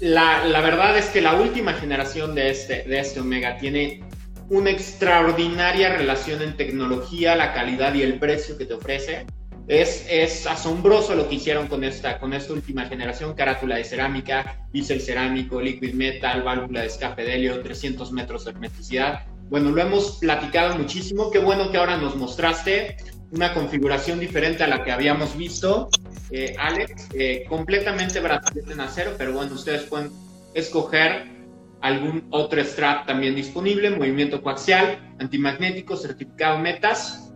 La, 0.00 0.44
la 0.44 0.60
verdad 0.60 0.98
es 0.98 1.06
que 1.06 1.20
la 1.20 1.34
última 1.34 1.72
generación 1.74 2.34
de 2.34 2.50
este, 2.50 2.82
de 2.82 2.98
este 2.98 3.20
Omega 3.20 3.58
tiene 3.58 4.02
una 4.48 4.70
extraordinaria 4.70 5.96
relación 5.96 6.42
en 6.42 6.56
tecnología, 6.56 7.36
la 7.36 7.52
calidad 7.52 7.94
y 7.94 8.02
el 8.02 8.18
precio 8.18 8.58
que 8.58 8.66
te 8.66 8.74
ofrece. 8.74 9.26
Es, 9.68 10.04
es, 10.10 10.48
asombroso 10.48 11.14
lo 11.14 11.28
que 11.28 11.36
hicieron 11.36 11.68
con 11.68 11.84
esta, 11.84 12.18
con 12.18 12.32
esta 12.32 12.52
última 12.52 12.86
generación, 12.86 13.34
carátula 13.34 13.76
de 13.76 13.84
cerámica, 13.84 14.66
bisel 14.72 15.00
cerámico, 15.00 15.60
liquid 15.60 15.94
metal, 15.94 16.42
válvula 16.42 16.80
de 16.80 16.88
escape 16.88 17.22
de 17.22 17.36
helio, 17.36 17.60
300 17.60 18.10
metros 18.10 18.44
de 18.44 18.50
hermeticidad. 18.50 19.26
Bueno, 19.48 19.70
lo 19.70 19.80
hemos 19.80 20.18
platicado 20.18 20.76
muchísimo. 20.76 21.30
Qué 21.30 21.38
bueno 21.38 21.70
que 21.70 21.78
ahora 21.78 21.96
nos 21.98 22.16
mostraste 22.16 22.96
una 23.32 23.54
configuración 23.54 24.18
diferente 24.18 24.64
a 24.64 24.66
la 24.66 24.82
que 24.82 24.92
habíamos 24.92 25.36
visto, 25.36 25.88
eh, 26.30 26.54
Alex, 26.58 27.08
eh, 27.14 27.44
completamente 27.48 28.20
brazalete 28.20 28.72
en 28.72 28.80
acero, 28.80 29.12
pero 29.16 29.32
bueno, 29.32 29.54
ustedes 29.54 29.82
pueden 29.82 30.10
escoger 30.54 31.40
algún 31.80 32.26
otro 32.30 32.60
strap 32.62 33.06
también 33.06 33.34
disponible, 33.34 33.90
movimiento 33.90 34.42
coaxial, 34.42 35.14
antimagnético, 35.18 35.96
certificado 35.96 36.58
metas, 36.58 37.32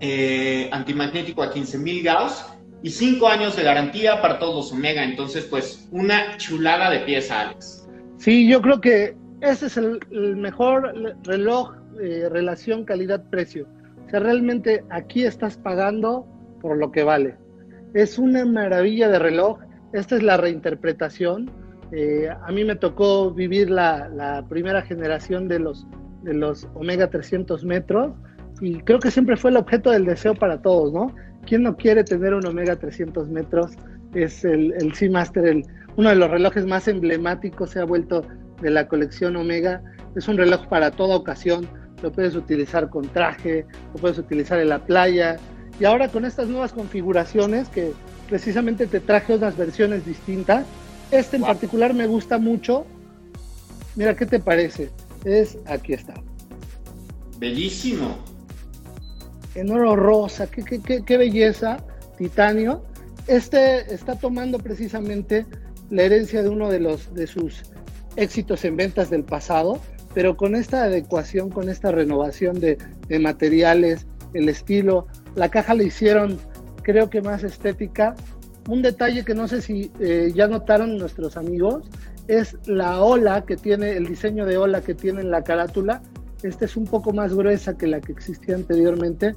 eh, 0.00 0.68
antimagnético 0.72 1.42
a 1.42 1.52
15.000 1.52 2.02
Gauss 2.02 2.44
y 2.82 2.90
5 2.90 3.26
años 3.28 3.56
de 3.56 3.62
garantía 3.62 4.20
para 4.20 4.38
todos 4.38 4.54
los 4.54 4.72
Omega. 4.72 5.02
Entonces, 5.04 5.44
pues, 5.44 5.88
una 5.90 6.36
chulada 6.36 6.90
de 6.90 7.00
pieza, 7.00 7.40
Alex. 7.40 7.86
Sí, 8.18 8.48
yo 8.48 8.60
creo 8.60 8.80
que 8.80 9.16
ese 9.40 9.66
es 9.66 9.76
el, 9.76 10.00
mejor 10.36 10.94
reloj 11.24 11.74
eh, 12.00 12.28
relación 12.30 12.84
calidad-precio. 12.84 13.66
Sea, 14.12 14.20
realmente 14.20 14.84
aquí 14.90 15.24
estás 15.24 15.56
pagando 15.56 16.26
por 16.60 16.76
lo 16.76 16.92
que 16.92 17.02
vale. 17.02 17.34
Es 17.94 18.18
una 18.18 18.44
maravilla 18.44 19.08
de 19.08 19.18
reloj. 19.18 19.58
Esta 19.94 20.16
es 20.16 20.22
la 20.22 20.36
reinterpretación. 20.36 21.50
Eh, 21.92 22.28
a 22.28 22.52
mí 22.52 22.62
me 22.62 22.76
tocó 22.76 23.30
vivir 23.32 23.70
la, 23.70 24.10
la 24.10 24.46
primera 24.46 24.82
generación 24.82 25.48
de 25.48 25.60
los, 25.60 25.86
de 26.24 26.34
los 26.34 26.68
Omega 26.74 27.08
300 27.08 27.64
metros 27.64 28.12
y 28.60 28.80
creo 28.80 28.98
que 28.98 29.10
siempre 29.10 29.38
fue 29.38 29.50
el 29.50 29.56
objeto 29.56 29.90
del 29.90 30.04
deseo 30.04 30.34
para 30.34 30.60
todos, 30.60 30.92
¿no? 30.92 31.14
¿Quién 31.46 31.62
no 31.62 31.78
quiere 31.78 32.04
tener 32.04 32.34
un 32.34 32.44
Omega 32.44 32.76
300 32.76 33.30
metros? 33.30 33.72
Es 34.14 34.44
el, 34.44 34.74
el 34.74 34.92
Seamaster, 34.92 35.46
el, 35.46 35.64
uno 35.96 36.10
de 36.10 36.16
los 36.16 36.30
relojes 36.30 36.66
más 36.66 36.86
emblemáticos, 36.86 37.70
se 37.70 37.80
ha 37.80 37.84
vuelto 37.84 38.26
de 38.60 38.70
la 38.70 38.88
colección 38.88 39.36
Omega. 39.36 39.82
Es 40.16 40.28
un 40.28 40.36
reloj 40.36 40.68
para 40.68 40.90
toda 40.90 41.16
ocasión, 41.16 41.66
lo 42.02 42.12
puedes 42.12 42.34
utilizar 42.34 42.90
con 42.90 43.08
traje, 43.08 43.66
lo 43.94 44.00
puedes 44.00 44.18
utilizar 44.18 44.58
en 44.58 44.68
la 44.68 44.84
playa. 44.84 45.36
Y 45.80 45.84
ahora 45.84 46.08
con 46.08 46.24
estas 46.24 46.48
nuevas 46.48 46.72
configuraciones 46.72 47.68
que 47.68 47.92
precisamente 48.28 48.86
te 48.86 49.00
traje 49.00 49.34
unas 49.34 49.56
versiones 49.56 50.04
distintas, 50.04 50.66
este 51.10 51.36
en 51.36 51.42
particular 51.42 51.94
me 51.94 52.06
gusta 52.06 52.38
mucho. 52.38 52.86
Mira, 53.96 54.14
¿qué 54.16 54.26
te 54.26 54.40
parece? 54.40 54.90
Es, 55.24 55.58
aquí 55.66 55.92
está. 55.92 56.14
Bellísimo 57.38 58.32
en 59.54 59.70
oro 59.70 59.96
rosa, 59.96 60.50
qué, 60.50 60.62
qué, 60.62 61.02
qué, 61.04 61.16
belleza, 61.16 61.78
titanio. 62.18 62.84
Este 63.26 63.92
está 63.92 64.16
tomando 64.16 64.58
precisamente 64.58 65.46
la 65.90 66.02
herencia 66.02 66.42
de 66.42 66.48
uno 66.48 66.70
de, 66.70 66.80
los, 66.80 67.14
de 67.14 67.26
sus 67.26 67.62
éxitos 68.16 68.64
en 68.64 68.76
ventas 68.76 69.10
del 69.10 69.24
pasado, 69.24 69.80
pero 70.14 70.36
con 70.36 70.54
esta 70.54 70.84
adecuación, 70.84 71.50
con 71.50 71.68
esta 71.68 71.90
renovación 71.90 72.60
de, 72.60 72.78
de 73.08 73.18
materiales, 73.18 74.06
el 74.34 74.48
estilo, 74.48 75.06
la 75.34 75.48
caja 75.48 75.74
la 75.74 75.82
hicieron 75.82 76.38
creo 76.82 77.08
que 77.08 77.22
más 77.22 77.42
estética. 77.44 78.14
Un 78.68 78.82
detalle 78.82 79.24
que 79.24 79.34
no 79.34 79.48
sé 79.48 79.62
si 79.62 79.90
eh, 80.00 80.32
ya 80.34 80.46
notaron 80.46 80.96
nuestros 80.96 81.36
amigos 81.36 81.84
es 82.28 82.56
la 82.66 83.02
ola 83.02 83.44
que 83.44 83.56
tiene, 83.56 83.96
el 83.96 84.06
diseño 84.06 84.46
de 84.46 84.56
ola 84.56 84.80
que 84.80 84.94
tiene 84.94 85.20
en 85.20 85.30
la 85.30 85.42
carátula. 85.42 86.02
Esta 86.42 86.64
es 86.64 86.76
un 86.76 86.84
poco 86.84 87.12
más 87.12 87.34
gruesa 87.34 87.76
que 87.76 87.86
la 87.86 88.00
que 88.00 88.12
existía 88.12 88.54
anteriormente. 88.54 89.34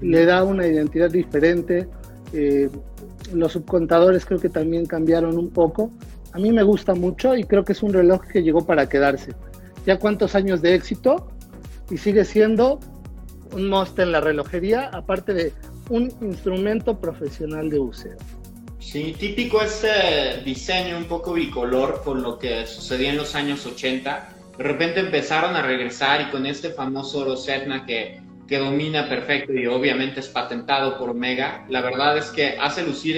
Le 0.00 0.24
da 0.24 0.44
una 0.44 0.66
identidad 0.66 1.10
diferente. 1.10 1.88
Eh, 2.32 2.70
los 3.32 3.52
subcontadores 3.52 4.24
creo 4.24 4.40
que 4.40 4.48
también 4.48 4.86
cambiaron 4.86 5.36
un 5.36 5.50
poco. 5.50 5.90
A 6.32 6.38
mí 6.38 6.50
me 6.52 6.62
gusta 6.62 6.94
mucho 6.94 7.36
y 7.36 7.44
creo 7.44 7.64
que 7.64 7.72
es 7.72 7.82
un 7.82 7.92
reloj 7.92 8.22
que 8.22 8.42
llegó 8.42 8.64
para 8.64 8.88
quedarse. 8.88 9.32
Ya 9.86 9.98
cuántos 9.98 10.34
años 10.34 10.62
de 10.62 10.74
éxito 10.74 11.28
y 11.90 11.98
sigue 11.98 12.24
siendo 12.24 12.80
un 13.52 13.68
must 13.68 13.98
en 13.98 14.12
la 14.12 14.20
relojería, 14.20 14.90
aparte 14.92 15.34
de 15.34 15.52
un 15.90 16.12
instrumento 16.20 16.98
profesional 16.98 17.70
de 17.70 17.78
buceo. 17.78 18.16
Sí, 18.78 19.14
típico 19.18 19.62
este 19.62 20.42
diseño 20.44 20.96
un 20.98 21.04
poco 21.04 21.32
bicolor 21.32 22.02
con 22.04 22.22
lo 22.22 22.38
que 22.38 22.66
sucedía 22.66 23.10
en 23.10 23.16
los 23.16 23.34
años 23.34 23.64
80. 23.66 24.28
De 24.58 24.64
repente 24.64 25.00
empezaron 25.00 25.56
a 25.56 25.62
regresar 25.62 26.20
y 26.20 26.30
con 26.30 26.46
este 26.46 26.70
famoso 26.70 27.20
oro 27.20 27.34
que, 27.86 28.20
que 28.46 28.58
domina 28.58 29.08
perfecto 29.08 29.52
y 29.52 29.66
obviamente 29.66 30.20
es 30.20 30.28
patentado 30.28 30.98
por 30.98 31.10
Omega, 31.10 31.64
la 31.68 31.80
verdad 31.80 32.16
es 32.18 32.26
que 32.26 32.56
hace 32.60 32.84
lucir 32.84 33.16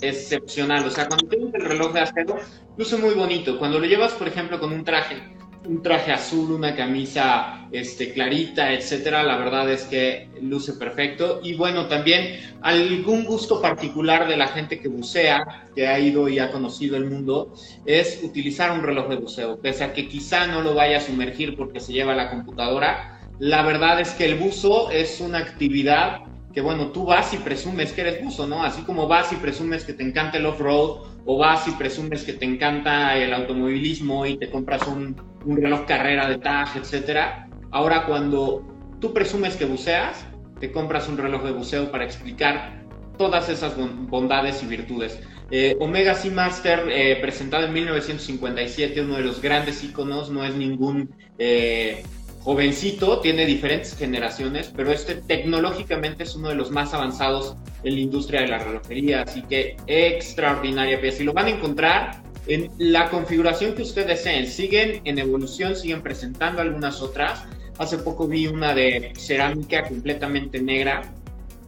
excepcional. 0.00 0.86
O 0.86 0.90
sea, 0.90 1.08
cuando 1.08 1.26
tienes 1.28 1.52
el 1.54 1.64
reloj 1.64 1.92
de 1.92 2.00
acero, 2.00 2.38
luce 2.76 2.96
muy 2.96 3.14
bonito. 3.14 3.58
Cuando 3.58 3.78
lo 3.78 3.86
llevas, 3.86 4.12
por 4.12 4.28
ejemplo, 4.28 4.58
con 4.60 4.72
un 4.72 4.84
traje 4.84 5.37
un 5.68 5.82
traje 5.82 6.10
azul, 6.12 6.50
una 6.52 6.74
camisa 6.74 7.68
este, 7.70 8.12
clarita, 8.12 8.72
etcétera, 8.72 9.22
la 9.22 9.36
verdad 9.36 9.70
es 9.70 9.84
que 9.84 10.28
luce 10.40 10.72
perfecto. 10.72 11.40
Y 11.42 11.54
bueno, 11.54 11.86
también 11.86 12.40
algún 12.62 13.24
gusto 13.24 13.60
particular 13.60 14.26
de 14.26 14.38
la 14.38 14.48
gente 14.48 14.80
que 14.80 14.88
bucea, 14.88 15.66
que 15.74 15.86
ha 15.86 15.98
ido 15.98 16.28
y 16.28 16.38
ha 16.38 16.50
conocido 16.50 16.96
el 16.96 17.04
mundo, 17.04 17.54
es 17.84 18.20
utilizar 18.22 18.70
un 18.70 18.82
reloj 18.82 19.08
de 19.08 19.16
buceo. 19.16 19.60
Pese 19.60 19.84
a 19.84 19.92
que 19.92 20.08
quizá 20.08 20.46
no 20.46 20.62
lo 20.62 20.74
vaya 20.74 20.98
a 20.98 21.00
sumergir 21.00 21.54
porque 21.54 21.80
se 21.80 21.92
lleva 21.92 22.14
la 22.14 22.30
computadora, 22.30 23.20
la 23.38 23.62
verdad 23.62 24.00
es 24.00 24.10
que 24.10 24.24
el 24.24 24.36
buzo 24.36 24.90
es 24.90 25.20
una 25.20 25.38
actividad 25.38 26.22
que 26.54 26.62
bueno, 26.62 26.88
tú 26.88 27.04
vas 27.04 27.34
y 27.34 27.36
presumes 27.36 27.92
que 27.92 28.00
eres 28.00 28.24
buzo, 28.24 28.46
¿no? 28.46 28.64
Así 28.64 28.82
como 28.82 29.06
vas 29.06 29.32
y 29.32 29.36
presumes 29.36 29.84
que 29.84 29.92
te 29.92 30.02
encanta 30.02 30.38
el 30.38 30.46
off-road, 30.46 31.02
o 31.30 31.36
vas 31.36 31.68
y 31.68 31.72
presumes 31.72 32.24
que 32.24 32.32
te 32.32 32.46
encanta 32.46 33.14
el 33.18 33.34
automovilismo 33.34 34.24
y 34.24 34.38
te 34.38 34.50
compras 34.50 34.86
un, 34.88 35.14
un 35.48 35.56
reloj 35.56 35.86
carrera 35.86 36.28
de 36.28 36.38
TAG, 36.38 36.76
etcétera. 36.76 37.48
Ahora 37.70 38.04
cuando 38.04 38.62
tú 39.00 39.14
presumes 39.14 39.56
que 39.56 39.64
buceas, 39.64 40.26
te 40.60 40.70
compras 40.70 41.08
un 41.08 41.16
reloj 41.16 41.42
de 41.42 41.52
buceo 41.52 41.90
para 41.90 42.04
explicar 42.04 42.84
todas 43.16 43.48
esas 43.48 43.74
bondades 43.76 44.62
y 44.62 44.66
virtudes. 44.66 45.18
Eh, 45.50 45.76
Omega 45.80 46.14
Seamaster, 46.14 46.86
eh, 46.90 47.16
presentado 47.20 47.64
en 47.64 47.72
1957, 47.72 49.00
uno 49.00 49.16
de 49.16 49.22
los 49.22 49.40
grandes 49.40 49.82
iconos, 49.82 50.30
no 50.30 50.44
es 50.44 50.54
ningún 50.54 51.10
eh, 51.38 52.02
jovencito, 52.40 53.20
tiene 53.20 53.46
diferentes 53.46 53.96
generaciones, 53.96 54.70
pero 54.76 54.92
este 54.92 55.14
tecnológicamente 55.14 56.24
es 56.24 56.36
uno 56.36 56.50
de 56.50 56.54
los 56.54 56.70
más 56.70 56.92
avanzados 56.92 57.56
en 57.82 57.94
la 57.94 58.00
industria 58.00 58.42
de 58.42 58.48
la 58.48 58.58
relojería, 58.58 59.22
así 59.22 59.40
que 59.42 59.76
extraordinaria 59.86 61.00
pieza. 61.00 61.22
Y 61.22 61.26
lo 61.26 61.32
van 61.32 61.46
a 61.46 61.50
encontrar 61.50 62.27
en 62.48 62.70
la 62.78 63.10
configuración 63.10 63.74
que 63.74 63.82
ustedes 63.82 64.08
deseen. 64.08 64.46
Siguen 64.46 65.00
en 65.04 65.18
evolución, 65.18 65.76
siguen 65.76 66.02
presentando 66.02 66.62
algunas 66.62 67.00
otras. 67.00 67.44
Hace 67.78 67.98
poco 67.98 68.26
vi 68.26 68.46
una 68.46 68.74
de 68.74 69.12
cerámica 69.16 69.86
completamente 69.86 70.60
negra, 70.60 71.02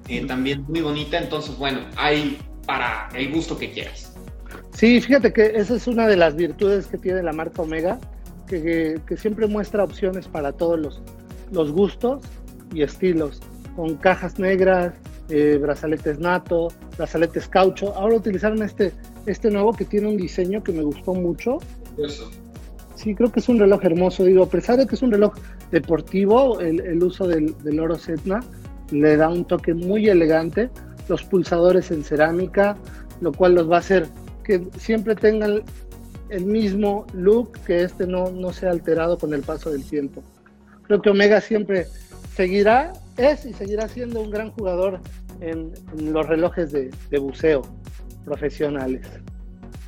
eh, 0.09 0.27
también 0.27 0.65
muy 0.67 0.81
bonita. 0.81 1.19
Entonces, 1.19 1.57
bueno, 1.57 1.81
hay 1.97 2.39
para 2.67 3.09
el 3.15 3.33
gusto 3.33 3.57
que 3.57 3.71
quieras. 3.71 4.13
Sí, 4.73 5.01
fíjate 5.01 5.33
que 5.33 5.53
esa 5.55 5.77
es 5.77 5.87
una 5.87 6.09
de 6.09 6.17
las 6.17 6.35
virtudes 6.35 6.87
que 6.87 6.99
tiene 6.99 7.23
la 7.23 7.33
marca 7.33 7.63
Omega 7.63 7.99
que, 8.59 9.17
siempre 9.17 9.47
muestra 9.47 9.85
opciones 9.85 10.27
para 10.27 10.53
todos 10.53 10.79
los, 10.79 11.03
los 11.53 11.71
gustos 11.71 12.25
y 12.75 12.83
estilos, 12.83 13.41
con 13.77 13.97
cajas 13.97 14.39
negras, 14.39 14.95
eh, 15.31 15.59
brazaletes 15.61 16.19
nato, 16.19 16.69
brazaletes 16.97 17.49
caucho. 17.49 17.95
Ahora 17.95 18.17
utilizaron 18.17 18.63
este, 18.63 18.93
este 19.27 19.51
nuevo 19.51 19.73
que 19.73 19.85
tiene 19.85 20.09
un 20.09 20.17
diseño 20.17 20.63
que 20.63 20.73
me 20.73 20.83
gustó 20.83 21.15
mucho. 21.15 21.59
Eso. 21.97 22.31
Sí, 22.97 23.15
creo 23.15 23.33
que 23.33 23.41
es 23.41 23.49
un 23.49 23.59
reloj 23.59 23.85
hermoso. 23.85 24.25
Digo, 24.25 24.43
a 24.43 24.49
pesar 24.49 24.77
de 24.77 24.87
que 24.87 24.95
es 24.95 25.03
un 25.03 25.11
reloj 25.11 25.35
deportivo, 25.71 26.61
el, 26.61 26.81
el 26.81 27.03
uso 27.03 27.27
del, 27.27 27.57
del, 27.63 27.81
oro 27.81 27.97
Setna 27.97 28.41
le 28.91 29.17
da 29.17 29.29
un 29.29 29.45
toque 29.45 29.73
muy 29.73 30.09
elegante. 30.09 30.69
Los 31.09 31.23
pulsadores 31.25 31.91
en 31.91 32.05
cerámica, 32.05 32.77
lo 33.21 33.33
cual 33.33 33.55
los 33.55 33.71
va 33.71 33.77
a 33.77 33.81
hacer 33.81 34.07
que 34.45 34.67
siempre 34.79 35.15
tengan 35.15 35.63
el 36.29 36.45
mismo 36.45 37.07
look, 37.13 37.53
que 37.67 37.83
este 37.83 38.07
no, 38.07 38.31
no 38.31 38.53
se 38.53 38.67
ha 38.67 38.71
alterado 38.71 39.19
con 39.19 39.35
el 39.35 39.43
paso 39.43 39.71
del 39.71 39.85
tiempo. 39.85 40.23
Creo 40.83 41.03
que 41.03 41.11
Omega 41.11 41.41
siempre 41.41 41.87
seguirá, 42.35 42.93
es 43.17 43.45
y 43.45 43.53
seguirá 43.53 43.89
siendo 43.89 44.21
un 44.21 44.31
gran 44.31 44.51
jugador 44.53 45.01
en, 45.41 45.73
los 45.97 46.27
relojes 46.27 46.73
de, 46.73 46.91
buceo 47.19 47.63
profesionales. 48.25 49.07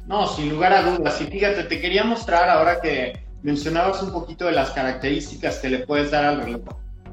No, 0.06 0.26
sin 0.26 0.50
lugar 0.50 0.72
a 0.72 0.82
dudas. 0.82 1.20
Y 1.20 1.26
fíjate, 1.26 1.64
te 1.64 1.80
quería 1.80 2.04
mostrar 2.04 2.48
ahora 2.48 2.80
que 2.80 3.24
mencionabas 3.42 4.02
un 4.02 4.12
poquito 4.12 4.46
de 4.46 4.52
las 4.52 4.70
características 4.70 5.58
que 5.58 5.68
le 5.68 5.78
puedes 5.80 6.10
dar 6.10 6.24
al 6.24 6.42
reloj. 6.42 6.62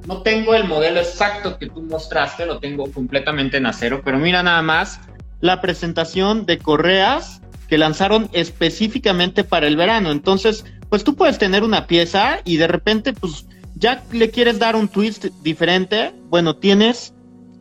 No 0.08 0.22
tengo 0.22 0.56
el 0.56 0.64
modelo 0.64 1.00
exacto 1.00 1.58
que 1.58 1.68
tú 1.68 1.84
mostraste, 1.84 2.46
lo 2.46 2.60
tengo 2.60 2.90
completamente 2.92 3.58
en 3.58 3.66
acero, 3.66 4.02
pero 4.04 4.18
mira 4.18 4.42
nada 4.42 4.62
más 4.62 5.02
la 5.42 5.62
presentación 5.62 6.46
de 6.46 6.58
correas 6.58 7.42
que 7.68 7.78
lanzaron 7.78 8.30
específicamente 8.34 9.44
para 9.44 9.68
el 9.68 9.76
verano. 9.76 10.12
Entonces, 10.12 10.66
pues 10.90 11.04
tú 11.04 11.16
puedes 11.16 11.38
tener 11.38 11.64
una 11.64 11.86
pieza 11.86 12.40
y 12.44 12.58
de 12.58 12.68
repente, 12.68 13.14
pues 13.14 13.46
ya 13.80 14.04
le 14.12 14.30
quieres 14.30 14.60
dar 14.60 14.76
un 14.76 14.88
twist 14.88 15.26
diferente. 15.42 16.14
Bueno, 16.30 16.58
tienes 16.58 17.14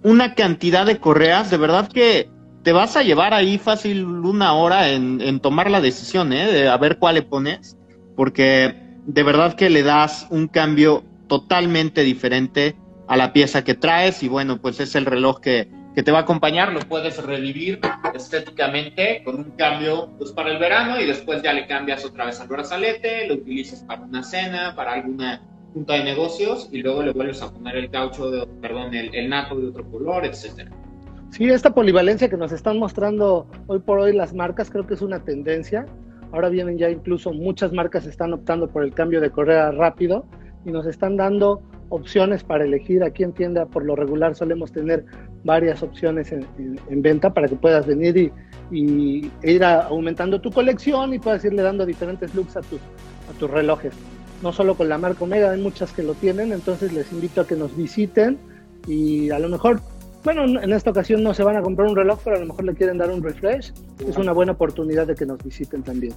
una 0.03 0.35
cantidad 0.35 0.85
de 0.85 0.99
correas, 0.99 1.51
de 1.51 1.57
verdad 1.57 1.91
que 1.91 2.29
te 2.63 2.73
vas 2.73 2.97
a 2.97 3.03
llevar 3.03 3.35
ahí 3.35 3.57
fácil 3.57 4.05
una 4.05 4.53
hora 4.53 4.91
en, 4.91 5.41
tomar 5.41 5.71
la 5.71 5.81
decisión, 5.81 6.33
¿eh? 6.33 6.47
De 6.47 6.69
a 6.69 6.77
ver 6.77 6.99
cuál 6.99 7.15
le 7.15 7.23
pones, 7.23 7.79
porque 8.17 8.75
de 9.07 9.23
verdad 9.23 9.55
que 9.55 9.71
le 9.71 9.83
das 9.83 10.27
un 10.31 10.49
cambio 10.49 11.05
totalmente 11.29 12.03
diferente 12.03 12.77
a 13.07 13.17
la 13.17 13.33
pieza 13.33 13.65
que 13.65 13.75
traes 13.75 14.23
y 14.23 14.29
bueno, 14.29 14.61
pues 14.61 14.81
es 14.81 14.95
el 14.97 15.07
reloj 15.07 15.41
que, 15.41 15.71
que 15.95 16.03
te 16.03 16.11
va 16.11 16.19
a 16.19 16.23
acompañar, 16.23 16.73
lo 16.73 16.81
puedes 16.81 17.23
revivir 17.23 17.81
estéticamente 18.15 19.23
con 19.25 19.37
un 19.37 19.51
cambio 19.53 20.11
pues, 20.19 20.33
para 20.33 20.51
el 20.51 20.59
verano 20.59 21.01
y 21.01 21.07
después 21.07 21.43
ya 21.43 21.53
le 21.53 21.67
cambias 21.67 22.05
otra 22.05 22.27
vez 22.27 22.39
al 22.41 22.49
brazalete, 22.49 23.29
lo 23.29 23.35
utilizas 23.35 23.83
para 23.85 24.03
una 24.03 24.23
cena, 24.23 24.75
para 24.77 24.93
alguna 24.93 25.43
junta 25.79 25.95
de 25.95 26.03
negocios 26.03 26.69
y 26.73 26.83
luego 26.83 27.05
le 27.05 27.13
vuelves 27.13 27.41
a 27.41 27.53
poner 27.53 27.77
el 27.77 27.89
caucho, 27.89 28.33
de, 28.33 28.45
perdón, 28.61 28.93
el, 28.95 29.15
el 29.15 29.31
nato 29.31 29.55
de 29.55 29.69
otro 29.69 29.89
color, 29.89 30.25
etcétera. 30.25 30.73
Sí, 31.31 31.49
esta 31.49 31.73
polivalencia 31.73 32.29
que 32.29 32.37
nos 32.37 32.51
están 32.51 32.81
mostrando 32.81 33.47
hoy 33.69 33.79
por 33.79 34.01
hoy 34.01 34.13
las 34.13 34.35
marcas 34.35 34.71
creo 34.71 34.89
que 34.89 34.95
es 34.95 35.03
una 35.03 35.23
tendencia. 35.23 35.87
Ahora 36.33 36.49
vienen 36.49 36.79
ya 36.79 36.91
incluso 36.91 37.33
muchas 37.33 37.73
marcas 37.73 38.07
están 38.07 38.33
optando 38.33 38.67
por 38.69 38.83
el 38.83 38.93
cambio 38.93 39.21
de 39.21 39.31
correa 39.31 39.71
rápido 39.71 40.27
y 40.65 40.73
nos 40.73 40.85
están 40.85 41.17
dando 41.17 41.63
opciones 41.91 42.43
para 42.43 42.65
elegir. 42.65 43.05
Aquí 43.05 43.23
en 43.23 43.33
tienda 43.33 43.67
por 43.67 43.85
lo 43.85 43.95
regular 43.95 44.35
solemos 44.35 44.73
tener 44.73 45.05
varias 45.45 45.81
opciones 45.85 46.33
en, 46.33 46.45
venta 47.03 47.33
para 47.33 47.47
que 47.47 47.55
puedas 47.55 47.87
venir 47.87 48.17
y, 48.17 48.33
y 48.73 49.31
ir 49.45 49.63
aumentando 49.63 50.41
tu 50.41 50.51
colección 50.51 51.15
y 51.15 51.21
puedas 51.21 51.45
irle 51.45 51.63
dando 51.63 51.87
diferentes 51.87 52.35
looks 52.35 52.57
a, 52.57 52.61
a 52.61 53.39
tus 53.39 53.49
relojes. 53.49 53.95
No 54.43 54.53
solo 54.53 54.77
con 54.77 54.89
la 54.89 54.99
marca 54.99 55.25
Omega, 55.25 55.51
hay 55.51 55.61
muchas 55.61 55.93
que 55.93 56.03
lo 56.03 56.15
tienen, 56.15 56.53
entonces 56.53 56.93
les 56.93 57.11
invito 57.13 57.41
a 57.41 57.47
que 57.47 57.57
nos 57.57 57.77
visiten 57.77 58.39
y 58.87 59.31
a 59.31 59.39
lo 59.39 59.49
mejor, 59.49 59.81
bueno, 60.25 60.45
en 60.45 60.73
esta 60.73 60.91
ocasión 60.91 61.23
no 61.23 61.35
se 61.35 61.43
van 61.43 61.57
a 61.57 61.63
comprar 61.63 61.89
un 61.89 61.97
reloj, 61.97 62.21
pero 62.23 62.37
a 62.37 62.41
lo 62.41 62.47
mejor 62.47 62.65
le 62.65 62.75
quieren 62.75 62.99
dar 62.99 63.11
un 63.11 63.23
refresh. 63.23 63.73
Es 64.07 64.17
una 64.17 64.33
buena 64.33 64.53
oportunidad 64.53 65.07
de 65.07 65.15
que 65.15 65.27
nos 65.27 65.43
visiten 65.43 65.83
también. 65.83 66.15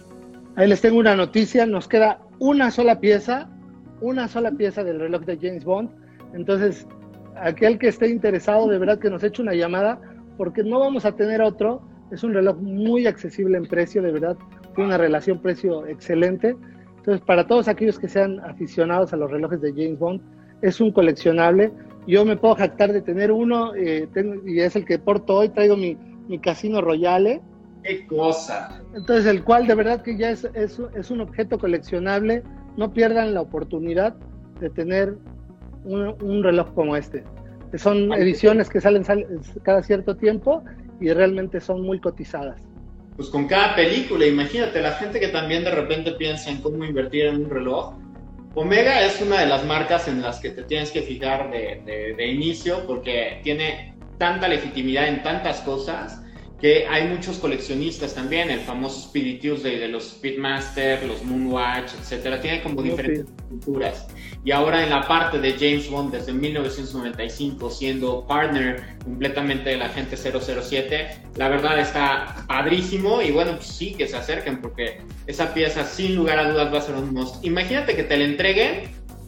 Ahí 0.57 0.69
les 0.69 0.81
tengo 0.81 0.99
una 0.99 1.17
noticia, 1.17 1.67
nos 1.67 1.89
queda 1.89 2.21
una 2.39 2.71
sola 2.71 3.01
pieza, 3.01 3.51
una 4.01 4.29
sola 4.29 4.53
pieza 4.53 4.85
del 4.85 5.01
reloj 5.01 5.23
de 5.23 5.37
James 5.37 5.65
Bond, 5.65 5.91
entonces 6.33 6.87
aquel 7.37 7.79
que 7.79 7.89
esté 7.89 8.09
interesado 8.09 8.69
de 8.69 8.79
verdad 8.79 9.01
que 9.01 9.11
nos 9.11 9.25
eche 9.25 9.43
una 9.43 9.55
llamada 9.55 10.01
porque 10.37 10.63
no 10.63 10.79
vamos 10.79 11.05
a 11.05 11.13
tener 11.13 11.43
otro 11.43 11.83
es 12.15 12.23
un 12.23 12.33
reloj 12.33 12.57
muy 12.59 13.07
accesible 13.07 13.59
en 13.59 13.67
precio, 13.67 14.01
de 14.01 14.13
verdad, 14.13 14.37
tiene 14.75 14.89
una 14.89 14.99
relación 14.99 15.41
precio 15.41 15.87
excelente. 15.87 16.57
Entonces, 16.99 17.21
para 17.27 17.47
todos 17.47 17.67
aquellos 17.67 17.99
que 17.99 18.09
sean 18.09 18.39
aficionados 18.41 19.13
a 19.13 19.17
los 19.17 19.31
relojes 19.31 19.61
de 19.61 19.73
James 19.73 19.99
Bond, 19.99 20.21
es 20.63 20.81
un 20.81 20.93
coleccionable. 20.93 21.73
Yo 22.07 22.25
me 22.25 22.37
puedo 22.37 22.55
jactar 22.55 22.93
de 22.93 23.03
tener 23.03 23.33
uno, 23.33 23.75
eh, 23.75 24.09
y 24.47 24.61
es 24.61 24.77
el 24.77 24.85
que 24.85 24.99
porto 24.99 25.37
hoy, 25.39 25.49
traigo 25.49 25.77
mi, 25.77 25.97
mi 26.29 26.39
Casino 26.39 26.81
Royale. 26.81 27.43
¡Qué 27.83 28.07
cosa! 28.07 28.81
Entonces, 28.95 29.27
el 29.27 29.43
cual 29.43 29.67
de 29.67 29.75
verdad 29.75 30.03
que 30.03 30.17
ya 30.17 30.31
es, 30.31 30.49
es, 30.55 30.81
es 30.95 31.11
un 31.11 31.21
objeto 31.21 31.59
coleccionable. 31.59 32.45
No 32.77 32.93
pierdan 32.93 33.35
la 33.35 33.41
oportunidad 33.41 34.15
de 34.61 34.71
tener 34.71 35.17
un, 35.85 36.15
un 36.23 36.43
reloj 36.45 36.73
como 36.75 36.97
este. 36.97 37.25
Son 37.75 38.13
ediciones 38.13 38.71
que 38.71 38.81
salen, 38.81 39.05
salen 39.05 39.41
cada 39.65 39.83
cierto 39.83 40.17
tiempo 40.17 40.63
y 41.05 41.13
realmente 41.13 41.61
son 41.61 41.83
muy 41.83 42.01
cotizadas. 42.01 42.57
Pues 43.17 43.29
con 43.29 43.47
cada 43.47 43.77
película, 43.77 44.27
imagínate, 44.27 44.81
la 44.81 44.93
gente 44.93 45.21
que 45.21 45.29
también 45.29 45.63
de 45.63 45.71
repente 45.71 46.13
piensa 46.13 46.51
en 46.51 46.63
cómo 46.63 46.83
invertir 46.83 47.27
en 47.27 47.45
un 47.45 47.51
reloj. 47.51 47.95
Omega 48.55 49.05
es 49.05 49.21
una 49.21 49.41
de 49.41 49.47
las 49.47 49.67
marcas 49.67 50.09
en 50.09 50.23
las 50.23 50.41
que 50.41 50.51
te 50.51 50.63
tienes 50.63 50.91
que 50.91 51.03
fijar 51.03 51.51
de, 51.51 52.15
de 52.17 52.27
inicio 52.27 52.87
porque 52.87 53.41
tiene 53.43 53.95
tanta 54.17 54.49
legitimidad 54.49 55.09
en 55.09 55.23
tantas 55.23 55.61
cosas 55.61 56.24
que 56.65 56.87
hay 56.89 57.09
muchos 57.09 57.37
coleccionistas 57.37 58.15
también, 58.15 58.51
el 58.51 58.61
famoso 58.61 59.01
Spirit 59.01 59.43
Tuesday 59.43 59.79
de 59.79 59.87
los 59.87 60.13
Speedmaster, 60.13 61.05
los 61.05 61.23
Moonwatch, 61.23 61.93
etcétera, 62.01 62.41
tiene 62.41 62.63
como 62.63 62.81
diferentes 62.81 63.27
culturas. 63.51 64.07
Y 64.47 64.51
ahora 64.51 64.83
en 64.83 64.89
la 64.89 65.07
parte 65.07 65.39
de 65.39 65.53
James 65.53 65.91
Bond 65.91 66.15
desde 66.15 66.33
1995 66.33 67.71
siendo 67.71 68.27
partner 68.27 68.97
completamente 69.05 69.69
de 69.69 69.77
la 69.77 69.91
gente 69.91 70.17
007, 70.17 71.09
la 71.37 71.51
verdad 71.51 71.79
está 71.79 72.47
padrísimo 72.49 73.21
y 73.21 73.31
bueno, 73.31 73.57
pues 73.57 73.67
sí 73.67 73.93
que 73.93 74.09
se 74.09 74.17
acerquen 74.17 74.63
porque 74.63 75.03
esa 75.27 75.53
pieza 75.53 75.85
sin 75.85 76.17
lugar 76.17 76.39
a 76.39 76.51
dudas 76.51 76.73
va 76.73 76.79
a 76.79 76.81
ser 76.81 76.95
un 76.95 77.13
must. 77.13 77.45
Imagínate 77.45 77.95
que 77.95 78.05
te 78.05 78.17
la 78.17 78.25
entreguen 78.25 78.85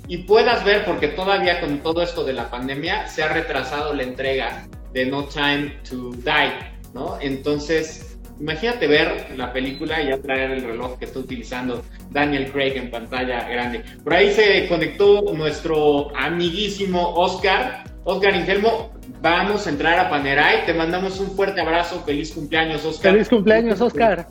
y 0.08 0.16
puedas 0.22 0.64
ver 0.64 0.86
porque 0.86 1.08
todavía 1.08 1.60
con 1.60 1.82
todo 1.82 2.00
esto 2.00 2.24
de 2.24 2.32
la 2.32 2.48
pandemia 2.48 3.06
se 3.08 3.22
ha 3.22 3.28
retrasado 3.28 3.92
la 3.92 4.04
entrega 4.04 4.66
de 4.94 5.04
No 5.04 5.24
Time 5.24 5.74
to 5.86 6.12
Die 6.12 6.75
entonces, 7.20 8.18
imagínate 8.40 8.86
ver 8.86 9.34
la 9.36 9.52
película 9.52 10.02
y 10.02 10.08
ya 10.08 10.18
traer 10.18 10.50
el 10.52 10.62
reloj 10.62 10.98
que 10.98 11.06
está 11.06 11.18
utilizando 11.18 11.82
Daniel 12.10 12.50
Craig 12.52 12.76
en 12.76 12.90
pantalla 12.90 13.48
grande. 13.48 13.82
Por 14.02 14.14
ahí 14.14 14.32
se 14.32 14.68
conectó 14.68 15.22
nuestro 15.34 16.16
amiguísimo 16.16 17.14
Oscar. 17.14 17.84
Oscar 18.04 18.36
Ingelmo, 18.36 18.92
vamos 19.20 19.66
a 19.66 19.70
entrar 19.70 19.98
a 19.98 20.08
Panerai. 20.08 20.64
Te 20.64 20.74
mandamos 20.74 21.18
un 21.20 21.30
fuerte 21.34 21.60
abrazo. 21.60 22.02
Feliz 22.04 22.32
cumpleaños, 22.32 22.84
Oscar. 22.84 23.12
Feliz 23.12 23.28
cumpleaños, 23.28 23.80
Oscar. 23.80 24.26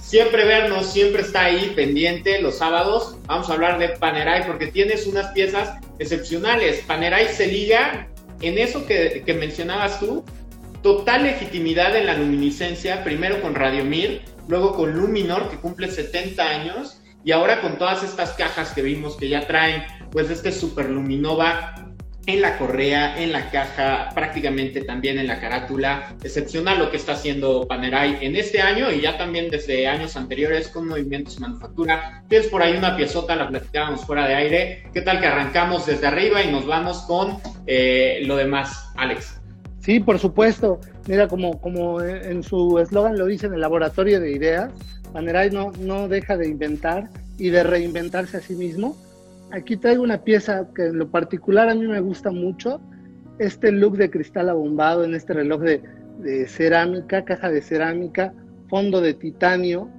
Siempre 0.00 0.44
vernos, 0.44 0.86
siempre 0.92 1.22
está 1.22 1.44
ahí 1.44 1.72
pendiente 1.74 2.40
los 2.40 2.58
sábados. 2.58 3.16
Vamos 3.26 3.48
a 3.48 3.54
hablar 3.54 3.78
de 3.78 3.88
Panerai 3.90 4.46
porque 4.46 4.66
tienes 4.66 5.06
unas 5.06 5.28
piezas 5.32 5.78
excepcionales. 5.98 6.82
Panerai 6.86 7.28
se 7.28 7.46
liga 7.46 8.08
en 8.40 8.58
eso 8.58 8.84
que, 8.86 9.22
que 9.24 9.34
mencionabas 9.34 9.98
tú, 10.00 10.24
total 10.84 11.22
legitimidad 11.22 11.96
en 11.96 12.04
la 12.04 12.14
luminiscencia, 12.14 13.02
primero 13.04 13.40
con 13.40 13.54
Radiomir, 13.54 14.20
luego 14.48 14.76
con 14.76 14.92
Luminor, 14.92 15.48
que 15.48 15.56
cumple 15.56 15.90
70 15.90 16.46
años, 16.46 17.00
y 17.24 17.32
ahora 17.32 17.62
con 17.62 17.78
todas 17.78 18.02
estas 18.02 18.32
cajas 18.32 18.72
que 18.72 18.82
vimos 18.82 19.16
que 19.16 19.30
ya 19.30 19.46
traen, 19.46 19.82
pues 20.12 20.28
este 20.28 20.52
Super 20.52 20.90
Luminova 20.90 21.74
en 22.26 22.42
la 22.42 22.58
correa, 22.58 23.18
en 23.18 23.32
la 23.32 23.50
caja, 23.50 24.10
prácticamente 24.14 24.82
también 24.82 25.18
en 25.18 25.26
la 25.26 25.40
carátula. 25.40 26.16
Excepcional 26.22 26.78
lo 26.78 26.90
que 26.90 26.98
está 26.98 27.12
haciendo 27.12 27.66
Panerai 27.66 28.18
en 28.20 28.36
este 28.36 28.60
año 28.60 28.90
y 28.92 29.00
ya 29.00 29.16
también 29.16 29.48
desde 29.50 29.88
años 29.88 30.16
anteriores 30.16 30.68
con 30.68 30.86
movimientos 30.86 31.40
manufactura. 31.40 32.24
Tienes 32.28 32.48
por 32.48 32.62
ahí 32.62 32.76
una 32.76 32.94
piezota, 32.94 33.36
la 33.36 33.48
platicábamos 33.48 34.04
fuera 34.04 34.28
de 34.28 34.34
aire. 34.34 34.90
¿Qué 34.92 35.00
tal 35.00 35.18
que 35.18 35.26
arrancamos 35.26 35.86
desde 35.86 36.06
arriba 36.06 36.42
y 36.42 36.52
nos 36.52 36.66
vamos 36.66 36.98
con 37.06 37.38
eh, 37.66 38.20
lo 38.26 38.36
demás, 38.36 38.92
Alex? 38.96 39.43
Sí, 39.84 40.00
por 40.00 40.18
supuesto. 40.18 40.80
Mira, 41.06 41.28
como, 41.28 41.60
como 41.60 42.00
en 42.00 42.42
su 42.42 42.78
eslogan 42.78 43.18
lo 43.18 43.26
dice 43.26 43.48
en 43.48 43.52
el 43.52 43.60
laboratorio 43.60 44.18
de 44.18 44.32
ideas, 44.32 44.72
Panerai 45.12 45.50
no, 45.50 45.72
no 45.78 46.08
deja 46.08 46.38
de 46.38 46.48
inventar 46.48 47.10
y 47.36 47.50
de 47.50 47.62
reinventarse 47.64 48.38
a 48.38 48.40
sí 48.40 48.56
mismo. 48.56 48.96
Aquí 49.52 49.76
traigo 49.76 50.02
una 50.02 50.22
pieza 50.24 50.66
que 50.74 50.86
en 50.86 50.96
lo 50.96 51.10
particular 51.10 51.68
a 51.68 51.74
mí 51.74 51.86
me 51.86 52.00
gusta 52.00 52.30
mucho, 52.30 52.80
este 53.38 53.72
look 53.72 53.98
de 53.98 54.10
cristal 54.10 54.48
abombado 54.48 55.04
en 55.04 55.14
este 55.14 55.34
reloj 55.34 55.60
de, 55.60 55.82
de 56.20 56.48
cerámica, 56.48 57.26
caja 57.26 57.50
de 57.50 57.60
cerámica, 57.60 58.32
fondo 58.70 59.02
de 59.02 59.12
titanio, 59.12 59.90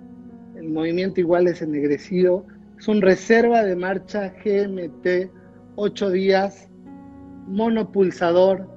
el 0.58 0.67
movimiento 0.69 1.19
igual 1.19 1.45
es 1.45 1.62
ennegrecido, 1.62 2.43
es 2.80 2.88
un 2.88 3.04
reserva 3.04 3.63
de 3.63 3.76
marcha 3.76 4.34
GMT, 4.43 5.30
8 5.76 6.10
días, 6.10 6.69
monopulsador, 7.45 8.74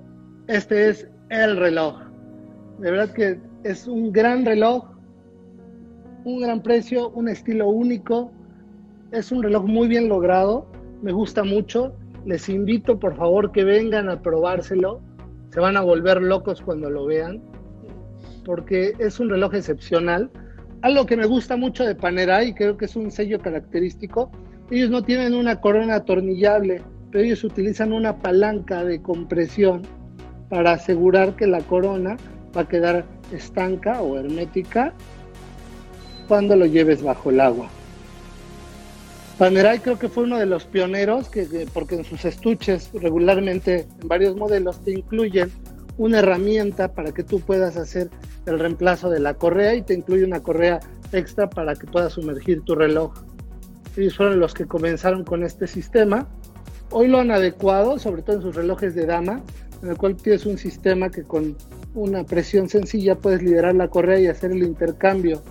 este 0.49 0.89
es 0.89 1.07
el 1.29 1.59
reloj. 1.59 2.01
De 2.79 2.91
verdad 2.91 3.13
que 3.13 3.39
es 3.65 3.87
un 3.87 4.13
gran 4.13 4.47
reloj, 4.47 4.85
un 6.25 6.41
gran 6.41 6.63
precio, 6.63 7.11
un 7.11 7.29
estilo 7.29 7.69
único. 7.69 8.33
Es 9.13 9.31
un 9.31 9.43
reloj 9.43 9.65
muy 9.67 9.89
bien 9.89 10.09
logrado, 10.09 10.67
me 11.03 11.13
gusta 11.13 11.45
mucho. 11.45 11.95
Les 12.25 12.49
invito 12.49 12.99
por 12.99 13.15
favor 13.17 13.53
que 13.53 13.63
vengan 13.63 14.09
a 14.09 14.23
probárselo. 14.23 15.01
Se 15.51 15.61
van 15.61 15.77
a 15.77 15.83
volver 15.83 16.23
locos 16.23 16.63
cuando 16.63 16.91
lo 16.91 17.07
vean, 17.07 17.43
porque 18.45 18.95
es 18.99 19.21
un 19.21 19.29
reloj 19.29 19.55
excepcional. 19.55 20.31
Algo 20.81 21.05
que 21.05 21.17
me 21.17 21.27
gusta 21.27 21.57
mucho 21.57 21.85
de 21.85 21.95
Panera 21.95 22.43
y 22.45 22.55
creo 22.55 22.77
que 22.77 22.87
es 22.87 22.97
un 22.97 23.11
sello 23.11 23.39
característico, 23.41 24.31
ellos 24.71 24.91
no 24.91 25.03
tienen 25.03 25.35
una 25.35 25.61
corona 25.61 25.97
atornillable, 25.97 26.83
pero 27.11 27.25
ellos 27.25 27.43
utilizan 27.43 27.93
una 27.93 28.19
palanca 28.19 28.85
de 28.85 29.03
compresión 29.03 29.83
para 30.49 30.73
asegurar 30.73 31.37
que 31.37 31.47
la 31.47 31.61
corona 31.61 32.17
va 32.57 32.63
a 32.63 32.69
quedar 32.69 33.05
estanca 33.33 34.01
o 34.01 34.19
hermética 34.19 34.95
cuando 36.27 36.57
lo 36.57 36.67
lleves 36.67 37.03
bajo 37.03 37.31
el 37.31 37.41
agua. 37.41 37.69
Panerai 39.39 39.79
creo 39.79 39.99
que 39.99 40.09
fue 40.09 40.25
uno 40.25 40.39
de 40.39 40.47
los 40.47 40.65
pioneros, 40.65 41.29
que, 41.29 41.69
porque 41.73 41.95
en 41.95 42.05
sus 42.05 42.25
estuches 42.25 42.91
regularmente 42.93 43.87
en 44.03 44.09
varios 44.09 44.37
modelos 44.37 44.83
te 44.83 44.93
incluyen 44.93 45.53
una 45.97 46.19
herramienta 46.19 46.93
para 46.93 47.13
que 47.13 47.23
tú 47.23 47.41
puedas 47.41 47.77
hacer 47.77 48.11
el 48.47 48.59
reemplazo 48.59 49.11
de 49.11 49.21
la 49.21 49.35
correa 49.35 49.75
y 49.75 49.83
te 49.83 49.95
incluye 49.95 50.25
una 50.25 50.41
correa 50.41 50.81
extra 51.13 51.49
para 51.49 51.75
que 51.77 51.87
puedas 51.87 52.15
sumergir 52.15 52.63
tu 52.63 52.75
reloj. 52.75 53.13
Ellos 53.97 54.17
fueron 54.17 54.41
los 54.41 54.55
que 54.55 54.67
comenzaron 54.67 55.25
con 55.25 55.45
este 55.45 55.67
sistema. 55.67 56.27
Hoy 56.91 57.07
lo 57.09 57.19
han 57.21 57.31
adecuado, 57.31 57.99
sobre 57.99 58.23
todo 58.23 58.37
en 58.37 58.43
sus 58.43 58.57
relojes 58.57 58.95
de 58.95 59.07
dama, 59.07 59.43
en 59.83 59.91
el 59.91 59.97
cual 59.97 60.17
tienes 60.17 60.47
un 60.47 60.59
sistema 60.59 61.11
que 61.11 61.23
con 61.23 61.57
una 61.95 62.25
presión 62.25 62.69
sencilla 62.69 63.17
puedes 63.17 63.43
liberar 63.43 63.75
la 63.75 63.89
correa 63.89 64.19
y 64.21 64.27
hacer 64.27 64.53
el 64.53 64.63
intercambio 64.63 65.43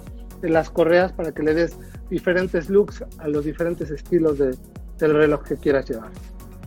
de 0.42 0.50
las 0.50 0.70
correas 0.70 1.12
para 1.12 1.32
que 1.32 1.44
le 1.44 1.54
des 1.54 1.78
diferentes 2.10 2.70
looks 2.70 3.04
a 3.20 3.28
los 3.28 3.46
diferentes 3.46 3.90
estilos 3.90 4.38
de, 4.38 4.56
del 5.00 5.13
reloj 5.13 5.44
que 5.44 5.56
quieras 5.56 5.90
llevar. 5.90 6.12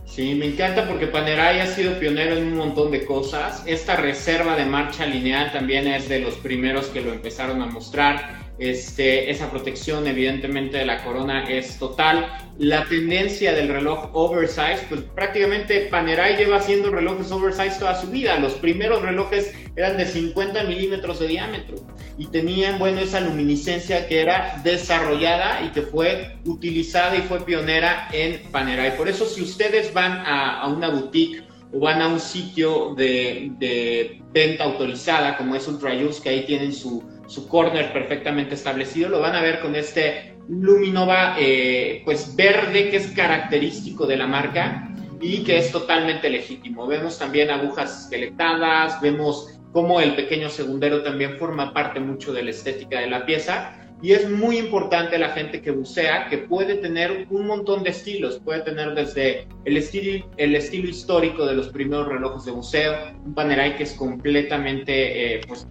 Sí, 0.05 0.35
me 0.35 0.45
encanta 0.45 0.89
porque 0.89 1.07
Panerai 1.07 1.61
ha 1.61 1.67
sido 1.67 1.97
pionero 1.97 2.35
en 2.35 2.47
un 2.47 2.57
montón 2.57 2.91
de 2.91 3.05
cosas. 3.05 3.63
Esta 3.65 3.95
reserva 3.95 4.57
de 4.57 4.65
marcha 4.65 5.05
lineal 5.05 5.53
también 5.53 5.87
es 5.87 6.09
de 6.09 6.19
los 6.19 6.35
primeros 6.35 6.87
que 6.87 6.99
lo 6.99 7.13
empezaron 7.13 7.61
a 7.61 7.65
mostrar. 7.67 8.50
Este, 8.61 9.31
esa 9.31 9.49
protección 9.49 10.05
evidentemente 10.05 10.77
de 10.77 10.85
la 10.85 11.03
corona 11.03 11.49
es 11.49 11.79
total. 11.79 12.27
La 12.59 12.85
tendencia 12.85 13.53
del 13.53 13.69
reloj 13.69 14.11
oversize, 14.13 14.85
pues 14.87 15.01
prácticamente 15.15 15.87
Panerai 15.89 16.37
lleva 16.37 16.57
haciendo 16.57 16.91
relojes 16.91 17.31
oversize 17.31 17.79
toda 17.79 17.99
su 17.99 18.11
vida. 18.11 18.37
Los 18.37 18.53
primeros 18.53 19.01
relojes 19.01 19.51
eran 19.75 19.97
de 19.97 20.05
50 20.05 20.65
milímetros 20.65 21.19
de 21.19 21.29
diámetro 21.29 21.77
y 22.19 22.27
tenían, 22.27 22.77
bueno, 22.77 22.99
esa 22.99 23.19
luminiscencia 23.19 24.07
que 24.07 24.21
era 24.21 24.61
desarrollada 24.63 25.63
y 25.65 25.69
que 25.69 25.81
fue 25.81 26.37
utilizada 26.45 27.17
y 27.17 27.21
fue 27.21 27.43
pionera 27.43 28.09
en 28.13 28.43
Panerai. 28.51 28.95
Por 28.95 29.07
eso 29.09 29.25
si 29.25 29.41
ustedes 29.41 29.91
van 29.91 30.23
a, 30.23 30.67
una 30.67 30.89
boutique 30.89 31.41
o 31.73 31.79
van 31.79 31.99
a 31.99 32.09
un 32.09 32.19
sitio 32.19 32.93
de, 32.93 33.53
de 33.57 34.21
venta 34.31 34.65
autorizada 34.65 35.35
como 35.35 35.55
es 35.55 35.67
Ultra 35.67 35.95
Use, 35.95 36.21
que 36.21 36.29
ahí 36.29 36.45
tienen 36.45 36.71
su 36.73 37.03
su 37.31 37.47
corner 37.47 37.93
perfectamente 37.93 38.55
establecido. 38.55 39.07
Lo 39.07 39.21
van 39.21 39.35
a 39.35 39.41
ver 39.41 39.61
con 39.61 39.73
este 39.75 40.35
Luminova 40.49 41.37
eh, 41.39 42.01
pues 42.03 42.35
verde 42.35 42.89
que 42.89 42.97
es 42.97 43.07
característico 43.11 44.05
de 44.05 44.17
la 44.17 44.27
marca 44.27 44.89
y 45.21 45.43
que 45.43 45.57
es 45.57 45.71
totalmente 45.71 46.29
legítimo. 46.29 46.87
Vemos 46.87 47.17
también 47.17 47.49
agujas 47.49 48.03
esqueletadas, 48.03 48.99
vemos 49.01 49.61
cómo 49.71 50.01
el 50.01 50.15
pequeño 50.15 50.49
segundero 50.49 51.03
también 51.03 51.37
forma 51.37 51.73
parte 51.73 52.01
mucho 52.01 52.33
de 52.33 52.43
la 52.43 52.49
estética 52.49 52.99
de 52.99 53.09
la 53.09 53.25
pieza. 53.25 53.77
Y 54.01 54.11
es 54.11 54.29
muy 54.29 54.57
importante 54.57 55.17
la 55.17 55.29
gente 55.29 55.61
que 55.61 55.71
bucea, 55.71 56.27
que 56.27 56.39
puede 56.39 56.75
tener 56.75 57.27
un 57.29 57.45
montón 57.45 57.83
de 57.83 57.91
estilos. 57.91 58.41
Puede 58.43 58.61
tener 58.61 58.95
desde 58.95 59.47
el 59.63 59.77
estilo, 59.77 60.27
el 60.37 60.55
estilo 60.55 60.89
histórico 60.89 61.45
de 61.45 61.53
los 61.53 61.69
primeros 61.69 62.07
relojes 62.07 62.43
de 62.45 62.51
buceo, 62.51 62.93
un 63.23 63.35
Panerai 63.35 63.77
que 63.77 63.83
es 63.83 63.93
completamente, 63.93 65.35
eh, 65.35 65.41
pues, 65.47 65.67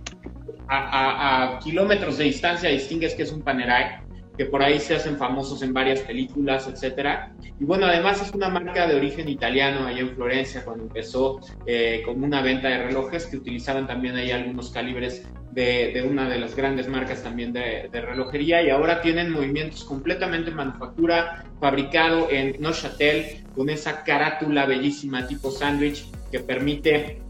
a, 0.70 1.54
a, 1.54 1.58
kilómetros 1.58 2.18
de 2.18 2.24
distancia 2.24 2.70
distingues 2.70 3.14
que 3.14 3.24
es 3.24 3.32
un 3.32 3.42
Panerai 3.42 4.00
que 4.40 4.46
por 4.46 4.62
ahí 4.62 4.78
se 4.78 4.94
hacen 4.94 5.18
famosos 5.18 5.60
en 5.60 5.74
varias 5.74 6.00
películas, 6.00 6.66
etcétera. 6.66 7.34
Y 7.60 7.64
bueno, 7.64 7.84
además 7.84 8.22
es 8.22 8.32
una 8.32 8.48
marca 8.48 8.86
de 8.86 8.96
origen 8.96 9.28
italiano 9.28 9.86
allá 9.86 10.00
en 10.00 10.14
Florencia 10.14 10.64
cuando 10.64 10.84
empezó 10.84 11.40
eh, 11.66 12.00
con 12.06 12.24
una 12.24 12.40
venta 12.40 12.68
de 12.68 12.84
relojes 12.84 13.26
que 13.26 13.36
utilizaban 13.36 13.86
también 13.86 14.16
ahí 14.16 14.30
algunos 14.30 14.70
calibres 14.70 15.28
de, 15.50 15.90
de 15.92 16.02
una 16.08 16.26
de 16.26 16.38
las 16.38 16.56
grandes 16.56 16.88
marcas 16.88 17.22
también 17.22 17.52
de, 17.52 17.90
de, 17.92 18.00
relojería 18.00 18.62
y 18.62 18.70
ahora 18.70 19.02
tienen 19.02 19.30
movimientos 19.30 19.84
completamente 19.84 20.50
manufactura, 20.52 21.44
fabricado 21.60 22.28
en 22.30 22.56
Neuchâtel 22.60 23.44
con 23.54 23.68
esa 23.68 24.04
carátula 24.04 24.64
bellísima 24.64 25.26
tipo 25.26 25.50
sándwich 25.50 26.06
que 26.30 26.40
permite 26.40 27.20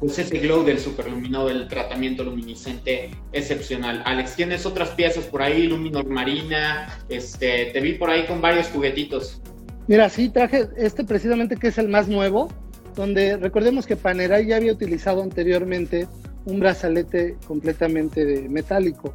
pues 0.00 0.18
ese 0.18 0.38
glow 0.38 0.64
del 0.64 0.78
superluminado, 0.78 1.48
del 1.48 1.68
tratamiento 1.68 2.24
luminiscente 2.24 3.10
excepcional. 3.32 4.02
Alex, 4.06 4.34
tienes 4.34 4.64
otras 4.64 4.90
piezas 4.90 5.24
por 5.24 5.42
ahí, 5.42 5.66
Luminor 5.66 6.06
Marina, 6.06 6.98
este, 7.10 7.66
te 7.66 7.80
vi 7.80 7.94
por 7.94 8.08
ahí 8.08 8.26
con 8.26 8.40
varios 8.40 8.68
juguetitos. 8.68 9.42
Mira, 9.86 10.08
sí, 10.08 10.30
traje 10.30 10.68
este 10.76 11.04
precisamente 11.04 11.56
que 11.56 11.68
es 11.68 11.76
el 11.76 11.88
más 11.88 12.08
nuevo, 12.08 12.48
donde 12.96 13.36
recordemos 13.36 13.86
que 13.86 13.96
Panerai 13.96 14.46
ya 14.46 14.56
había 14.56 14.72
utilizado 14.72 15.22
anteriormente 15.22 16.08
un 16.46 16.60
brazalete 16.60 17.36
completamente 17.46 18.24
de 18.24 18.48
metálico. 18.48 19.14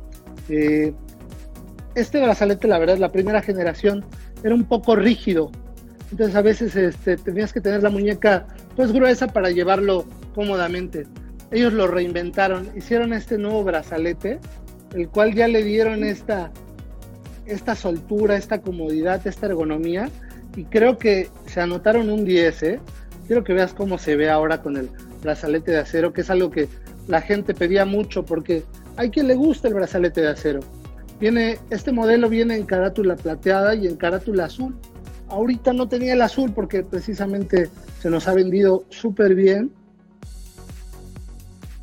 Eh, 0.49 0.93
este 1.95 2.21
brazalete, 2.21 2.67
la 2.67 2.77
verdad, 2.77 2.97
la 2.97 3.11
primera 3.11 3.41
generación 3.41 4.05
era 4.43 4.53
un 4.53 4.65
poco 4.65 4.95
rígido, 4.95 5.51
entonces 6.11 6.35
a 6.35 6.41
veces 6.41 6.75
este, 6.75 7.17
tenías 7.17 7.51
que 7.51 7.61
tener 7.61 7.83
la 7.83 7.89
muñeca 7.89 8.47
pues 8.75 8.91
gruesa 8.91 9.27
para 9.27 9.49
llevarlo 9.51 10.05
cómodamente. 10.33 11.07
Ellos 11.51 11.73
lo 11.73 11.87
reinventaron, 11.87 12.69
hicieron 12.75 13.13
este 13.13 13.37
nuevo 13.37 13.63
brazalete, 13.63 14.39
el 14.93 15.09
cual 15.09 15.33
ya 15.33 15.47
le 15.47 15.63
dieron 15.63 16.03
esta, 16.03 16.51
esta 17.45 17.75
soltura, 17.75 18.35
esta 18.35 18.61
comodidad, 18.61 19.25
esta 19.25 19.47
ergonomía, 19.47 20.09
y 20.55 20.65
creo 20.65 20.97
que 20.97 21.29
se 21.47 21.61
anotaron 21.61 22.09
un 22.09 22.25
10, 22.25 22.63
¿eh? 22.63 22.79
Quiero 23.27 23.43
que 23.43 23.53
veas 23.53 23.73
cómo 23.73 23.97
se 23.97 24.15
ve 24.15 24.29
ahora 24.29 24.61
con 24.61 24.77
el 24.77 24.89
brazalete 25.21 25.71
de 25.71 25.79
acero, 25.79 26.13
que 26.13 26.21
es 26.21 26.29
algo 26.29 26.51
que 26.51 26.67
la 27.07 27.21
gente 27.21 27.53
pedía 27.53 27.85
mucho, 27.85 28.23
porque 28.23 28.63
hay 28.97 29.09
quien 29.09 29.27
le 29.27 29.35
gusta 29.35 29.67
el 29.67 29.73
brazalete 29.73 30.21
de 30.21 30.29
acero. 30.29 30.59
Viene, 31.19 31.57
este 31.69 31.91
modelo 31.91 32.29
viene 32.29 32.55
en 32.55 32.65
carátula 32.65 33.15
plateada 33.15 33.75
y 33.75 33.87
en 33.87 33.95
carátula 33.95 34.45
azul. 34.45 34.75
Ahorita 35.35 35.73
no 35.73 35.89
tenía 35.89 36.13
el 36.13 36.21
azul 36.21 36.53
porque 36.55 36.81
precisamente 36.81 37.69
se 37.99 38.09
nos 38.09 38.25
ha 38.29 38.33
vendido 38.33 38.85
súper 38.87 39.35
bien 39.35 39.69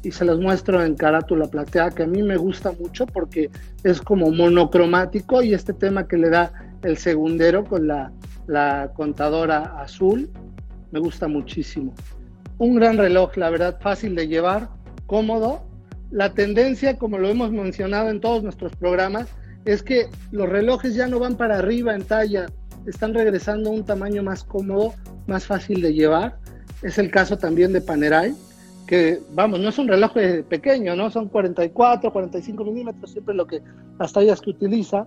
y 0.02 0.10
se 0.10 0.24
los 0.24 0.40
muestro 0.40 0.82
en 0.82 0.94
carátula 0.94 1.48
plateada, 1.48 1.90
que 1.90 2.04
a 2.04 2.06
mí 2.06 2.22
me 2.22 2.38
gusta 2.38 2.72
mucho 2.72 3.04
porque 3.04 3.50
es 3.84 4.00
como 4.00 4.30
monocromático 4.30 5.42
y 5.42 5.52
este 5.52 5.74
tema 5.74 6.08
que 6.08 6.16
le 6.16 6.30
da 6.30 6.50
el 6.82 6.96
segundero 6.96 7.66
con 7.66 7.86
la, 7.86 8.10
la 8.46 8.90
contadora 8.94 9.78
azul, 9.82 10.30
me 10.90 11.00
gusta 11.00 11.28
muchísimo. 11.28 11.92
Un 12.56 12.76
gran 12.76 12.96
reloj, 12.96 13.36
la 13.36 13.50
verdad, 13.50 13.78
fácil 13.82 14.14
de 14.14 14.28
llevar, 14.28 14.70
cómodo. 15.04 15.62
La 16.10 16.32
tendencia, 16.32 16.96
como 16.96 17.18
lo 17.18 17.28
hemos 17.28 17.52
mencionado 17.52 18.08
en 18.08 18.22
todos 18.22 18.42
nuestros 18.42 18.74
programas, 18.76 19.28
es 19.66 19.82
que 19.82 20.08
los 20.30 20.48
relojes 20.48 20.94
ya 20.94 21.06
no 21.06 21.18
van 21.18 21.36
para 21.36 21.58
arriba 21.58 21.94
en 21.94 22.04
talla, 22.04 22.46
están 22.86 23.14
regresando 23.14 23.70
a 23.70 23.72
un 23.72 23.84
tamaño 23.84 24.22
más 24.22 24.44
cómodo, 24.44 24.94
más 25.26 25.46
fácil 25.46 25.82
de 25.82 25.94
llevar. 25.94 26.38
Es 26.82 26.98
el 26.98 27.10
caso 27.10 27.38
también 27.38 27.72
de 27.72 27.80
Panerai 27.80 28.34
que 28.86 29.22
vamos, 29.32 29.60
no 29.60 29.68
es 29.68 29.78
un 29.78 29.88
reloj 29.88 30.12
pequeño, 30.48 30.94
¿no? 30.96 31.10
Son 31.10 31.28
44, 31.28 32.12
45 32.12 32.64
milímetros, 32.64 33.10
siempre 33.10 33.34
lo 33.34 33.46
que 33.46 33.62
las 33.98 34.12
tallas 34.12 34.40
que 34.40 34.50
utiliza, 34.50 35.06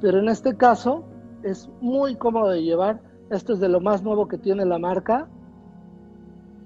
pero 0.00 0.18
en 0.18 0.28
este 0.28 0.56
caso 0.56 1.04
es 1.42 1.68
muy 1.80 2.14
cómodo 2.16 2.50
de 2.50 2.62
llevar. 2.62 3.00
Esto 3.30 3.54
es 3.54 3.60
de 3.60 3.68
lo 3.68 3.80
más 3.80 4.02
nuevo 4.02 4.28
que 4.28 4.38
tiene 4.38 4.64
la 4.64 4.78
marca 4.78 5.26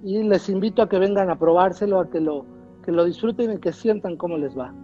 y 0.03 0.23
les 0.23 0.49
invito 0.49 0.83
a 0.83 0.89
que 0.89 0.99
vengan 0.99 1.31
a 1.31 1.39
probárselo, 1.39 2.01
a 2.01 2.11
que 2.11 2.21
lo, 2.21 2.45
que 2.85 2.93
lo 2.93 3.05
disfruten 3.05 3.53
y 3.53 3.59
que 3.59 3.73
sientan 3.73 4.17
cómo 4.17 4.37
les 4.37 4.59
va. 4.59 4.75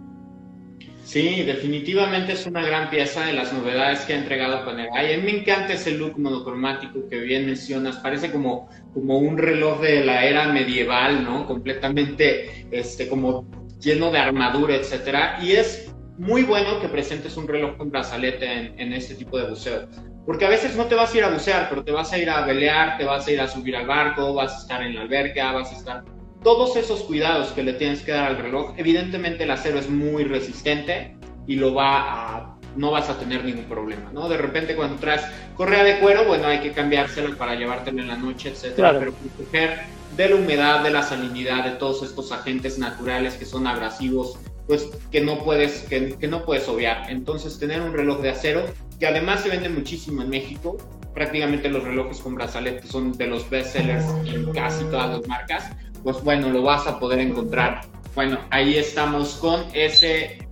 Sí, 1.03 1.43
definitivamente 1.43 2.31
es 2.31 2.45
una 2.45 2.65
gran 2.65 2.89
pieza 2.89 3.25
de 3.25 3.33
las 3.33 3.51
novedades 3.51 4.01
que 4.01 4.13
ha 4.13 4.17
entregado 4.17 4.63
Panerai. 4.65 5.13
A 5.13 5.17
mí 5.17 5.23
me 5.23 5.39
encanta 5.41 5.73
ese 5.73 5.91
look 5.91 6.17
monocromático 6.17 7.07
que 7.09 7.19
bien 7.19 7.45
mencionas. 7.45 7.97
Parece 7.97 8.31
como, 8.31 8.69
como 8.93 9.19
un 9.19 9.37
reloj 9.37 9.81
de 9.81 10.05
la 10.05 10.25
era 10.25 10.47
medieval, 10.51 11.23
¿no? 11.23 11.45
Completamente 11.45 12.65
este, 12.71 13.09
como 13.09 13.45
lleno 13.79 14.11
de 14.11 14.19
armadura, 14.19 14.75
etcétera. 14.75 15.39
Y 15.41 15.51
es 15.51 15.93
muy 16.17 16.43
bueno 16.43 16.79
que 16.79 16.87
presentes 16.87 17.35
un 17.35 17.49
reloj 17.49 17.75
con 17.75 17.91
brazalete 17.91 18.51
en, 18.51 18.79
en 18.79 18.93
este 18.93 19.15
tipo 19.15 19.37
de 19.37 19.49
buceo. 19.49 19.89
Porque 20.25 20.45
a 20.45 20.49
veces 20.49 20.77
no 20.77 20.85
te 20.85 20.95
vas 20.95 21.13
a 21.13 21.17
ir 21.17 21.23
a 21.25 21.29
bucear, 21.29 21.67
pero 21.69 21.83
te 21.83 21.91
vas 21.91 22.13
a 22.13 22.17
ir 22.17 22.29
a 22.29 22.45
velear, 22.45 22.97
te 22.97 23.03
vas 23.03 23.27
a 23.27 23.31
ir 23.31 23.41
a 23.41 23.47
subir 23.49 23.75
al 23.75 23.85
barco, 23.85 24.33
vas 24.33 24.53
a 24.53 24.57
estar 24.59 24.81
en 24.81 24.95
la 24.95 25.01
alberca, 25.01 25.51
vas 25.51 25.69
a 25.73 25.75
estar 25.75 26.03
todos 26.43 26.75
esos 26.75 27.01
cuidados 27.03 27.49
que 27.49 27.63
le 27.63 27.73
tienes 27.73 28.01
que 28.01 28.11
dar 28.11 28.25
al 28.25 28.37
reloj, 28.37 28.73
evidentemente 28.77 29.43
el 29.43 29.51
acero 29.51 29.79
es 29.79 29.89
muy 29.89 30.23
resistente 30.23 31.15
y 31.47 31.55
lo 31.55 31.73
va 31.73 32.37
a, 32.37 32.57
no 32.75 32.91
vas 32.91 33.09
a 33.09 33.17
tener 33.17 33.43
ningún 33.43 33.65
problema, 33.65 34.11
¿no? 34.13 34.29
De 34.29 34.37
repente 34.37 34.75
cuando 34.75 34.97
traes 34.97 35.21
correa 35.55 35.83
de 35.83 35.99
cuero, 35.99 36.25
bueno, 36.25 36.47
hay 36.47 36.59
que 36.59 36.71
cambiársela 36.71 37.35
para 37.35 37.55
llevártela 37.55 38.01
en 38.01 38.07
la 38.07 38.17
noche, 38.17 38.49
etcétera, 38.49 38.97
pero 38.99 39.13
proteger 39.13 39.81
de 40.15 40.29
la 40.29 40.35
humedad, 40.35 40.83
de 40.83 40.91
la 40.91 41.03
salinidad, 41.03 41.63
de 41.63 41.71
todos 41.71 42.03
estos 42.03 42.31
agentes 42.31 42.77
naturales 42.77 43.35
que 43.35 43.45
son 43.45 43.65
abrasivos, 43.67 44.37
pues 44.67 44.89
que 45.11 45.21
no 45.21 45.43
puedes, 45.43 45.81
que, 45.83 46.15
que 46.17 46.27
no 46.27 46.45
puedes 46.45 46.67
obviar. 46.67 47.09
Entonces 47.09 47.57
tener 47.59 47.81
un 47.81 47.93
reloj 47.93 48.21
de 48.21 48.29
acero, 48.29 48.65
que 48.99 49.07
además 49.07 49.41
se 49.41 49.49
vende 49.49 49.69
muchísimo 49.69 50.21
en 50.21 50.29
México, 50.29 50.77
prácticamente 51.13 51.69
los 51.69 51.83
relojes 51.83 52.19
con 52.19 52.35
brazalete 52.35 52.87
son 52.87 53.11
de 53.13 53.27
los 53.27 53.49
best 53.49 53.73
sellers 53.73 54.05
en 54.25 54.51
casi 54.51 54.83
todas 54.85 55.17
las 55.17 55.27
marcas, 55.27 55.71
pues 56.03 56.23
bueno, 56.23 56.49
lo 56.49 56.61
vas 56.61 56.87
a 56.87 56.99
poder 56.99 57.19
encontrar. 57.19 57.81
Bueno, 58.15 58.39
ahí 58.51 58.75
estamos 58.77 59.35
con 59.35 59.63
ese 59.73 60.43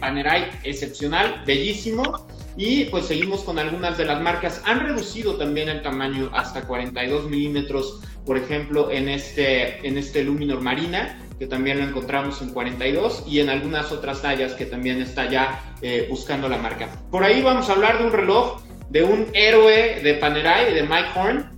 Panerai 0.00 0.50
excepcional, 0.64 1.42
bellísimo. 1.46 2.26
Y 2.56 2.86
pues 2.86 3.06
seguimos 3.06 3.42
con 3.42 3.58
algunas 3.58 3.96
de 3.96 4.04
las 4.04 4.20
marcas. 4.20 4.62
Han 4.64 4.80
reducido 4.80 5.36
también 5.36 5.68
el 5.68 5.80
tamaño 5.80 6.28
hasta 6.34 6.62
42 6.62 7.30
milímetros, 7.30 8.00
por 8.26 8.36
ejemplo, 8.36 8.90
en 8.90 9.08
este, 9.08 9.86
en 9.86 9.96
este 9.96 10.24
Luminor 10.24 10.60
Marina, 10.60 11.20
que 11.38 11.46
también 11.46 11.78
lo 11.78 11.84
encontramos 11.84 12.42
en 12.42 12.50
42, 12.50 13.24
y 13.28 13.38
en 13.38 13.48
algunas 13.48 13.92
otras 13.92 14.22
tallas 14.22 14.54
que 14.54 14.66
también 14.66 15.00
está 15.00 15.30
ya 15.30 15.76
eh, 15.82 16.08
buscando 16.10 16.48
la 16.48 16.58
marca. 16.58 16.88
Por 17.12 17.22
ahí 17.22 17.42
vamos 17.42 17.70
a 17.70 17.74
hablar 17.74 17.98
de 17.98 18.06
un 18.06 18.12
reloj 18.12 18.60
de 18.90 19.04
un 19.04 19.26
héroe 19.34 20.00
de 20.02 20.14
Panerai, 20.14 20.74
de 20.74 20.82
Mike 20.82 21.10
Horn, 21.14 21.57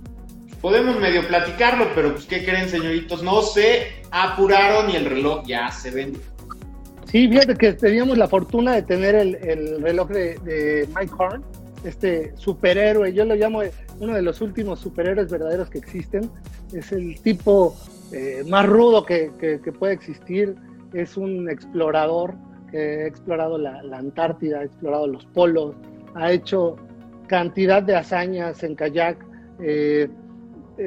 podemos 0.61 0.99
medio 0.99 1.27
platicarlo, 1.27 1.87
pero 1.95 2.13
pues, 2.13 2.25
¿qué 2.25 2.45
creen, 2.45 2.69
señoritos? 2.69 3.23
No 3.23 3.41
se 3.41 4.03
apuraron 4.11 4.89
y 4.91 4.95
el 4.95 5.05
reloj 5.05 5.43
ya 5.45 5.71
se 5.71 5.91
vende. 5.91 6.19
Sí, 7.05 7.27
fíjate 7.27 7.55
que 7.55 7.73
teníamos 7.73 8.17
la 8.17 8.27
fortuna 8.27 8.73
de 8.73 8.83
tener 8.83 9.15
el, 9.15 9.81
reloj 9.81 10.09
de, 10.09 10.87
Mike 10.95 11.13
Horn, 11.17 11.43
este 11.83 12.31
superhéroe, 12.37 13.11
yo 13.11 13.25
lo 13.25 13.35
llamo 13.35 13.61
uno 13.99 14.13
de 14.13 14.21
los 14.21 14.39
últimos 14.39 14.79
superhéroes 14.79 15.29
verdaderos 15.29 15.69
que 15.69 15.79
existen. 15.79 16.29
Es 16.71 16.91
el 16.91 17.19
tipo 17.21 17.75
eh, 18.13 18.43
más 18.47 18.65
rudo 18.65 19.05
que, 19.05 19.31
puede 19.77 19.93
existir, 19.93 20.55
es 20.93 21.17
un 21.17 21.49
explorador 21.49 22.35
que 22.71 23.03
ha 23.03 23.07
explorado 23.07 23.57
la, 23.57 23.81
Antártida, 23.91 24.59
ha 24.59 24.63
explorado 24.63 25.07
los 25.07 25.25
polos, 25.25 25.75
ha 26.15 26.31
hecho 26.31 26.77
cantidad 27.27 27.83
de 27.83 27.95
hazañas 27.95 28.63
en 28.63 28.75
kayak. 28.75 29.17
Eh, 29.59 30.07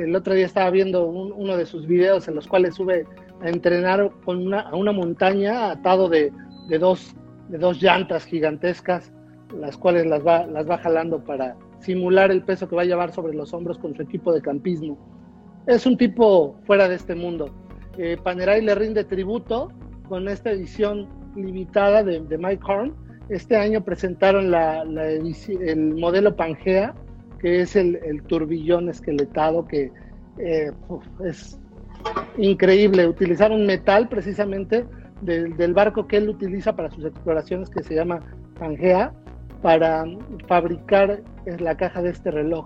el 0.03 0.17
otro 0.17 0.35
día 0.35 0.47
estaba 0.47 0.71
viendo 0.71 1.07
uno 1.07 1.57
de 1.57 1.67
sus 1.67 1.87
videos 1.87 2.27
en 2.27 2.35
los 2.35 2.47
cuales 2.47 2.75
sube 2.75 3.07
a 3.41 3.49
entrenar 3.49 4.11
con 4.25 4.47
una, 4.47 4.61
a 4.61 4.75
una 4.75 4.93
montaña 4.93 5.71
atado 5.71 6.09
de, 6.09 6.33
dos, 6.79 7.15
de 7.49 7.59
dos 7.59 7.81
llantas 7.81 8.25
gigantescas, 8.25 9.13
las 9.57 9.77
cuales 9.77 10.07
las 10.07 10.27
va, 10.27 10.47
las 10.47 10.69
va 10.69 10.79
jalando 10.79 11.23
para 11.23 11.57
simular 11.79 12.31
el 12.31 12.43
peso 12.43 12.69
que 12.69 12.77
va 12.77 12.83
a 12.83 12.87
llevar 12.87 13.13
sobre 13.13 13.35
los 13.35 13.53
hombros 13.55 13.79
con 13.79 13.95
su 13.95 14.03
equipo 14.03 14.33
de 14.33 14.41
campismo. 14.41 14.99
Es 15.67 15.87
un 15.87 15.97
tipo 15.97 16.57
fuera 16.65 16.89
de 16.89 16.97
este 16.97 17.15
mundo. 17.15 17.55
Eh, 17.97 18.17
Panerai 18.23 18.63
le 18.63 18.75
rinde 18.75 19.05
tributo 19.05 19.71
con 20.09 20.29
esta 20.29 20.51
edición 20.51 21.09
limitada 21.37 22.03
de, 22.03 22.21
Mike 22.39 22.63
Horn. 22.67 22.95
Este 23.29 23.57
año 23.57 23.83
presentaron 23.83 24.51
la, 24.51 24.83
el 24.83 25.95
modelo 25.95 26.37
Pangea, 26.37 26.95
que 27.45 27.61
es 27.61 27.77
el, 27.77 28.23
turbillón 28.27 28.89
esqueletado 28.89 29.67
que 29.67 29.93
eh, 30.39 30.73
es 31.23 31.61
increíble. 32.39 33.07
Utilizaron 33.07 33.67
metal 33.67 34.09
precisamente 34.09 34.87
del 35.21 35.75
barco 35.75 36.07
que 36.07 36.17
él 36.17 36.31
utiliza 36.31 36.75
para 36.75 36.91
sus 36.91 37.05
exploraciones, 37.05 37.69
que 37.69 37.83
se 37.83 37.95
llama 37.95 38.21
Pangea, 38.59 39.13
para 39.61 40.07
fabricar 40.49 41.23
la 41.59 41.77
caja 41.77 42.01
de 42.01 42.13
este 42.13 42.31
reloj. 42.31 42.65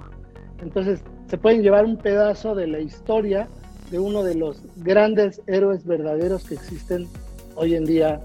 Entonces, 0.62 1.02
se 1.26 1.38
pueden 1.38 1.62
llevar 1.62 1.84
un 1.84 1.96
pedazo 1.96 2.54
de 2.54 2.68
la 2.68 2.78
historia 2.78 3.48
de 3.90 3.98
uno 3.98 4.22
de 4.22 4.36
los 4.36 4.62
grandes 4.76 5.42
héroes 5.48 5.84
verdaderos 5.86 6.44
que 6.44 6.54
existen 6.54 7.08
hoy 7.56 7.74
en 7.74 7.84
día 7.84 8.20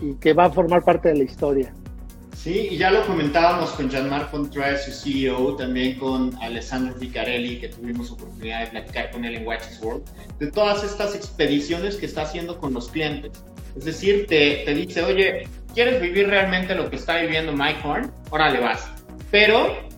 y 0.00 0.14
que 0.14 0.34
va 0.34 0.44
a 0.44 0.50
formar 0.50 0.84
parte 0.84 1.08
de 1.08 1.16
la 1.16 1.24
historia. 1.24 1.74
Sí, 2.34 2.68
y 2.72 2.76
ya 2.76 2.90
lo 2.90 3.06
comentábamos 3.06 3.70
con 3.70 3.88
Gianmarco 3.88 4.32
Contreras, 4.32 4.84
su 4.84 4.92
CEO, 4.92 5.56
también 5.56 5.98
con 5.98 6.36
Alessandro 6.42 6.94
Ficarelli, 6.98 7.58
que 7.58 7.68
tuvimos 7.68 8.10
oportunidad 8.10 8.60
de 8.60 8.66
platicar 8.66 9.10
con 9.10 9.24
él 9.24 9.36
en 9.36 9.46
Watches 9.46 9.80
World, 9.82 10.04
de 10.38 10.50
todas 10.50 10.84
estas 10.84 11.14
expediciones 11.14 11.96
que 11.96 12.06
está 12.06 12.22
haciendo 12.22 12.58
con 12.58 12.74
los 12.74 12.88
clientes. 12.88 13.32
Es 13.76 13.84
decir, 13.84 14.26
te, 14.26 14.62
te 14.64 14.74
dice, 14.74 15.02
oye, 15.02 15.48
¿quieres 15.74 16.00
vivir 16.02 16.28
realmente 16.28 16.74
lo 16.74 16.90
que 16.90 16.96
está 16.96 17.18
viviendo 17.20 17.52
Mike 17.52 17.80
Horn? 17.82 18.12
Órale, 18.30 18.60
vas. 18.60 18.90
Pero 19.30 19.88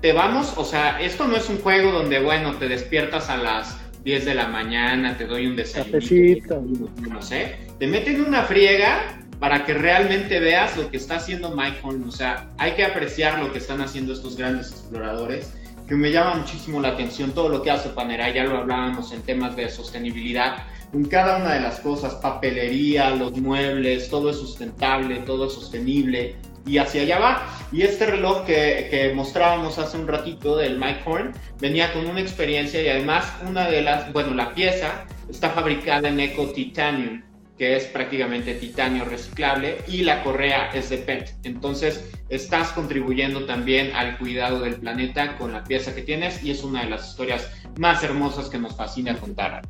te 0.00 0.12
vamos, 0.12 0.54
o 0.56 0.64
sea, 0.64 1.00
esto 1.00 1.26
no 1.26 1.36
es 1.36 1.48
un 1.48 1.58
juego 1.58 1.92
donde, 1.92 2.20
bueno, 2.20 2.56
te 2.56 2.68
despiertas 2.68 3.30
a 3.30 3.36
las 3.36 3.78
10 4.04 4.24
de 4.24 4.34
la 4.34 4.48
mañana, 4.48 5.16
te 5.16 5.26
doy 5.26 5.46
un 5.46 5.56
desayuno, 5.56 6.90
no 7.10 7.22
sé, 7.22 7.56
te 7.78 7.86
meten 7.86 8.22
una 8.22 8.44
friega 8.44 9.20
para 9.38 9.64
que 9.64 9.74
realmente 9.74 10.40
veas 10.40 10.76
lo 10.76 10.90
que 10.90 10.96
está 10.96 11.16
haciendo 11.16 11.54
Mike 11.54 11.78
Horn. 11.82 12.08
O 12.08 12.12
sea, 12.12 12.50
hay 12.58 12.72
que 12.72 12.84
apreciar 12.84 13.38
lo 13.38 13.52
que 13.52 13.58
están 13.58 13.80
haciendo 13.80 14.12
estos 14.12 14.36
grandes 14.36 14.70
exploradores, 14.72 15.52
que 15.86 15.94
me 15.94 16.10
llama 16.10 16.34
muchísimo 16.34 16.80
la 16.80 16.88
atención 16.88 17.32
todo 17.32 17.48
lo 17.48 17.62
que 17.62 17.70
hace 17.70 17.88
Panera, 17.90 18.30
ya 18.30 18.44
lo 18.44 18.58
hablábamos 18.58 19.12
en 19.12 19.22
temas 19.22 19.56
de 19.56 19.68
sostenibilidad. 19.70 20.64
En 20.92 21.04
cada 21.04 21.38
una 21.38 21.54
de 21.54 21.60
las 21.60 21.80
cosas, 21.80 22.14
papelería, 22.16 23.10
los 23.10 23.32
muebles, 23.38 24.10
todo 24.10 24.30
es 24.30 24.36
sustentable, 24.36 25.18
todo 25.20 25.46
es 25.46 25.52
sostenible 25.54 26.36
y 26.66 26.78
hacia 26.78 27.02
allá 27.02 27.18
va. 27.18 27.46
Y 27.72 27.82
este 27.82 28.06
reloj 28.06 28.44
que, 28.44 28.88
que, 28.90 29.12
mostrábamos 29.14 29.78
hace 29.78 29.96
un 29.96 30.08
ratito 30.08 30.56
del 30.56 30.78
Mike 30.78 31.00
Horn 31.06 31.32
venía 31.60 31.92
con 31.92 32.06
una 32.06 32.20
experiencia 32.20 32.82
y 32.82 32.88
además 32.88 33.32
una 33.46 33.68
de 33.68 33.82
las, 33.82 34.12
bueno, 34.12 34.34
la 34.34 34.54
pieza 34.54 35.04
está 35.30 35.50
fabricada 35.50 36.08
en 36.08 36.20
Eco 36.20 36.48
Titanium 36.48 37.22
que 37.58 37.76
es 37.76 37.86
prácticamente 37.86 38.54
titanio 38.54 39.04
reciclable, 39.04 39.78
y 39.88 40.02
la 40.02 40.22
correa 40.22 40.70
es 40.72 40.90
de 40.90 40.98
PET. 40.98 41.34
Entonces, 41.42 42.10
estás 42.28 42.70
contribuyendo 42.70 43.46
también 43.46 43.94
al 43.94 44.16
cuidado 44.18 44.60
del 44.60 44.76
planeta 44.76 45.36
con 45.36 45.52
la 45.52 45.64
pieza 45.64 45.94
que 45.94 46.02
tienes 46.02 46.42
y 46.44 46.50
es 46.50 46.62
una 46.62 46.84
de 46.84 46.90
las 46.90 47.08
historias 47.08 47.50
más 47.78 48.02
hermosas 48.04 48.48
que 48.48 48.58
nos 48.58 48.76
fascina 48.76 49.16
contar, 49.16 49.62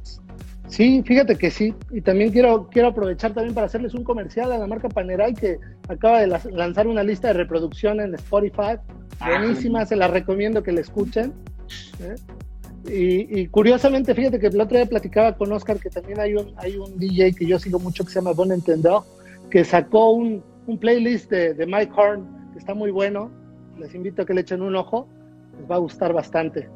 Sí, 0.68 1.02
fíjate 1.06 1.36
que 1.36 1.50
sí. 1.50 1.74
Y 1.90 2.02
también 2.02 2.30
quiero, 2.30 2.68
quiero 2.70 2.88
aprovechar 2.88 3.32
también 3.32 3.54
para 3.54 3.66
hacerles 3.66 3.94
un 3.94 4.04
comercial 4.04 4.52
a 4.52 4.58
la 4.58 4.66
marca 4.66 4.88
Panerai 4.90 5.32
que 5.32 5.58
acaba 5.88 6.20
de 6.20 6.26
lanzar 6.52 6.86
una 6.86 7.02
lista 7.02 7.28
de 7.28 7.34
reproducción 7.34 8.00
en 8.00 8.14
Spotify. 8.14 8.76
Ah, 9.20 9.38
Buenísima, 9.38 9.86
se 9.86 9.96
la 9.96 10.08
recomiendo 10.08 10.62
que 10.62 10.72
la 10.72 10.80
escuchen. 10.82 11.32
¿eh? 12.00 12.14
Y, 12.90 13.46
curiosamente, 13.48 14.14
fíjate 14.14 14.38
que 14.38 14.46
el 14.46 14.60
otro 14.60 14.76
día 14.76 14.86
platicaba 14.86 15.36
con 15.36 15.52
Oscar 15.52 15.78
que 15.78 15.90
también 15.90 16.20
hay 16.20 16.34
un, 16.34 16.52
hay 16.56 16.76
un 16.76 16.98
DJ 16.98 17.34
que 17.34 17.46
yo 17.46 17.58
sigo 17.58 17.78
mucho 17.78 18.04
que 18.04 18.10
se 18.10 18.16
llama 18.16 18.32
Bon 18.32 18.50
Entendor, 18.50 19.02
que 19.50 19.64
sacó 19.64 20.10
un, 20.10 20.42
un 20.66 20.78
playlist 20.78 21.30
de, 21.30 21.54
de, 21.54 21.66
Mike 21.66 21.92
Horn 21.94 22.26
que 22.52 22.58
está 22.58 22.74
muy 22.74 22.90
bueno. 22.90 23.30
Les 23.78 23.94
invito 23.94 24.22
a 24.22 24.26
que 24.26 24.34
le 24.34 24.40
echen 24.40 24.62
un 24.62 24.74
ojo, 24.74 25.08
les 25.58 25.70
va 25.70 25.76
a 25.76 25.78
gustar 25.78 26.12
bastante. 26.12 26.68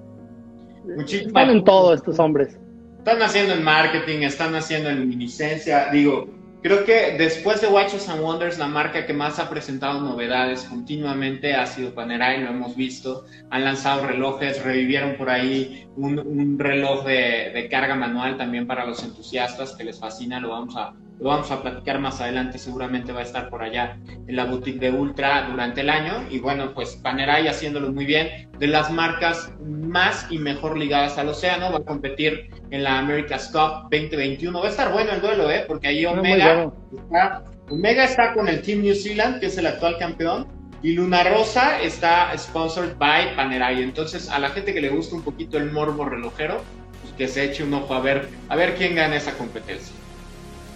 Están 1.08 1.50
en 1.50 1.64
todo 1.64 1.94
estos 1.94 2.18
hombres. 2.18 2.58
Están 2.98 3.22
haciendo 3.22 3.54
en 3.54 3.62
marketing, 3.62 4.22
están 4.22 4.54
haciendo 4.54 4.90
en 4.90 5.00
luminiscencia. 5.00 5.90
Digo, 5.90 6.28
Creo 6.62 6.84
que 6.84 7.16
después 7.18 7.60
de 7.60 7.66
Watches 7.66 8.08
and 8.08 8.22
Wonders, 8.22 8.56
la 8.56 8.68
marca 8.68 9.04
que 9.04 9.12
más 9.12 9.40
ha 9.40 9.50
presentado 9.50 10.00
novedades 10.00 10.62
continuamente 10.62 11.54
ha 11.54 11.66
sido 11.66 11.92
Panerai, 11.92 12.40
lo 12.40 12.50
hemos 12.50 12.76
visto. 12.76 13.24
Han 13.50 13.64
lanzado 13.64 14.06
relojes, 14.06 14.62
revivieron 14.62 15.16
por 15.16 15.28
ahí 15.28 15.88
un, 15.96 16.56
reloj 16.60 17.04
de, 17.04 17.50
de, 17.52 17.68
carga 17.68 17.96
manual 17.96 18.36
también 18.36 18.68
para 18.68 18.86
los 18.86 19.02
entusiastas 19.02 19.74
que 19.74 19.82
les 19.82 19.98
fascina, 19.98 20.38
lo 20.38 20.50
vamos 20.50 20.76
a 20.76 20.94
lo 21.22 21.28
vamos 21.28 21.52
a 21.52 21.62
platicar 21.62 22.00
más 22.00 22.20
adelante, 22.20 22.58
seguramente 22.58 23.12
va 23.12 23.20
a 23.20 23.22
estar 23.22 23.48
por 23.48 23.62
allá 23.62 23.96
en 24.26 24.34
la 24.34 24.44
boutique 24.44 24.80
de 24.80 24.90
Ultra 24.90 25.46
durante 25.48 25.82
el 25.82 25.90
año. 25.90 26.24
Y 26.28 26.40
bueno, 26.40 26.74
pues 26.74 26.96
Panerai 26.96 27.46
haciéndolo 27.46 27.92
muy 27.92 28.06
bien, 28.06 28.50
de 28.58 28.66
las 28.66 28.90
marcas 28.90 29.52
más 29.64 30.26
y 30.30 30.38
mejor 30.38 30.76
ligadas 30.76 31.18
al 31.18 31.28
océano, 31.28 31.70
va 31.70 31.78
a 31.78 31.84
competir 31.84 32.50
en 32.70 32.82
la 32.82 32.98
America's 32.98 33.48
Cup 33.52 33.82
2021. 33.82 34.58
Va 34.58 34.66
a 34.66 34.70
estar 34.70 34.92
bueno 34.92 35.12
el 35.12 35.20
duelo, 35.20 35.48
¿eh? 35.48 35.64
Porque 35.68 35.88
ahí 35.88 36.04
Omega 36.04 36.72
está, 36.92 37.44
Omega 37.70 38.04
está 38.04 38.34
con 38.34 38.48
el 38.48 38.60
Team 38.60 38.82
New 38.82 38.94
Zealand, 38.94 39.38
que 39.38 39.46
es 39.46 39.56
el 39.56 39.66
actual 39.66 39.98
campeón, 39.98 40.48
y 40.82 40.94
Luna 40.94 41.22
Rosa 41.22 41.80
está 41.80 42.36
sponsored 42.36 42.96
by 42.98 43.36
Panerai. 43.36 43.80
Entonces, 43.80 44.28
a 44.28 44.40
la 44.40 44.48
gente 44.48 44.74
que 44.74 44.80
le 44.80 44.88
gusta 44.88 45.14
un 45.14 45.22
poquito 45.22 45.56
el 45.56 45.70
morbo 45.70 46.04
relojero, 46.04 46.60
pues 47.00 47.14
que 47.16 47.28
se 47.28 47.44
eche 47.44 47.62
un 47.62 47.74
ojo 47.74 47.94
a 47.94 48.00
ver, 48.00 48.28
a 48.48 48.56
ver 48.56 48.74
quién 48.74 48.96
gana 48.96 49.14
esa 49.14 49.34
competencia. 49.34 50.01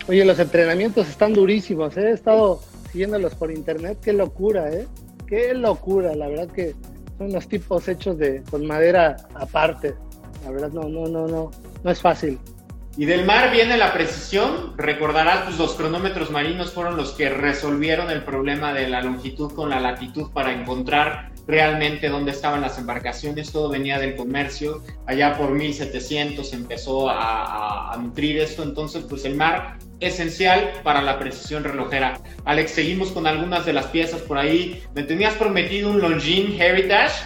Oye, 0.09 0.25
los 0.25 0.39
entrenamientos 0.39 1.09
están 1.09 1.33
durísimos, 1.33 1.97
¿eh? 1.97 2.11
he 2.11 2.13
estado 2.13 2.61
siguiéndolos 2.93 3.35
por 3.35 3.51
internet, 3.51 3.99
qué 4.03 4.13
locura, 4.13 4.71
¿eh? 4.71 4.87
Qué 5.27 5.53
locura, 5.53 6.15
la 6.15 6.29
verdad 6.29 6.49
que 6.49 6.75
son 7.19 7.31
unos 7.31 7.49
tipos 7.49 7.89
hechos 7.89 8.17
de 8.17 8.43
con 8.49 8.65
madera 8.65 9.17
aparte. 9.35 9.95
La 10.45 10.53
verdad 10.53 10.71
no, 10.71 10.89
no, 10.89 11.09
no, 11.09 11.27
no, 11.27 11.51
no 11.83 11.91
es 11.91 12.01
fácil. 12.01 12.39
Y 12.97 13.05
del 13.05 13.27
mar 13.27 13.51
viene 13.51 13.77
la 13.77 13.93
precisión. 13.93 14.75
Recordarás, 14.77 15.45
pues 15.45 15.59
los 15.59 15.75
cronómetros 15.75 16.31
marinos 16.31 16.73
fueron 16.73 16.97
los 16.97 17.11
que 17.13 17.29
resolvieron 17.29 18.11
el 18.11 18.23
problema 18.25 18.73
de 18.73 18.89
la 18.89 19.03
longitud 19.03 19.53
con 19.53 19.69
la 19.69 19.81
latitud 19.81 20.31
para 20.33 20.53
encontrar 20.53 21.33
realmente 21.47 22.09
dónde 22.09 22.33
estaban 22.33 22.61
las 22.61 22.79
embarcaciones. 22.79 23.53
Todo 23.53 23.69
venía 23.69 23.99
del 23.99 24.17
comercio. 24.17 24.83
Allá 25.07 25.37
por 25.37 25.51
1700 25.51 26.53
empezó 26.53 27.09
a, 27.09 27.93
a 27.93 27.97
nutrir 27.97 28.39
esto. 28.39 28.63
Entonces, 28.63 29.05
pues 29.09 29.25
el 29.25 29.37
mar 29.37 29.79
esencial 30.01 30.73
para 30.83 31.03
la 31.03 31.19
precisión 31.19 31.65
relojera. 31.65 32.21
Alex, 32.45 32.73
seguimos 32.73 33.13
con 33.13 33.27
algunas 33.27 33.65
de 33.65 33.73
las 33.73 33.87
piezas 33.87 34.21
por 34.23 34.39
ahí. 34.39 34.83
Me 34.95 35.03
tenías 35.03 35.35
prometido 35.35 35.91
un 35.91 36.01
Longines 36.01 36.61
Heritage 36.61 37.25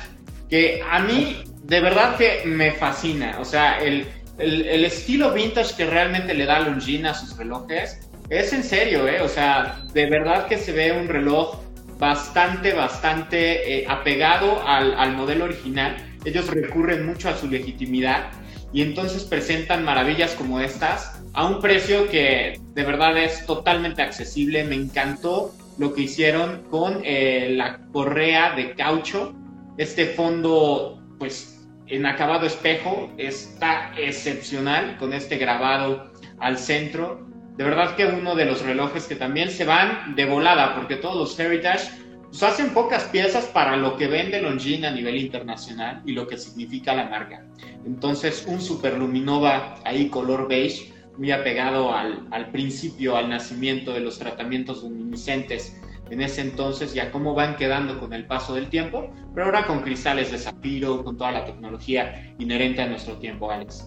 que 0.48 0.82
a 0.88 1.00
mí 1.00 1.44
de 1.64 1.80
verdad 1.80 2.16
que 2.16 2.42
me 2.44 2.72
fascina. 2.72 3.38
O 3.40 3.44
sea, 3.44 3.78
el, 3.78 4.06
el, 4.38 4.84
estilo 4.84 5.32
vintage 5.32 5.76
que 5.76 5.86
realmente 5.86 6.34
le 6.34 6.46
da 6.46 6.60
Longines 6.60 7.12
a 7.12 7.14
sus 7.14 7.36
relojes 7.36 8.08
es 8.28 8.52
en 8.52 8.62
serio, 8.62 9.06
¿eh? 9.08 9.20
O 9.20 9.28
sea, 9.28 9.82
de 9.92 10.06
verdad 10.06 10.46
que 10.46 10.58
se 10.58 10.72
ve 10.72 10.92
un 10.92 11.08
reloj 11.08 11.60
bastante, 12.00 12.72
bastante 12.72 13.82
eh, 13.82 13.86
apegado 13.88 14.66
al, 14.66 14.94
al 14.94 15.14
modelo 15.14 15.44
original. 15.44 15.96
Ellos 16.24 16.48
recurren 16.48 17.06
mucho 17.06 17.28
a 17.28 17.36
su 17.36 17.48
legitimidad 17.48 18.30
y 18.72 18.82
entonces 18.82 19.24
presentan 19.24 19.84
maravillas 19.84 20.34
como 20.34 20.60
estas 20.60 21.20
a 21.32 21.46
un 21.46 21.60
precio 21.60 22.08
que 22.08 22.58
de 22.74 22.82
verdad 22.82 23.16
es 23.18 23.46
totalmente 23.46 24.02
accesible. 24.02 24.64
Me 24.64 24.74
encantó 24.74 25.54
lo 25.78 25.94
que 25.94 26.02
hicieron 26.02 26.62
con 26.70 27.00
eh, 27.04 27.54
la 27.56 27.78
correa 27.92 28.54
de 28.54 28.74
caucho. 28.74 29.34
Este 29.76 30.06
fondo, 30.06 31.02
pues 31.18 31.68
en 31.86 32.06
acabado 32.06 32.46
espejo, 32.46 33.10
está 33.18 33.92
excepcional 33.96 34.96
con 34.98 35.12
este 35.12 35.36
grabado 35.36 36.12
al 36.38 36.58
centro. 36.58 37.29
De 37.60 37.66
verdad 37.66 37.94
que 37.94 38.06
uno 38.06 38.34
de 38.34 38.46
los 38.46 38.62
relojes 38.62 39.06
que 39.06 39.16
también 39.16 39.50
se 39.50 39.66
van 39.66 40.14
de 40.16 40.24
volada, 40.24 40.74
porque 40.74 40.96
todos 40.96 41.14
los 41.14 41.38
Heritage 41.38 41.90
pues, 42.22 42.42
hacen 42.42 42.70
pocas 42.70 43.04
piezas 43.04 43.44
para 43.44 43.76
lo 43.76 43.98
que 43.98 44.06
vende 44.06 44.40
Longines 44.40 44.90
a 44.90 44.94
nivel 44.94 45.18
internacional 45.18 46.00
y 46.06 46.12
lo 46.12 46.26
que 46.26 46.38
significa 46.38 46.94
la 46.94 47.10
marca. 47.10 47.44
Entonces, 47.84 48.46
un 48.48 48.62
Super 48.62 48.96
Luminova 48.96 49.74
ahí 49.84 50.08
color 50.08 50.48
beige 50.48 50.90
muy 51.18 51.32
apegado 51.32 51.94
al, 51.94 52.26
al, 52.30 52.50
principio, 52.50 53.14
al 53.18 53.28
nacimiento 53.28 53.92
de 53.92 54.00
los 54.00 54.18
tratamientos 54.18 54.82
luminiscentes 54.82 55.78
en 56.08 56.22
ese 56.22 56.40
entonces 56.40 56.96
y 56.96 57.00
a 57.00 57.12
cómo 57.12 57.34
van 57.34 57.56
quedando 57.56 58.00
con 58.00 58.14
el 58.14 58.24
paso 58.24 58.54
del 58.54 58.70
tiempo, 58.70 59.12
pero 59.34 59.44
ahora 59.44 59.66
con 59.66 59.82
cristales 59.82 60.32
de 60.32 60.38
zafiro, 60.38 61.04
con 61.04 61.18
toda 61.18 61.32
la 61.32 61.44
tecnología 61.44 62.34
inherente 62.38 62.80
a 62.80 62.86
nuestro 62.86 63.18
tiempo, 63.18 63.50
Alex. 63.50 63.86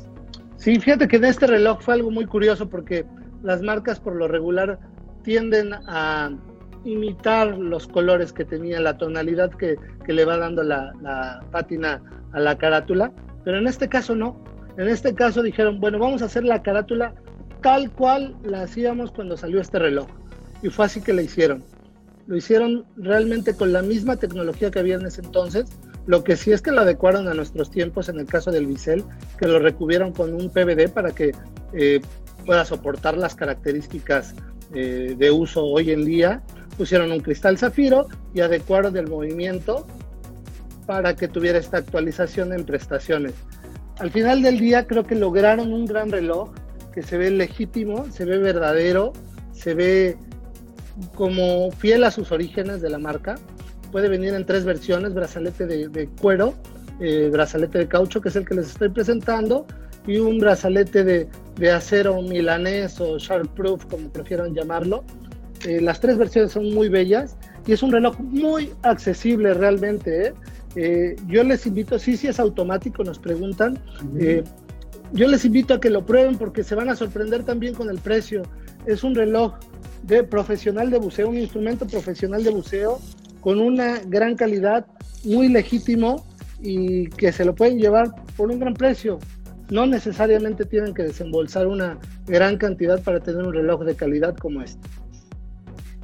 Sí, 0.58 0.80
fíjate 0.80 1.08
que 1.08 1.18
de 1.18 1.30
este 1.30 1.48
reloj 1.48 1.82
fue 1.82 1.96
algo 1.96 2.12
muy 2.12 2.28
curioso 2.28 2.70
porque 2.70 3.04
las 3.44 3.62
marcas 3.62 4.00
por 4.00 4.16
lo 4.16 4.28
regular 4.28 4.80
tienden 5.24 5.74
a 5.88 6.32
imitar 6.86 7.58
los 7.58 7.88
colores 7.88 8.34
que 8.34 8.46
tenía, 8.46 8.80
la 8.80 8.98
tonalidad 8.98 9.52
que, 9.52 9.78
que 10.06 10.14
le 10.14 10.26
va 10.26 10.38
dando 10.38 10.64
la, 10.64 10.94
la 11.02 11.44
pátina 11.52 12.02
a 12.34 12.40
la 12.40 12.58
carátula, 12.58 13.12
pero 13.44 13.58
en 13.58 13.68
este 13.68 13.88
caso 13.88 14.16
no. 14.16 14.44
En 14.78 14.90
este 14.90 15.14
caso 15.14 15.44
dijeron, 15.44 15.80
bueno, 15.80 16.00
vamos 16.00 16.22
a 16.22 16.26
hacer 16.26 16.44
la 16.44 16.64
carátula 16.64 17.14
tal 17.62 17.92
cual 17.92 18.36
la 18.44 18.64
hacíamos 18.64 19.12
cuando 19.12 19.38
salió 19.38 19.62
este 19.62 19.80
reloj. 19.80 20.08
Y 20.62 20.70
fue 20.70 20.86
así 20.86 21.02
que 21.02 21.14
la 21.14 21.22
hicieron. 21.22 21.64
Lo 22.28 22.36
hicieron 22.36 22.86
realmente 22.96 23.56
con 23.56 23.74
la 23.74 23.82
misma 23.82 24.18
tecnología 24.18 24.72
que 24.72 24.80
había 24.80 24.96
en 24.96 25.06
ese 25.06 25.22
entonces. 25.22 25.66
Lo 26.06 26.24
que 26.24 26.36
sí 26.36 26.52
es 26.52 26.62
que 26.62 26.72
lo 26.72 26.82
adecuaron 26.82 27.28
a 27.28 27.34
nuestros 27.34 27.72
tiempos 27.72 28.10
en 28.10 28.20
el 28.20 28.26
caso 28.26 28.52
del 28.52 28.66
bisel, 28.66 29.04
que 29.38 29.48
lo 29.48 29.60
recubrieron 29.60 30.12
con 30.12 30.34
un 30.34 30.50
PVD 30.50 30.90
para 30.90 31.12
que 31.12 31.32
eh, 31.74 32.02
pueda 32.46 32.66
soportar 32.66 33.18
las 33.18 33.36
características 33.36 34.36
eh, 34.74 35.16
de 35.18 35.32
uso 35.32 35.66
hoy 35.66 35.92
en 35.92 36.06
día. 36.06 36.42
Pusieron 36.78 37.12
un 37.12 37.20
cristal 37.20 37.58
zafiro 37.58 38.08
y 38.34 38.42
adecuaron 38.42 38.98
el 38.98 39.08
movimiento 39.08 39.86
para 40.86 41.16
que 41.16 41.28
tuviera 41.28 41.60
esta 41.60 41.78
actualización 41.78 42.54
en 42.54 42.66
prestaciones. 42.66 43.34
Al 44.00 44.12
final 44.12 44.42
del 44.42 44.60
día 44.60 44.88
creo 44.88 45.06
que 45.06 45.16
lograron 45.16 45.72
un 45.72 45.86
gran 45.86 46.12
reloj 46.12 46.50
que 46.94 47.04
se 47.04 47.18
ve 47.18 47.30
legítimo, 47.32 48.06
se 48.12 48.26
ve 48.26 48.38
verdadero, 48.38 49.14
se 49.52 49.74
ve 49.74 50.18
como 51.16 51.72
fiel 51.72 52.04
a 52.04 52.12
sus 52.12 52.32
orígenes 52.32 52.82
de 52.82 52.90
la 52.90 52.98
marca. 52.98 53.36
Puede 53.92 54.10
venir 54.10 54.34
en 54.34 54.46
tres 54.46 54.64
versiones, 54.64 55.14
brazalete 55.14 55.66
de, 55.66 56.10
cuero, 56.22 56.56
eh, 57.00 57.30
brazalete 57.32 57.80
de 57.80 57.88
caucho, 57.88 58.22
que 58.22 58.30
es 58.30 58.36
el 58.36 58.46
que 58.46 58.56
les 58.56 58.68
estoy 58.68 58.90
presentando, 58.90 59.68
y 60.08 60.18
un 60.18 60.40
brazalete 60.40 61.04
de, 61.04 61.28
de 61.56 61.72
acero 61.72 62.22
milanés 62.22 63.00
o 63.00 63.18
sharp-proof, 63.18 63.86
como 63.86 64.10
prefieran 64.10 64.54
llamarlo. 64.54 65.04
Eh, 65.66 65.80
las 65.80 66.00
tres 66.00 66.18
versiones 66.18 66.52
son 66.52 66.74
muy 66.74 66.90
bellas 66.90 67.38
y 67.66 67.72
es 67.72 67.84
un 67.84 67.92
reloj 67.92 68.20
muy 68.20 68.72
accesible 68.82 69.54
realmente. 69.54 70.28
¿eh? 70.28 70.34
Eh, 70.76 71.16
yo 71.28 71.44
les 71.44 71.66
invito, 71.66 72.00
sí, 72.00 72.18
sí 72.18 72.28
es 72.28 72.40
automático, 72.40 73.04
nos 73.04 73.20
preguntan. 73.20 73.80
Eh, 74.20 74.44
yo 75.14 75.28
les 75.28 75.46
invito 75.46 75.76
a 75.76 75.80
que 75.80 75.90
lo 75.90 76.06
prueben 76.06 76.38
porque 76.38 76.64
se 76.64 76.76
van 76.76 76.90
a 76.90 76.96
sorprender 76.96 77.44
también 77.44 77.74
con 77.74 77.90
el 77.90 78.00
precio. 78.00 78.44
Es 78.86 79.04
un 79.04 79.16
reloj 79.16 79.54
de 80.04 80.24
profesional 80.24 80.90
de 80.90 80.98
buceo, 80.98 81.30
un 81.30 81.38
instrumento 81.38 81.86
profesional 81.86 82.44
de 82.44 82.50
buceo 82.50 83.00
con 83.40 83.60
una 83.60 84.00
gran 84.06 84.36
calidad, 84.36 84.86
muy 85.24 85.48
legítimo 85.50 86.26
y 86.62 87.08
que 87.08 87.32
se 87.32 87.46
lo 87.46 87.54
pueden 87.56 87.78
llevar 87.78 88.10
por 88.36 88.50
un 88.50 88.60
gran 88.60 88.74
precio. 88.74 89.20
No 89.74 89.88
necesariamente 89.88 90.66
tienen 90.66 90.94
que 90.94 91.02
desembolsar 91.02 91.66
una 91.66 91.98
gran 92.28 92.58
cantidad 92.58 93.02
para 93.02 93.20
tener 93.22 93.44
un 93.44 93.52
reloj 93.52 93.82
de 93.86 93.96
calidad 93.96 94.38
como 94.38 94.62
este. 94.62 94.88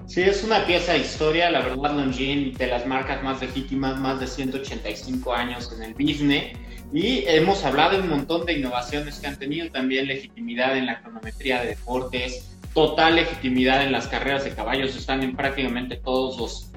Sí, 0.07 0.21
es 0.21 0.43
una 0.43 0.65
pieza 0.65 0.93
de 0.93 1.01
historia, 1.01 1.51
la 1.51 1.59
verdad, 1.61 1.95
Longines, 1.95 2.57
de 2.57 2.65
las 2.65 2.87
marcas 2.87 3.21
más 3.21 3.39
legítimas, 3.39 3.99
más 3.99 4.19
de 4.19 4.25
185 4.25 5.31
años 5.31 5.71
en 5.77 5.83
el 5.83 5.93
business. 5.93 6.57
Y 6.91 7.25
hemos 7.27 7.63
hablado 7.63 7.97
de 7.97 8.01
un 8.01 8.09
montón 8.09 8.43
de 8.47 8.53
innovaciones 8.53 9.19
que 9.19 9.27
han 9.27 9.37
tenido 9.37 9.69
también 9.69 10.07
legitimidad 10.07 10.75
en 10.75 10.87
la 10.87 10.99
cronometría 11.03 11.61
de 11.61 11.67
deportes, 11.67 12.57
total 12.73 13.17
legitimidad 13.17 13.83
en 13.83 13.91
las 13.91 14.07
carreras 14.07 14.45
de 14.45 14.49
caballos, 14.49 14.95
están 14.95 15.21
en 15.21 15.35
prácticamente 15.35 15.95
todos 15.97 16.39
los, 16.39 16.68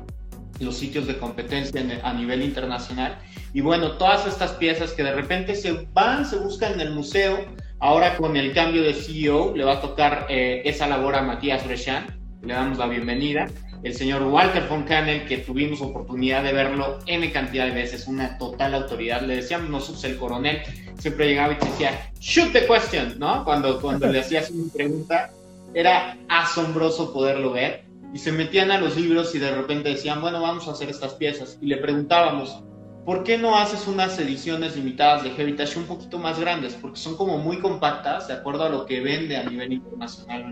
los 0.63 0.77
sitios 0.77 1.07
de 1.07 1.19
competencia 1.19 1.83
a 2.03 2.13
nivel 2.15 2.43
internacional. 2.43 3.19
Y 3.53 3.61
bueno, 3.61 3.93
todas 3.93 4.27
estas 4.27 4.53
piezas 4.53 4.93
que 4.93 5.03
de 5.03 5.13
repente 5.13 5.55
se 5.55 5.87
van, 5.93 6.25
se 6.25 6.37
buscan 6.37 6.75
en 6.75 6.81
el 6.81 6.91
museo, 6.91 7.45
ahora 7.79 8.17
con 8.17 8.37
el 8.37 8.53
cambio 8.53 8.83
de 8.83 8.95
CEO 8.95 9.55
le 9.57 9.65
va 9.65 9.75
a 9.75 9.81
tocar 9.81 10.27
eh, 10.29 10.63
esa 10.65 10.87
labor 10.87 11.17
a 11.17 11.23
Matías 11.23 11.67
Brechan 11.67 12.23
le 12.43 12.55
damos 12.55 12.79
la 12.79 12.87
bienvenida. 12.87 13.49
El 13.83 13.95
señor 13.95 14.23
Walter 14.23 14.67
von 14.69 14.85
Kannel, 14.85 15.27
que 15.27 15.39
tuvimos 15.39 15.81
oportunidad 15.81 16.43
de 16.43 16.53
verlo 16.53 16.99
N 17.07 17.33
cantidad 17.33 17.67
de 17.67 17.73
veces, 17.73 18.07
una 18.07 18.39
total 18.39 18.75
autoridad. 18.75 19.23
Le 19.23 19.37
decíamos 19.37 19.71
nosotros 19.71 20.05
el 20.05 20.17
coronel, 20.17 20.63
siempre 20.99 21.29
llegaba 21.29 21.55
y 21.55 21.57
te 21.57 21.67
decía, 21.67 22.11
shoot 22.21 22.53
the 22.53 22.67
question, 22.67 23.19
¿no? 23.19 23.45
Cuando, 23.45 23.81
cuando 23.81 24.07
le 24.07 24.21
hacías 24.21 24.51
una 24.51 24.73
pregunta, 24.73 25.31
era 25.75 26.17
asombroso 26.29 27.13
poderlo 27.13 27.53
ver. 27.53 27.85
Y 28.13 28.19
se 28.19 28.33
metían 28.33 28.71
a 28.71 28.79
los 28.79 28.97
libros 28.97 29.35
y 29.35 29.39
de 29.39 29.55
repente 29.55 29.89
decían, 29.89 30.21
bueno, 30.21 30.43
vamos 30.43 30.69
a 30.69 30.73
hacer 30.73 30.91
estas 30.91 31.15
piezas. 31.15 31.59
Y 31.61 31.67
le 31.67 31.79
preguntábamos, 31.79 32.63
¿por 33.07 33.25
qué 33.25 33.39
no 33.39 33.57
haces 33.57 33.87
unas 33.87 34.19
ediciones 34.19 34.77
limitadas 34.77 35.23
de 35.25 35.31
Heritage 35.31 35.79
un 35.79 35.87
poquito 35.87 36.19
más 36.19 36.39
grandes? 36.39 36.75
Porque 36.75 37.01
son 37.01 37.17
como 37.17 37.39
muy 37.39 37.59
compactas, 37.59 38.29
de 38.29 38.35
acuerdo 38.35 38.65
a 38.65 38.69
lo 38.69 38.85
que 38.85 39.01
vende 39.01 39.37
a 39.37 39.45
nivel 39.45 39.73
internacional 39.73 40.45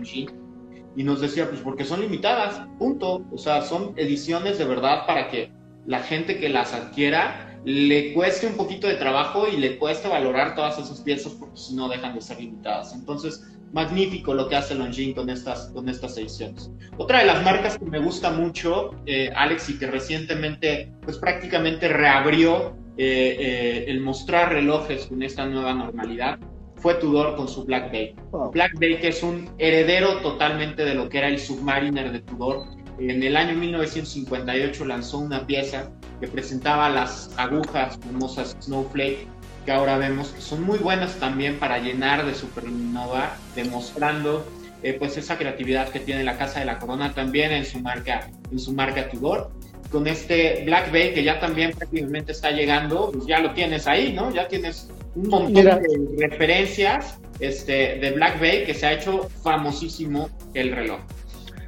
y 0.95 1.03
nos 1.03 1.21
decía, 1.21 1.47
pues 1.47 1.61
porque 1.61 1.85
son 1.85 2.01
limitadas, 2.01 2.67
punto. 2.77 3.25
O 3.31 3.37
sea, 3.37 3.61
son 3.61 3.93
ediciones 3.95 4.57
de 4.57 4.65
verdad 4.65 5.05
para 5.05 5.29
que 5.29 5.51
la 5.85 5.99
gente 5.99 6.39
que 6.39 6.49
las 6.49 6.73
adquiera 6.73 7.59
le 7.63 8.13
cueste 8.13 8.47
un 8.47 8.55
poquito 8.55 8.87
de 8.87 8.95
trabajo 8.95 9.47
y 9.47 9.57
le 9.57 9.77
cueste 9.77 10.07
valorar 10.07 10.55
todas 10.55 10.79
esas 10.79 10.99
piezas 11.01 11.33
porque 11.33 11.57
si 11.57 11.75
no 11.75 11.87
dejan 11.87 12.15
de 12.15 12.21
ser 12.21 12.39
limitadas. 12.39 12.93
Entonces, 12.93 13.43
magnífico 13.73 14.33
lo 14.33 14.47
que 14.47 14.55
hace 14.55 14.75
Longines 14.75 15.15
con 15.15 15.29
estas, 15.29 15.71
con 15.73 15.87
estas 15.89 16.17
ediciones. 16.17 16.71
Otra 16.97 17.19
de 17.19 17.25
las 17.25 17.43
marcas 17.43 17.77
que 17.77 17.85
me 17.85 17.99
gusta 17.99 18.31
mucho, 18.31 18.91
eh, 19.05 19.29
Alex, 19.35 19.69
y 19.69 19.79
que 19.79 19.87
recientemente, 19.87 20.91
pues 21.03 21.17
prácticamente 21.17 21.87
reabrió 21.87 22.75
eh, 22.97 23.37
eh, 23.39 23.85
el 23.87 24.01
mostrar 24.01 24.53
relojes 24.53 25.07
con 25.07 25.23
esta 25.23 25.45
nueva 25.45 25.73
normalidad, 25.73 26.39
fue 26.75 26.95
Tudor 26.95 27.35
con 27.35 27.47
su 27.47 27.63
Black 27.63 27.91
Bay. 27.91 28.15
Black 28.53 28.73
Bay 28.79 28.97
que 28.97 29.09
es 29.09 29.21
un 29.21 29.49
heredero 29.59 30.17
totalmente 30.21 30.83
de 30.83 30.95
lo 30.95 31.09
que 31.09 31.19
era 31.19 31.27
el 31.27 31.37
Submariner 31.37 32.11
de 32.11 32.21
Tudor. 32.21 32.65
En 32.97 33.21
el 33.23 33.37
año 33.37 33.55
1958 33.55 34.85
lanzó 34.85 35.19
una 35.19 35.45
pieza 35.45 35.91
que 36.19 36.27
presentaba 36.27 36.89
las 36.89 37.33
agujas 37.37 37.97
famosas 38.03 38.57
Snowflake, 38.61 39.27
que 39.65 39.71
ahora 39.71 39.97
vemos 39.97 40.29
que 40.29 40.41
son 40.41 40.63
muy 40.63 40.79
buenas 40.79 41.15
también 41.15 41.59
para 41.59 41.79
llenar 41.79 42.25
de 42.25 42.33
supernova, 42.33 43.35
demostrando 43.55 44.45
eh, 44.83 44.95
pues 44.97 45.17
esa 45.17 45.37
creatividad 45.37 45.89
que 45.89 45.99
tiene 45.99 46.23
la 46.23 46.37
Casa 46.37 46.59
de 46.59 46.65
la 46.65 46.79
Corona 46.79 47.13
también 47.13 47.51
en 47.51 47.65
su 47.65 47.79
marca, 47.79 48.29
en 48.51 48.59
su 48.59 48.73
marca 48.73 49.09
Tudor 49.09 49.51
con 49.91 50.07
este 50.07 50.63
Black 50.65 50.91
Bay 50.91 51.13
que 51.13 51.23
ya 51.23 51.39
también 51.39 51.71
prácticamente 51.71 52.31
está 52.31 52.51
llegando, 52.51 53.11
pues 53.11 53.25
ya 53.27 53.39
lo 53.39 53.53
tienes 53.53 53.87
ahí, 53.87 54.13
¿no? 54.13 54.33
Ya 54.33 54.47
tienes 54.47 54.89
un 55.15 55.27
montón 55.27 55.53
de 55.53 56.27
referencias 56.29 57.19
este, 57.39 57.99
de 57.99 58.11
Black 58.11 58.39
Bay 58.39 58.63
que 58.65 58.73
se 58.73 58.85
ha 58.85 58.93
hecho 58.93 59.29
famosísimo 59.43 60.29
el 60.53 60.71
reloj. 60.71 61.01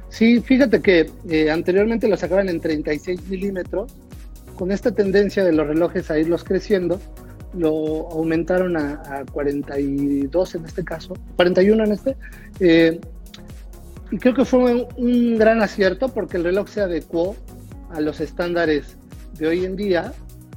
Sí, 0.08 0.40
fíjate 0.40 0.80
que 0.80 1.10
eh, 1.28 1.50
anteriormente 1.50 2.08
lo 2.08 2.16
sacaban 2.16 2.48
en 2.48 2.60
36 2.60 3.28
milímetros, 3.28 3.92
con 4.56 4.70
esta 4.70 4.92
tendencia 4.92 5.44
de 5.44 5.52
los 5.52 5.66
relojes 5.66 6.10
a 6.10 6.18
irlos 6.18 6.44
creciendo, 6.44 7.00
lo 7.56 8.10
aumentaron 8.10 8.76
a, 8.76 9.24
42 9.32 10.54
en 10.54 10.64
este 10.64 10.84
caso, 10.84 11.14
41 11.36 11.84
en 11.84 11.92
este, 11.92 12.16
eh, 12.60 13.00
y 14.10 14.18
creo 14.18 14.34
que 14.34 14.44
fue 14.44 14.86
un 14.96 15.38
gran 15.38 15.62
acierto 15.62 16.08
porque 16.08 16.36
el 16.36 16.44
reloj 16.44 16.68
se 16.68 16.80
adecuó 16.80 17.36
a 17.90 18.00
los 18.00 18.20
estándares 18.20 18.96
de 19.38 19.46
hoy 19.46 19.64
en 19.64 19.76
día, 19.76 20.12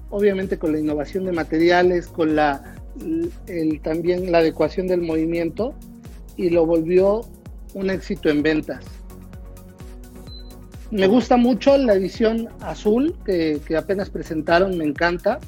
obviamente 0.09 0.57
con 0.57 0.71
la 0.71 0.79
innovación 0.79 1.25
de 1.25 1.31
materiales, 1.31 2.07
con 2.07 2.35
la 2.35 2.75
también 3.83 4.31
la 4.31 4.39
adecuación 4.39 4.87
del 4.87 5.01
movimiento 5.01 5.75
y 6.35 6.49
lo 6.49 6.65
volvió 6.65 7.21
un 7.73 7.89
éxito 7.89 8.29
en 8.29 8.41
ventas. 8.41 8.83
Me 10.89 11.07
gusta 11.07 11.35
mucho 11.35 11.77
la 11.77 11.93
edición 11.93 12.47
azul 12.61 13.15
que, 13.25 13.59
apenas 13.77 14.09
presentaron, 14.09 14.77
me 14.77 14.85
encanta. 14.85 15.39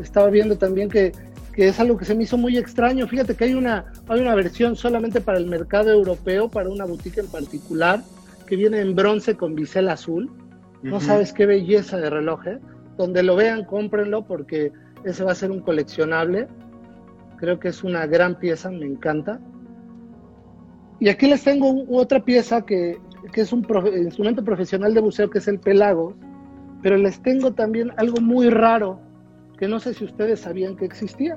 Estaba 0.00 0.28
viendo 0.30 0.56
también 0.56 0.88
que, 0.88 1.12
que, 1.52 1.68
es 1.68 1.80
algo 1.80 1.96
que 1.96 2.04
se 2.04 2.14
me 2.14 2.24
hizo 2.24 2.36
muy 2.36 2.56
extraño. 2.56 3.06
Fíjate 3.06 3.34
que 3.34 3.44
hay 3.44 3.54
una, 3.54 3.92
hay 4.08 4.20
una 4.20 4.34
versión 4.34 4.76
solamente 4.76 5.20
para 5.20 5.38
el 5.38 5.46
mercado 5.46 5.90
europeo, 5.90 6.48
para 6.48 6.68
una 6.68 6.84
boutique 6.84 7.20
en 7.20 7.28
particular, 7.28 8.02
que 8.46 8.56
viene 8.56 8.80
en 8.80 8.94
bronce 8.94 9.36
con 9.36 9.54
bisel 9.54 9.88
azul 9.88 10.30
no 10.84 11.00
sabes 11.00 11.32
qué 11.32 11.46
belleza 11.46 11.96
de 11.96 12.10
reloj, 12.10 12.46
¿eh? 12.46 12.58
Donde 12.98 13.22
lo 13.22 13.36
vean, 13.36 13.64
cómprenlo 13.64 14.26
porque 14.26 14.70
ese 15.02 15.24
va 15.24 15.32
a 15.32 15.34
ser 15.34 15.50
un 15.50 15.60
coleccionable. 15.60 16.46
Creo 17.38 17.58
que 17.58 17.68
es 17.68 17.82
una 17.82 18.06
gran 18.06 18.38
pieza, 18.38 18.70
me 18.70 18.84
encanta. 18.84 19.40
Y 21.00 21.08
aquí 21.08 21.26
les 21.26 21.42
tengo 21.42 21.84
otra 21.88 22.22
pieza 22.22 22.66
que, 22.66 22.98
es 23.34 23.52
un 23.52 23.66
instrumento 23.96 24.44
profesional 24.44 24.92
de 24.92 25.00
buceo, 25.00 25.30
que 25.30 25.38
es 25.38 25.48
el 25.48 25.58
Pelagos, 25.58 26.14
pero 26.82 26.98
les 26.98 27.20
tengo 27.22 27.52
también 27.52 27.90
algo 27.96 28.20
muy 28.20 28.50
raro 28.50 29.00
que 29.58 29.68
no 29.68 29.78
sé 29.78 29.94
si 29.94 30.04
ustedes 30.04 30.40
sabían 30.40 30.76
que 30.76 30.84
existía. 30.84 31.36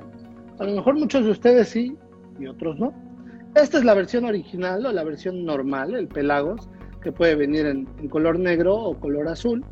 A 0.58 0.64
lo 0.64 0.72
mejor 0.72 0.98
muchos 0.98 1.24
de 1.24 1.30
ustedes 1.30 1.68
sí 1.68 1.96
y 2.38 2.46
otros 2.46 2.78
no. 2.78 2.92
Esta 3.54 3.78
es 3.78 3.84
la 3.84 3.94
versión 3.94 4.24
original 4.24 4.84
o 4.86 4.92
la 4.92 5.04
versión 5.04 5.44
normal, 5.44 5.94
el 5.94 6.08
Pelagos, 6.08 6.68
que 7.02 7.12
puede 7.12 7.34
venir 7.34 7.66
en, 7.66 7.86
color 8.08 8.38
negro 8.38 8.74
o 8.74 8.98
color 8.98 9.28
azul. 9.28 9.64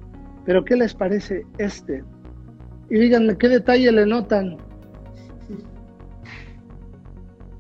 Pero 0.45 0.65
¿qué 0.65 0.77
les 0.77 0.95
parece 0.95 1.45
este? 1.59 2.05
Y 2.89 2.99
díganme, 2.99 3.37
¿qué 3.37 3.49
detalle 3.49 3.91
le 3.93 4.07
notan? 4.07 4.57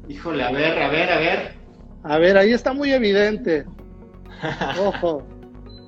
Híjole, 0.08 0.42
a 0.42 0.52
ver, 0.52 0.78
a 0.78 0.88
ver, 0.88 1.10
a 1.10 1.18
ver. 1.18 1.38
A 2.04 2.18
ver, 2.18 2.36
ahí 2.38 2.52
está 2.52 2.72
muy 2.72 2.92
evidente. 2.92 3.64
Ojo. 4.80 5.26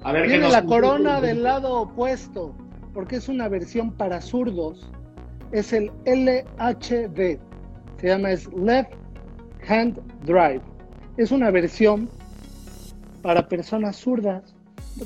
a 0.02 0.12
ver, 0.12 0.26
Tiene 0.26 0.48
la 0.48 0.64
corona 0.64 1.20
del 1.20 1.44
lado 1.44 1.82
opuesto, 1.82 2.56
porque 2.92 3.16
es 3.16 3.28
una 3.28 3.48
versión 3.48 3.92
para 3.92 4.20
zurdos. 4.20 4.90
Es 5.52 5.72
el 5.72 5.90
LHD. 6.04 7.38
Se 8.00 8.06
llama 8.06 8.32
es 8.32 8.46
Left 8.52 8.92
Hand 9.68 10.00
Drive. 10.24 10.62
es 11.16 11.32
una 11.32 11.50
versión 11.50 12.08
para 13.22 13.48
personas 13.48 13.96
zurdas, 13.96 14.54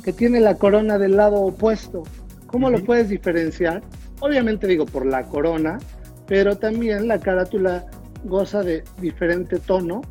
que 0.05 0.13
tiene 0.13 0.41
la 0.41 0.57
corona 0.57 0.99
del 0.99 1.17
lado 1.17 1.41
opuesto. 1.41 2.03
¿Cómo 2.47 2.71
lo 2.71 2.85
puedes 2.85 3.09
diferenciar? 3.09 3.83
Obviamente 4.21 4.67
digo 4.67 4.85
por 4.87 5.07
la 5.07 5.25
corona, 5.25 5.79
pero 6.27 6.57
también 6.57 7.09
la 7.09 7.19
carátula 7.19 7.87
goza 8.25 8.63
de 8.63 8.85
diferente 9.01 9.59
tono. 9.59 10.03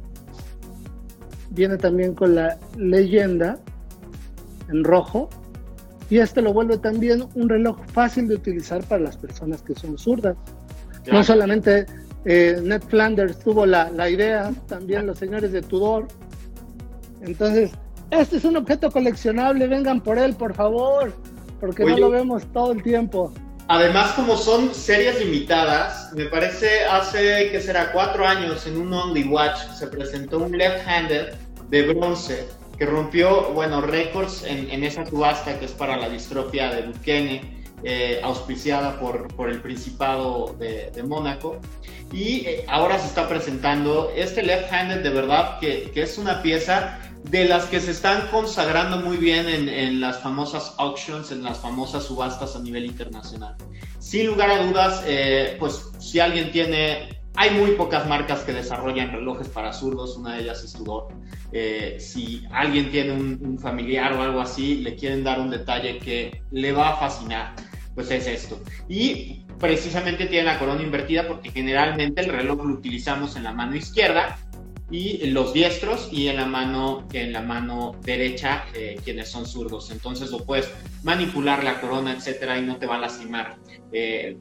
Viene 1.52 1.78
también 1.78 2.16
con 2.16 2.36
la 2.36 2.58
leyenda 2.78 3.60
en 4.70 4.84
rojo. 4.84 5.30
Y 6.12 6.20
este 6.20 6.42
lo 6.42 6.52
vuelve 6.52 6.78
también 6.78 7.26
un 7.36 7.48
reloj 7.48 7.78
fácil 7.94 8.28
de 8.28 8.36
utilizar 8.36 8.84
para 8.84 9.02
las 9.02 9.16
personas 9.16 9.62
que 9.62 9.74
son 9.74 9.98
zurdas. 9.98 10.36
No 11.10 11.24
solamente 11.24 11.86
eh, 12.26 12.60
Ned 12.62 12.82
Flanders 12.82 13.40
tuvo 13.40 13.66
la, 13.66 13.90
la 13.92 14.10
idea, 14.10 14.52
también 14.68 15.08
los 15.08 15.18
señores 15.18 15.54
de 15.54 15.62
Tudor. 15.62 16.10
Entonces, 17.22 17.72
este 18.10 18.36
es 18.36 18.44
un 18.44 18.58
objeto 18.58 18.92
coleccionable, 18.92 19.68
vengan 19.68 20.02
por 20.02 20.20
él, 20.20 20.36
por 20.36 20.54
favor, 20.54 21.14
porque 21.62 21.86
no 21.86 21.98
lo 21.98 22.10
vemos 22.10 22.44
todo 22.52 22.74
el 22.74 22.84
tiempo. 22.84 23.32
Además, 23.70 24.12
como 24.12 24.36
son 24.36 24.76
series 24.76 25.18
limitadas, 25.24 26.12
me 26.12 26.26
parece 26.26 26.84
hace 26.92 27.50
que 27.52 27.62
será 27.62 27.94
cuatro 27.94 28.28
años 28.28 28.68
en 28.68 28.76
un 28.76 28.94
Only 28.94 29.24
Watch 29.30 29.60
se 29.78 29.88
presentó 29.88 30.40
un 30.40 30.58
left-handed 30.58 31.36
de 31.70 31.94
bronce 31.94 32.50
que 32.82 32.88
rompió, 32.88 33.52
bueno, 33.54 33.80
récords 33.80 34.44
en, 34.44 34.84
esa 34.84 35.06
subasta 35.06 35.60
que 35.60 35.66
es 35.66 35.72
para 35.72 35.98
la 35.98 36.10
distrofia 36.10 36.74
de 36.74 36.82
Duquesne, 36.82 37.64
eh, 37.84 38.20
auspiciada 38.24 39.00
por, 39.00 39.28
por 39.36 39.52
el 39.52 39.62
Principado 39.62 40.56
de, 40.58 41.04
Mónaco. 41.04 41.60
Y 42.12 42.48
eh, 42.48 42.66
ahora 42.68 42.98
se 42.98 43.06
está 43.06 43.30
presentando 43.30 44.12
este 44.16 44.42
left-handed 44.42 45.04
de 45.04 45.12
verdad 45.12 45.60
que, 45.60 45.92
que 45.94 46.02
es 46.02 46.18
una 46.18 46.42
pieza 46.42 46.98
de 47.26 47.46
las 47.46 47.66
que 47.66 47.80
se 47.80 47.92
están 47.92 48.28
consagrando 48.32 48.98
muy 48.98 49.18
bien 49.18 49.48
en, 49.48 50.02
las 50.02 50.20
famosas 50.20 50.74
auctions, 50.80 51.32
en 51.32 51.44
las 51.44 51.60
famosas 51.60 52.06
subastas 52.06 52.56
a 52.56 52.62
nivel 52.62 52.86
internacional. 52.86 53.56
Sin 54.00 54.26
lugar 54.26 54.50
a 54.50 54.66
dudas, 54.66 55.04
eh, 55.06 55.56
pues 55.60 55.84
si 56.00 56.20
alguien 56.20 56.52
tiene, 56.52 57.21
hay 57.36 57.52
muy 57.52 57.72
pocas 57.72 58.08
marcas 58.08 58.42
que 58.42 58.54
desarrollan 58.54 59.12
relojes 59.12 59.48
para 59.48 59.72
zurdos, 59.72 60.18
una 60.18 60.36
de 60.36 60.42
ellas 60.42 60.64
es 60.64 60.74
Tudor. 60.74 61.08
Eh, 61.52 61.98
si 62.00 62.44
alguien 62.52 62.92
tiene 62.92 63.14
un, 63.14 63.58
familiar 63.60 64.14
o 64.14 64.22
algo 64.22 64.42
así, 64.42 64.76
le 64.78 64.96
quieren 64.96 65.24
dar 65.24 65.40
un 65.40 65.50
detalle 65.50 65.98
que 66.00 66.44
le 66.52 66.72
va 66.72 66.90
a 66.90 66.98
fascinar, 66.98 67.56
pues 67.96 68.12
es 68.12 68.28
esto. 68.28 68.60
Y 68.90 69.46
precisamente 69.60 70.26
tiene 70.26 70.46
la 70.46 70.60
corona 70.60 70.82
invertida 70.82 71.28
porque 71.28 71.52
generalmente 71.52 72.22
el 72.22 72.30
reloj 72.30 72.66
lo 72.66 72.74
utilizamos 72.74 73.36
en 73.36 73.44
la 73.44 73.54
mano 73.54 73.76
izquierda 73.76 74.38
y 74.92 75.26
los 75.28 75.54
diestros 75.54 76.10
y 76.12 76.28
en 76.28 76.36
la 76.36 76.46
mano, 76.46 77.08
en 77.14 77.32
la 77.32 77.42
mano 77.42 77.96
derecha 78.04 78.66
eh, 78.76 78.98
quienes 79.04 79.30
son 79.30 79.46
zurdos. 79.46 79.90
Entonces 79.90 80.32
lo 80.32 80.40
puedes 80.40 80.72
manipular 81.04 81.64
la 81.64 81.80
corona, 81.80 82.14
etcétera, 82.14 82.60
y 82.60 82.66
no 82.66 82.78
te 82.78 82.86
va 82.86 82.98
a 82.98 83.00
lastimar. 83.00 83.58
Eh, 83.94 84.38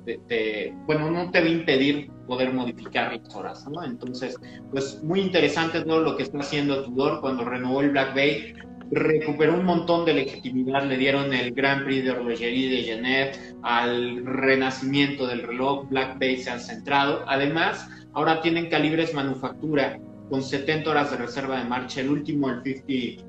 bueno, 0.87 1.11
no 1.11 1.31
te 1.31 1.41
va 1.41 1.47
a 1.47 1.51
impedir 1.51 2.11
poder 2.27 2.53
modificar 2.53 3.17
las 3.17 3.35
horas, 3.35 3.67
¿no? 3.69 3.85
Entonces, 3.85 4.37
pues 4.73 5.03
muy 5.05 5.21
interesante 5.21 5.83
todo 5.83 6.01
lo 6.01 6.17
que 6.17 6.25
está 6.25 6.39
haciendo 6.39 6.85
Tudor 6.85 7.21
cuando 7.21 7.45
renovó 7.45 7.81
el 7.81 7.91
Black 7.91 8.15
Bay. 8.15 8.55
Recuperó 8.93 9.55
un 9.55 9.65
montón 9.65 10.05
de 10.05 10.15
legitimidad, 10.15 10.85
le 10.85 10.97
dieron 10.97 11.33
el 11.33 11.53
Grand 11.53 11.85
Prix 11.85 12.05
de 12.05 12.11
Horlogerie 12.11 12.69
de 12.69 12.83
Genève, 12.83 13.33
al 13.63 14.27
renacimiento 14.27 15.29
del 15.29 15.45
reloj, 15.45 15.89
Black 15.89 16.19
Bay 16.19 16.39
se 16.39 16.51
han 16.51 16.59
centrado. 16.59 17.23
Además, 17.29 17.89
ahora 18.15 18.43
tienen 18.43 18.69
calibres 18.69 19.15
manufactura 19.15 20.01
con 20.31 20.43
70 20.43 20.89
horas 20.89 21.11
de 21.11 21.19
reserva 21.19 21.59
de 21.59 21.65
marcha, 21.65 22.01
el 22.01 22.09
último, 22.09 22.49
el 22.49 22.63
50, 22.63 23.23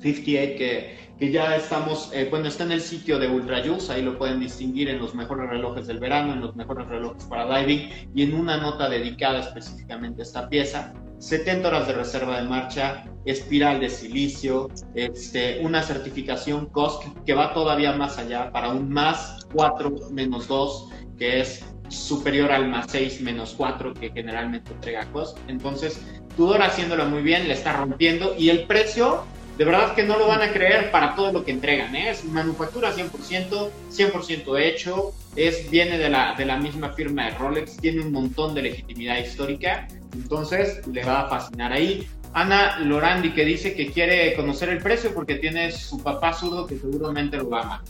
58, 0.00 0.58
que, 0.58 0.96
que 1.18 1.32
ya 1.32 1.56
estamos, 1.56 2.10
eh, 2.12 2.28
bueno, 2.30 2.48
está 2.48 2.64
en 2.64 2.72
el 2.72 2.80
sitio 2.80 3.18
de 3.18 3.28
Ultra 3.28 3.62
Juice, 3.64 3.92
ahí 3.92 4.02
lo 4.02 4.16
pueden 4.16 4.40
distinguir 4.40 4.88
en 4.88 4.98
los 4.98 5.14
mejores 5.14 5.50
relojes 5.50 5.86
del 5.86 5.98
verano, 5.98 6.32
en 6.32 6.40
los 6.40 6.54
mejores 6.56 6.86
relojes 6.86 7.24
para 7.24 7.58
diving 7.58 7.90
y 8.14 8.22
en 8.22 8.34
una 8.34 8.56
nota 8.56 8.88
dedicada 8.88 9.40
específicamente 9.40 10.22
a 10.22 10.24
esta 10.24 10.48
pieza. 10.48 10.94
70 11.18 11.66
horas 11.68 11.88
de 11.88 11.94
reserva 11.94 12.40
de 12.40 12.48
marcha, 12.48 13.04
espiral 13.24 13.80
de 13.80 13.90
silicio, 13.90 14.68
este, 14.94 15.58
una 15.62 15.82
certificación 15.82 16.66
COSC 16.66 17.24
que 17.24 17.34
va 17.34 17.52
todavía 17.52 17.92
más 17.92 18.18
allá 18.18 18.52
para 18.52 18.70
un 18.70 18.88
más 18.88 19.46
4 19.52 20.10
menos 20.12 20.46
2, 20.46 20.90
que 21.18 21.40
es 21.40 21.64
superior 21.88 22.52
al 22.52 22.68
más 22.68 22.86
6 22.90 23.20
menos 23.22 23.54
4 23.56 23.94
que 23.94 24.10
generalmente 24.10 24.72
entrega 24.72 25.10
COSC. 25.10 25.36
Entonces, 25.48 26.00
Tudor 26.38 26.62
haciéndolo 26.62 27.04
muy 27.06 27.22
bien, 27.22 27.48
le 27.48 27.54
está 27.54 27.76
rompiendo 27.76 28.36
y 28.38 28.48
el 28.50 28.62
precio, 28.62 29.24
de 29.56 29.64
verdad 29.64 29.96
que 29.96 30.04
no 30.04 30.16
lo 30.16 30.28
van 30.28 30.40
a 30.40 30.52
creer 30.52 30.92
para 30.92 31.16
todo 31.16 31.32
lo 31.32 31.44
que 31.44 31.50
entregan. 31.50 31.96
¿eh? 31.96 32.10
Es 32.10 32.24
manufactura 32.24 32.94
100%, 32.94 33.70
100% 33.90 34.60
hecho, 34.60 35.12
es, 35.34 35.68
viene 35.68 35.98
de 35.98 36.08
la, 36.08 36.36
de 36.38 36.44
la 36.44 36.56
misma 36.56 36.90
firma 36.90 37.24
de 37.24 37.30
Rolex, 37.32 37.78
tiene 37.78 38.02
un 38.02 38.12
montón 38.12 38.54
de 38.54 38.62
legitimidad 38.62 39.18
histórica, 39.18 39.88
entonces 40.14 40.86
le 40.86 41.04
va 41.04 41.22
a 41.22 41.28
fascinar 41.28 41.72
ahí. 41.72 42.06
Ana 42.32 42.78
Lorandi 42.78 43.32
que 43.32 43.44
dice 43.44 43.74
que 43.74 43.90
quiere 43.90 44.32
conocer 44.34 44.68
el 44.68 44.78
precio 44.78 45.12
porque 45.12 45.34
tiene 45.34 45.72
su 45.72 46.00
papá 46.00 46.34
zurdo 46.34 46.68
que 46.68 46.78
seguramente 46.78 47.36
lo 47.36 47.50
va 47.50 47.58
a 47.58 47.62
amar. 47.64 47.80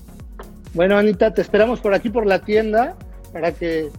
Bueno, 0.72 0.96
Anita, 0.96 1.34
te 1.34 1.42
esperamos 1.42 1.80
por 1.80 1.92
aquí 1.92 2.08
por 2.08 2.24
la 2.24 2.38
tienda 2.38 2.96
para 3.30 3.52
que 3.52 3.90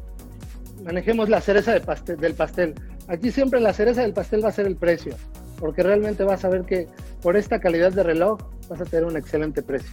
manejemos 0.83 1.29
la 1.29 1.39
cereza 1.39 1.71
del 1.71 2.33
pastel. 2.33 2.73
Aquí 3.10 3.32
siempre 3.32 3.60
la 3.60 3.74
cereza 3.74 4.03
del 4.03 4.14
pastel 4.14 4.45
va 4.45 4.49
a 4.49 4.51
ser 4.51 4.68
el 4.68 4.76
precio, 4.76 5.16
porque 5.60 5.82
realmente 5.82 6.24
vas 6.24 6.45
a 6.45 6.49
ver 6.49 6.64
que 6.66 6.88
por 7.24 7.36
esta 7.36 7.60
calidad 7.60 7.91
de 7.91 8.03
reloj 8.03 8.39
vas 8.70 8.82
a 8.82 8.86
tener 8.86 9.05
un 9.05 9.18
excelente 9.18 9.64
precio. 9.64 9.89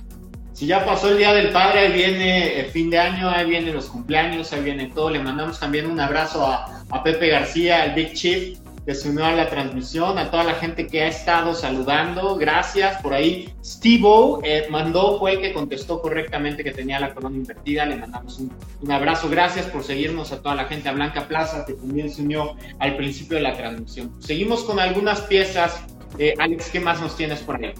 Si 0.52 0.66
ya 0.66 0.84
pasó 0.84 1.08
el 1.10 1.16
Día 1.16 1.32
del 1.32 1.50
Padre, 1.50 1.80
ahí 1.80 1.92
viene 1.92 2.60
el 2.60 2.66
fin 2.66 2.90
de 2.90 2.98
año, 2.98 3.30
ahí 3.30 3.48
vienen 3.48 3.74
los 3.74 3.86
cumpleaños, 3.86 4.52
ahí 4.52 4.62
viene 4.62 4.92
todo. 4.94 5.08
Le 5.10 5.18
mandamos 5.18 5.58
también 5.58 5.86
un 5.86 5.98
abrazo 5.98 6.46
a, 6.46 6.82
a 6.90 7.02
Pepe 7.02 7.28
García, 7.28 7.82
al 7.82 7.94
Big 7.94 8.12
Chief, 8.12 8.58
que 8.86 8.94
se 8.94 9.10
unió 9.10 9.24
a 9.24 9.32
la 9.32 9.50
transmisión, 9.50 10.16
a 10.16 10.30
toda 10.30 10.44
la 10.44 10.54
gente 10.54 10.86
que 10.86 11.02
ha 11.02 11.08
estado 11.08 11.54
saludando, 11.54 12.36
gracias 12.36 13.02
por 13.02 13.12
ahí. 13.12 13.52
Steve 13.64 14.08
eh, 14.44 14.68
mandó, 14.70 15.18
fue 15.18 15.32
el 15.32 15.40
que 15.40 15.52
contestó 15.52 16.00
correctamente 16.00 16.62
que 16.62 16.70
tenía 16.70 17.00
la 17.00 17.12
corona 17.12 17.36
invertida, 17.36 17.84
le 17.84 17.96
mandamos 17.96 18.38
un, 18.38 18.52
un, 18.80 18.92
abrazo, 18.92 19.28
gracias 19.28 19.66
por 19.66 19.82
seguirnos 19.82 20.30
a 20.30 20.40
toda 20.40 20.54
la 20.54 20.66
gente, 20.66 20.88
a 20.88 20.92
Blanca 20.92 21.26
Plaza, 21.26 21.64
que 21.66 21.72
también 21.72 22.08
se 22.08 22.22
unió 22.22 22.54
al 22.78 22.96
principio 22.96 23.36
de 23.38 23.42
la 23.42 23.56
transmisión. 23.56 24.12
Seguimos 24.20 24.62
con 24.62 24.78
algunas 24.78 25.20
piezas. 25.22 25.82
Eh, 26.18 26.34
Alex, 26.38 26.70
¿qué 26.70 26.78
más 26.78 27.00
nos 27.00 27.16
tienes 27.16 27.40
por 27.40 27.56
ahí? 27.56 27.74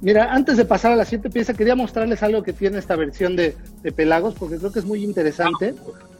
Mira, 0.00 0.32
antes 0.32 0.56
de 0.56 0.64
pasar 0.64 0.92
a 0.92 0.96
la 0.96 1.04
siguiente 1.04 1.30
pieza, 1.30 1.54
quería 1.54 1.74
mostrarles 1.74 2.22
algo 2.22 2.42
que 2.42 2.52
tiene 2.52 2.78
esta 2.78 2.94
versión 2.94 3.36
de, 3.36 3.56
Pelagos, 3.96 4.34
porque 4.38 4.58
creo 4.58 4.70
que 4.70 4.78
es 4.78 4.84
muy 4.84 5.02
interesante. 5.02 5.74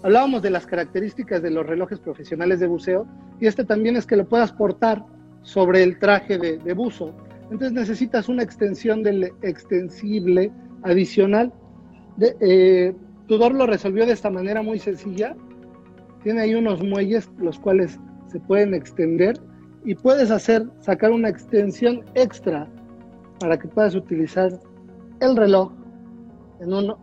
Hablábamos 0.04 0.42
de 0.42 0.50
las 0.50 0.66
características 0.66 1.40
de 1.40 1.48
los 1.48 1.64
relojes 1.64 1.98
profesionales 1.98 2.60
de 2.60 2.66
buceo, 2.66 3.06
y 3.40 3.46
este 3.46 3.64
también 3.64 3.96
es 3.96 4.04
que 4.04 4.16
lo 4.16 4.28
puedas 4.28 4.52
portar 4.52 5.02
sobre 5.40 5.82
el 5.82 5.98
traje 5.98 6.36
de, 6.36 6.74
buzo. 6.74 7.14
Entonces 7.44 7.72
necesitas 7.72 8.28
una 8.28 8.42
extensión 8.42 9.02
del 9.02 9.32
extensible 9.40 10.52
adicional. 10.82 11.54
De, 12.18 12.36
eh, 12.42 12.94
Tudor 13.28 13.54
lo 13.54 13.66
resolvió 13.66 14.04
de 14.04 14.12
esta 14.12 14.28
manera 14.28 14.60
muy 14.60 14.78
sencilla. 14.78 15.34
Tiene 16.22 16.42
ahí 16.42 16.54
unos 16.54 16.82
muelles 16.82 17.30
los 17.38 17.58
cuales 17.58 17.98
se 18.26 18.38
pueden 18.40 18.74
extender 18.74 19.40
y 19.86 19.94
puedes 19.94 20.30
hacer, 20.30 20.66
sacar 20.80 21.12
una 21.12 21.30
extensión 21.30 22.04
extra 22.14 22.68
para 23.40 23.58
que 23.58 23.68
puedas 23.68 23.94
utilizar 23.94 24.60
el 25.20 25.34
reloj 25.34 25.72
en 26.60 26.94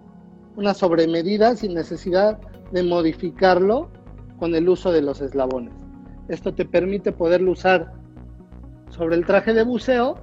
una 0.55 0.73
sobremedida 0.75 1.55
sin 1.55 1.73
necesidad 1.73 2.39
de 2.72 2.84
modificarlo 2.84 3.91
con 4.39 4.55
el 4.55 4.69
uso 4.69 4.91
de 4.91 5.01
los 5.01 5.22
eslabones. 5.22 5.74
Esto 6.30 6.53
te 6.53 6.65
permite 6.65 7.11
poderlo 7.11 7.51
usar 7.51 7.91
sobre 8.89 9.15
el 9.15 9.26
traje 9.26 9.53
de 9.53 9.63
buceo 9.63 10.19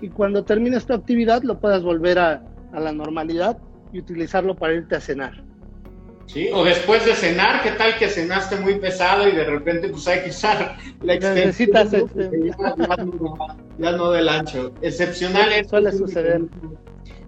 y 0.00 0.08
cuando 0.08 0.44
termines 0.44 0.86
tu 0.86 0.92
actividad 0.92 1.42
lo 1.42 1.58
puedas 1.58 1.82
volver 1.82 2.18
a, 2.18 2.44
a 2.72 2.80
la 2.80 2.92
normalidad 2.92 3.58
y 3.92 3.98
utilizarlo 3.98 4.56
para 4.56 4.74
irte 4.74 4.96
a 4.96 5.00
cenar. 5.00 5.46
Sí, 6.26 6.48
o 6.52 6.64
después 6.64 7.04
de 7.06 7.14
cenar, 7.14 7.62
¿qué 7.62 7.70
tal 7.72 7.96
que 7.98 8.08
cenaste 8.08 8.56
muy 8.56 8.80
pesado 8.80 9.28
y 9.28 9.32
de 9.32 9.44
repente 9.44 9.88
pues 9.88 10.06
hay 10.08 10.22
que 10.22 10.30
usar 10.30 10.76
la 11.00 11.14
extensión? 11.14 11.46
Necesitas 11.46 11.92
ya, 13.78 13.92
no, 13.92 14.10
del 14.10 14.28
ancho. 14.28 14.74
Excepcional 14.82 15.52
es, 15.52 15.68
suele 15.68 15.92
suceder. 15.92 16.42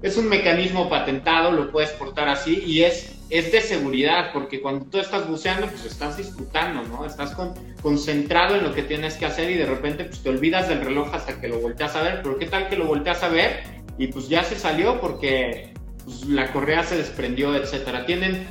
Es 0.03 0.17
un 0.17 0.29
mecanismo 0.29 0.89
patentado, 0.89 1.53
lo 1.53 1.71
puedes 1.71 1.91
portar 1.91 2.29
así 2.29 2.61
y 2.67 2.83
es, 2.83 3.18
es 3.31 3.53
de 3.53 3.61
seguridad, 3.61 4.31
porque 4.33 4.61
cuando 4.61 4.87
tú 4.87 4.99
estás 4.99 5.29
buceando, 5.29 5.67
pues 5.67 5.85
estás 5.85 6.17
disfrutando, 6.17 6.83
¿no? 6.85 7.05
Estás 7.05 7.37
concentrado 7.83 8.57
en 8.57 8.65
lo 8.65 8.75
que 8.75 8.83
tienes 8.83 9.17
que 9.17 9.27
hacer 9.27 9.51
y 9.51 9.55
de 9.55 9.67
repente 9.67 10.05
pues 10.05 10.23
te 10.23 10.31
olvidas 10.31 10.69
del 10.69 10.81
reloj 10.81 11.15
hasta 11.15 11.41
que 11.41 11.49
lo 11.49 11.61
volteas 11.61 11.95
a 11.97 12.03
ver, 12.03 12.21
pero 12.23 12.39
¿qué 12.39 12.47
tal 12.47 12.69
que 12.69 12.77
lo 12.77 12.87
volteas 12.87 13.23
a 13.23 13.29
ver 13.29 13.63
y 13.99 14.07
pues 14.07 14.29
ya 14.29 14.45
se 14.45 14.57
salió 14.57 15.01
porque 15.01 15.75
pues, 16.05 16.25
la 16.27 16.53
correa 16.53 16.85
se 16.85 16.97
desprendió, 16.97 17.55
etcétera. 17.55 18.07
Tienen 18.07 18.47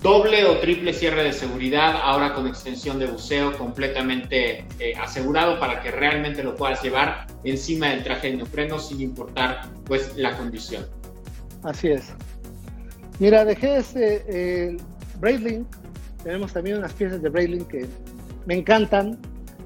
doble 0.00 0.44
o 0.44 0.58
triple 0.58 0.92
cierre 0.92 1.22
de 1.22 1.32
seguridad, 1.32 2.00
ahora 2.02 2.34
con 2.34 2.46
extensión 2.46 2.98
de 2.98 3.06
buceo 3.06 3.56
completamente 3.56 4.66
eh, 4.78 4.94
asegurado 5.00 5.58
para 5.60 5.80
que 5.80 5.90
realmente 5.90 6.42
lo 6.42 6.54
puedas 6.54 6.82
llevar 6.82 7.26
encima 7.44 7.90
del 7.90 8.02
traje 8.02 8.30
de 8.30 8.38
neopreno 8.38 8.78
sin 8.78 9.00
importar 9.00 9.68
pues 9.84 10.16
la 10.16 10.36
condición. 10.36 10.86
Así 11.62 11.88
es. 11.88 12.12
Mira, 13.18 13.44
dejé 13.44 13.78
este 13.78 14.24
eh, 14.28 14.76
Breitling, 15.20 15.66
tenemos 16.22 16.52
también 16.52 16.78
unas 16.78 16.92
piezas 16.92 17.22
de 17.22 17.28
Breitling 17.28 17.64
que 17.64 17.86
me 18.46 18.54
encantan. 18.54 19.18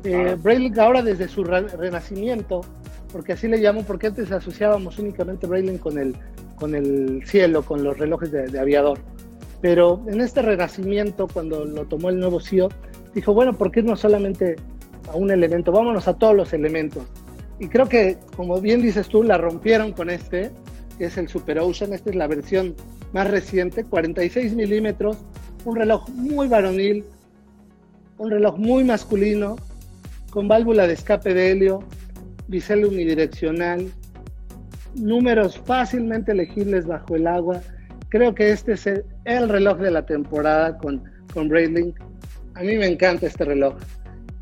Eh, 0.04 0.36
Breitling 0.40 0.78
ahora 0.78 1.02
desde 1.02 1.28
su 1.28 1.44
renacimiento, 1.44 2.62
porque 3.12 3.32
así 3.32 3.48
le 3.48 3.58
llamo, 3.58 3.82
porque 3.82 4.08
antes 4.08 4.30
asociábamos 4.30 4.98
únicamente 4.98 5.46
Breitling 5.46 5.78
con 5.78 5.98
el, 5.98 6.16
con 6.56 6.74
el 6.74 7.22
cielo, 7.26 7.62
con 7.62 7.82
los 7.82 7.98
relojes 7.98 8.30
de 8.30 8.58
aviador 8.58 8.98
pero 9.60 10.02
en 10.06 10.20
este 10.20 10.42
renacimiento, 10.42 11.28
cuando 11.28 11.64
lo 11.64 11.84
tomó 11.86 12.08
el 12.08 12.18
nuevo 12.18 12.40
CEO, 12.40 12.70
dijo, 13.14 13.34
bueno, 13.34 13.52
¿por 13.56 13.70
qué 13.70 13.82
no 13.82 13.94
solamente 13.96 14.56
a 15.12 15.16
un 15.16 15.30
elemento? 15.30 15.70
Vámonos 15.70 16.08
a 16.08 16.14
todos 16.14 16.34
los 16.34 16.52
elementos. 16.52 17.04
Y 17.58 17.68
creo 17.68 17.88
que, 17.88 18.16
como 18.36 18.60
bien 18.60 18.80
dices 18.80 19.08
tú, 19.08 19.22
la 19.22 19.36
rompieron 19.36 19.92
con 19.92 20.08
este, 20.08 20.50
que 20.96 21.06
es 21.06 21.18
el 21.18 21.28
Super 21.28 21.58
Ocean. 21.58 21.92
Esta 21.92 22.08
es 22.08 22.16
la 22.16 22.26
versión 22.26 22.74
más 23.12 23.30
reciente, 23.30 23.84
46 23.84 24.54
milímetros, 24.54 25.18
un 25.64 25.76
reloj 25.76 26.08
muy 26.10 26.48
varonil, 26.48 27.04
un 28.18 28.30
reloj 28.30 28.58
muy 28.58 28.84
masculino, 28.84 29.56
con 30.30 30.48
válvula 30.48 30.86
de 30.86 30.94
escape 30.94 31.34
de 31.34 31.50
helio, 31.50 31.84
bisel 32.48 32.84
unidireccional, 32.84 33.90
números 34.94 35.58
fácilmente 35.64 36.34
legibles 36.34 36.86
bajo 36.86 37.16
el 37.16 37.26
agua 37.26 37.60
Creo 38.10 38.34
que 38.34 38.50
este 38.50 38.72
es 38.72 38.86
el, 38.86 39.48
reloj 39.48 39.78
de 39.78 39.92
la 39.92 40.04
temporada 40.04 40.76
con, 40.78 41.04
con. 41.32 41.48
A 41.52 42.60
mí 42.60 42.76
me 42.76 42.86
encanta 42.86 43.28
este 43.28 43.44
reloj. 43.44 43.76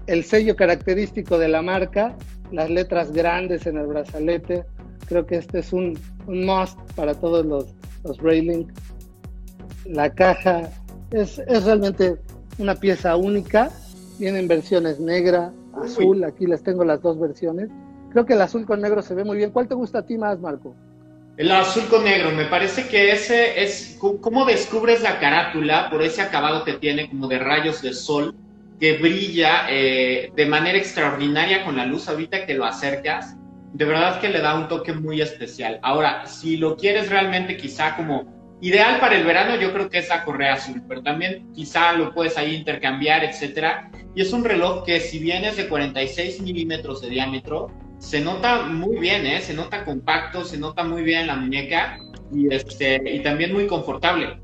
El 0.06 0.24
sello 0.24 0.56
característico 0.56 1.38
de 1.38 1.48
la 1.48 1.60
marca, 1.60 2.16
las 2.50 2.70
letras 2.70 3.12
grandes 3.12 3.66
en 3.66 3.76
el 3.76 3.86
brazalete. 3.86 4.64
Creo 5.06 5.26
que 5.26 5.36
este 5.36 5.58
es 5.58 5.74
un 5.74 5.98
must 6.26 6.78
para 6.96 7.12
todos 7.12 7.44
los, 7.44 7.74
los 8.04 8.18
Breitling. 8.18 8.72
La 9.84 10.10
caja 10.10 10.70
es, 11.10 11.38
es 11.38 11.64
realmente 11.64 12.16
una 12.58 12.74
pieza 12.74 13.16
única. 13.16 13.70
Vienen 14.18 14.48
versiones 14.48 15.00
negra, 15.00 15.52
azul. 15.82 16.24
Aquí 16.24 16.46
les 16.46 16.62
tengo 16.62 16.84
las 16.84 17.02
dos 17.02 17.18
versiones. 17.18 17.68
Creo 18.10 18.26
que 18.26 18.34
el 18.34 18.42
azul 18.42 18.66
con 18.66 18.80
negro 18.80 19.02
se 19.02 19.14
ve 19.14 19.24
muy 19.24 19.36
bien. 19.36 19.50
¿Cuál 19.50 19.68
te 19.68 19.74
gusta 19.74 20.00
a 20.00 20.06
ti 20.06 20.16
más, 20.18 20.40
Marco? 20.40 20.74
El 21.38 21.52
azul 21.52 21.84
con 21.88 22.02
negro, 22.02 22.32
me 22.32 22.46
parece 22.46 22.88
que 22.88 23.12
ese 23.12 23.62
es, 23.62 23.96
¿cómo 24.00 24.44
descubres 24.44 25.02
la 25.02 25.20
carátula 25.20 25.88
por 25.88 26.02
ese 26.02 26.20
acabado 26.20 26.64
que 26.64 26.72
tiene 26.72 27.08
como 27.08 27.28
de 27.28 27.38
rayos 27.38 27.80
de 27.80 27.94
sol 27.94 28.34
que 28.80 28.98
brilla 28.98 29.66
eh, 29.70 30.32
de 30.34 30.46
manera 30.46 30.76
extraordinaria 30.76 31.64
con 31.64 31.76
la 31.76 31.86
luz 31.86 32.08
ahorita 32.08 32.44
que 32.44 32.54
lo 32.54 32.64
acercas? 32.64 33.36
De 33.72 33.84
verdad 33.84 34.20
que 34.20 34.28
le 34.28 34.40
da 34.40 34.58
un 34.58 34.68
toque 34.68 34.92
muy 34.92 35.20
especial. 35.20 35.78
Ahora, 35.82 36.26
si 36.26 36.56
lo 36.56 36.76
quieres 36.76 37.10
realmente 37.10 37.56
quizá 37.56 37.96
como 37.96 38.38
ideal 38.60 38.98
para 38.98 39.16
el 39.16 39.24
verano, 39.24 39.60
yo 39.60 39.72
creo 39.72 39.88
que 39.88 39.98
es 39.98 40.08
la 40.08 40.24
correa 40.24 40.54
azul, 40.54 40.82
pero 40.88 41.02
también 41.02 41.52
quizá 41.52 41.92
lo 41.92 42.12
puedes 42.12 42.36
ahí 42.38 42.54
intercambiar, 42.54 43.24
etcétera. 43.24 43.90
Y 44.14 44.22
es 44.22 44.32
un 44.32 44.44
reloj 44.44 44.84
que 44.84 45.00
si 45.00 45.18
bien 45.18 45.44
es 45.44 45.56
de 45.56 45.68
46 45.68 46.40
milímetros 46.40 47.00
de 47.02 47.10
diámetro, 47.10 47.70
se 47.98 48.20
nota 48.20 48.62
muy 48.62 48.98
bien, 48.98 49.26
¿eh? 49.26 49.40
se 49.40 49.54
nota 49.54 49.84
compacto, 49.84 50.44
se 50.44 50.58
nota 50.58 50.84
muy 50.84 51.02
bien 51.02 51.26
la 51.26 51.36
muñeca 51.36 51.98
y, 52.32 52.52
este, 52.52 53.00
y 53.04 53.22
también 53.22 53.52
muy 53.52 53.66
confortable. 53.66 54.38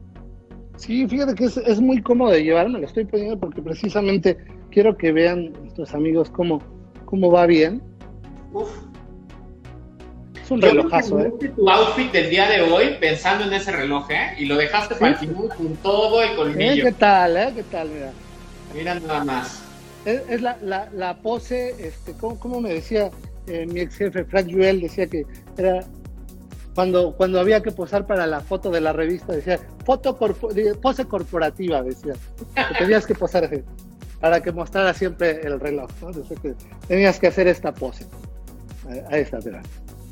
Sí, 0.77 1.07
fíjate 1.07 1.35
que 1.35 1.45
es, 1.45 1.81
muy 1.81 2.03
cómodo 2.03 2.33
de 2.33 2.43
llevar, 2.43 2.69
me 2.69 2.81
lo 2.81 2.87
estoy 2.87 3.05
poniendo 3.05 3.39
porque 3.39 3.63
precisamente 3.63 4.37
quiero 4.71 4.97
que 4.97 5.13
vean 5.13 5.53
nuestros 5.53 5.95
amigos 5.95 6.31
cómo, 6.31 6.61
cómo 7.05 7.31
va 7.31 7.47
bien. 7.47 7.81
Uf. 8.53 8.69
Es 10.45 10.51
un 10.51 10.61
relojazo, 10.61 11.21
¿eh? 11.21 11.33
tu 11.57 11.71
outfit 11.71 12.13
del 12.13 12.29
día 12.29 12.47
de 12.47 12.61
hoy 12.61 12.97
pensando 13.01 13.45
en 13.45 13.55
ese 13.55 13.73
reloj, 13.73 14.11
¿eh? 14.11 14.35
Y 14.37 14.45
lo 14.45 14.57
dejaste 14.57 14.95
para 14.95 15.13
el 15.13 15.17
final 15.17 15.49
con 15.57 15.75
todo 15.77 16.23
el 16.23 16.37
colmillo. 16.37 16.83
¿Eh? 16.83 16.83
¿Qué 16.83 16.93
tal, 16.93 17.37
eh? 17.39 17.53
¿Qué 17.55 17.63
tal, 17.63 17.89
mira? 17.89 18.13
Mira 18.75 19.01
nada 19.01 19.25
más. 19.25 19.63
Es, 20.05 20.43
la, 20.43 20.59
la, 20.61 20.91
la, 20.93 21.17
pose, 21.17 21.75
este, 21.79 22.13
¿cómo, 22.21 22.39
¿cómo, 22.39 22.61
me 22.61 22.75
decía 22.75 23.11
eh, 23.47 23.65
mi 23.67 23.81
ex 23.81 23.97
jefe 23.97 24.27
Frank 24.27 24.53
Juel 24.53 24.83
decía 24.83 25.07
que 25.07 25.25
era 25.57 25.81
cuando, 26.75 27.15
cuando 27.17 27.41
había 27.41 27.63
que 27.63 27.71
posar 27.71 28.07
para 28.07 28.27
la 28.27 28.41
foto 28.41 28.71
de 28.71 28.83
la 28.83 28.93
revista, 28.93 29.33
decía, 29.33 29.59
foto 29.87 30.19
pose 30.19 31.07
corporativa, 31.07 31.83
decía, 31.83 32.13
que 32.55 32.75
tenías 32.79 33.07
que 33.07 33.15
posar 33.15 33.49
para 34.21 34.43
que 34.43 34.53
mostrara 34.53 34.93
siempre 34.93 35.41
el 35.43 35.59
reloj, 35.59 35.89
¿no? 36.03 36.11
que 36.43 36.55
tenías 36.87 37.19
que 37.19 37.29
hacer 37.29 37.49
esta 37.49 37.73
pose. 37.73 38.05
Ahí 39.11 39.23
está, 39.23 39.39
mira. 39.43 39.63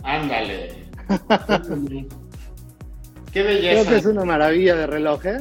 Ándale. 0.02 0.86
Qué 3.32 3.42
belleza. 3.42 3.82
Creo 3.82 3.86
que 3.86 3.96
es 3.96 4.06
una 4.06 4.24
maravilla 4.24 4.74
de 4.74 4.86
reloj, 4.86 5.26
¿eh? 5.26 5.40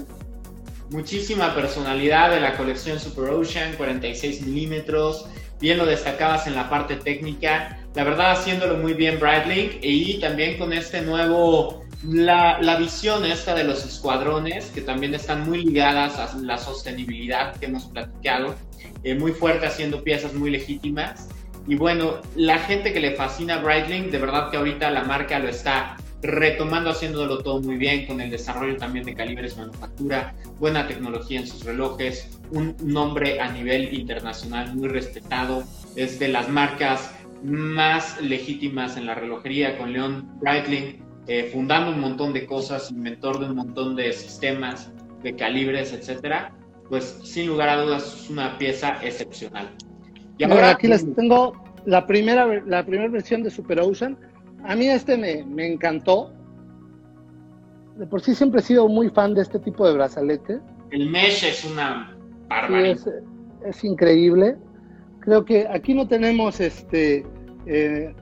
Muchísima 0.89 1.53
personalidad 1.55 2.31
de 2.31 2.41
la 2.41 2.57
colección 2.57 2.99
Super 2.99 3.29
Ocean, 3.31 3.73
46 3.75 4.45
milímetros. 4.45 5.25
Bien 5.59 5.77
lo 5.77 5.85
destacabas 5.85 6.47
en 6.47 6.55
la 6.55 6.69
parte 6.69 6.95
técnica 6.95 7.77
la 7.95 8.03
verdad 8.05 8.31
haciéndolo 8.31 8.77
muy 8.77 8.93
bien 8.93 9.19
Bradley 9.19 9.79
y 9.81 10.19
también 10.19 10.57
con 10.57 10.71
este 10.71 11.01
nuevo, 11.01 11.83
la, 12.03 12.61
la, 12.61 12.77
visión 12.77 13.25
esta 13.25 13.53
de 13.53 13.65
los 13.65 13.85
escuadrones 13.85 14.67
que 14.67 14.81
también 14.81 15.13
están 15.13 15.47
muy 15.47 15.65
ligadas 15.65 16.17
a 16.17 16.37
la 16.37 16.57
sostenibilidad 16.57 17.55
que 17.57 17.65
hemos 17.65 17.85
platicado, 17.85 18.55
eh, 19.03 19.15
muy 19.15 19.33
fuerte 19.33 19.65
haciendo 19.65 20.03
piezas 20.03 20.33
muy 20.33 20.51
legítimas. 20.51 21.27
Y 21.67 21.75
bueno, 21.75 22.21
la 22.35 22.59
gente 22.59 22.91
que 22.91 22.99
le 22.99 23.15
fascina 23.15 23.59
Breitling, 23.59 24.09
de 24.09 24.17
verdad 24.17 24.49
que 24.49 24.57
ahorita 24.57 24.89
la 24.89 25.03
marca 25.03 25.39
lo 25.39 25.49
está 25.49 25.95
retomando, 26.21 26.91
haciéndolo 26.91 27.39
todo 27.39 27.61
muy 27.61 27.77
bien, 27.77 28.05
con 28.05 28.21
el 28.21 28.29
desarrollo 28.29 28.77
también 28.77 29.05
de 29.05 29.15
calibres 29.15 29.57
manufactura, 29.57 30.35
buena 30.59 30.87
tecnología 30.87 31.39
en 31.39 31.47
sus 31.47 31.63
relojes, 31.63 32.39
un 32.51 32.75
nombre 32.83 33.39
a 33.39 33.51
nivel 33.51 33.93
internacional 33.93 34.75
muy 34.75 34.87
respetado, 34.87 35.63
es 35.95 36.19
de 36.19 36.27
las 36.27 36.49
marcas 36.49 37.13
más 37.43 38.21
legítimas 38.21 38.97
en 38.97 39.07
la 39.07 39.15
relojería 39.15 39.77
con 39.77 39.93
León 39.93 40.29
Breitling, 40.39 41.03
eh, 41.27 41.49
fundando 41.51 41.91
un 41.91 41.99
montón 41.99 42.33
de 42.33 42.45
cosas, 42.45 42.91
inventor 42.91 43.39
de 43.39 43.45
un 43.45 43.55
montón 43.55 43.95
de 43.95 44.11
sistemas, 44.13 44.91
de 45.23 45.35
calibres, 45.35 45.93
etcétera, 45.93 46.53
pues 46.89 47.19
sin 47.23 47.47
lugar 47.47 47.69
a 47.69 47.81
dudas 47.81 48.21
es 48.23 48.29
una 48.29 48.57
pieza 48.57 48.99
excepcional. 49.01 49.71
Y 50.37 50.43
ahora 50.43 50.71
aquí 50.71 50.87
les 50.87 51.13
tengo 51.15 51.53
la 51.85 52.05
primera, 52.05 52.47
la 52.65 52.85
primera 52.85 53.09
versión 53.09 53.43
de 53.43 53.49
Super 53.49 53.79
Ocean. 53.79 54.17
A 54.63 54.75
mí 54.75 54.87
este 54.87 55.17
me, 55.17 55.43
me 55.43 55.71
encantó. 55.71 56.33
De 57.97 58.07
por 58.07 58.21
sí 58.21 58.33
siempre 58.35 58.61
he 58.61 58.63
sido 58.63 58.87
muy 58.87 59.09
fan 59.09 59.33
de 59.33 59.41
este 59.41 59.59
tipo 59.59 59.87
de 59.87 59.93
brazalete. 59.93 60.59
El 60.91 61.09
mesh 61.09 61.43
es 61.45 61.65
una 61.65 62.15
barbaridad. 62.49 62.91
es, 62.91 63.09
es 63.65 63.83
increíble. 63.83 64.57
Creo 65.19 65.45
que 65.45 65.67
aquí 65.67 65.93
no 65.93 66.07
tenemos 66.07 66.59
este 66.59 67.25
eh, 67.65 68.13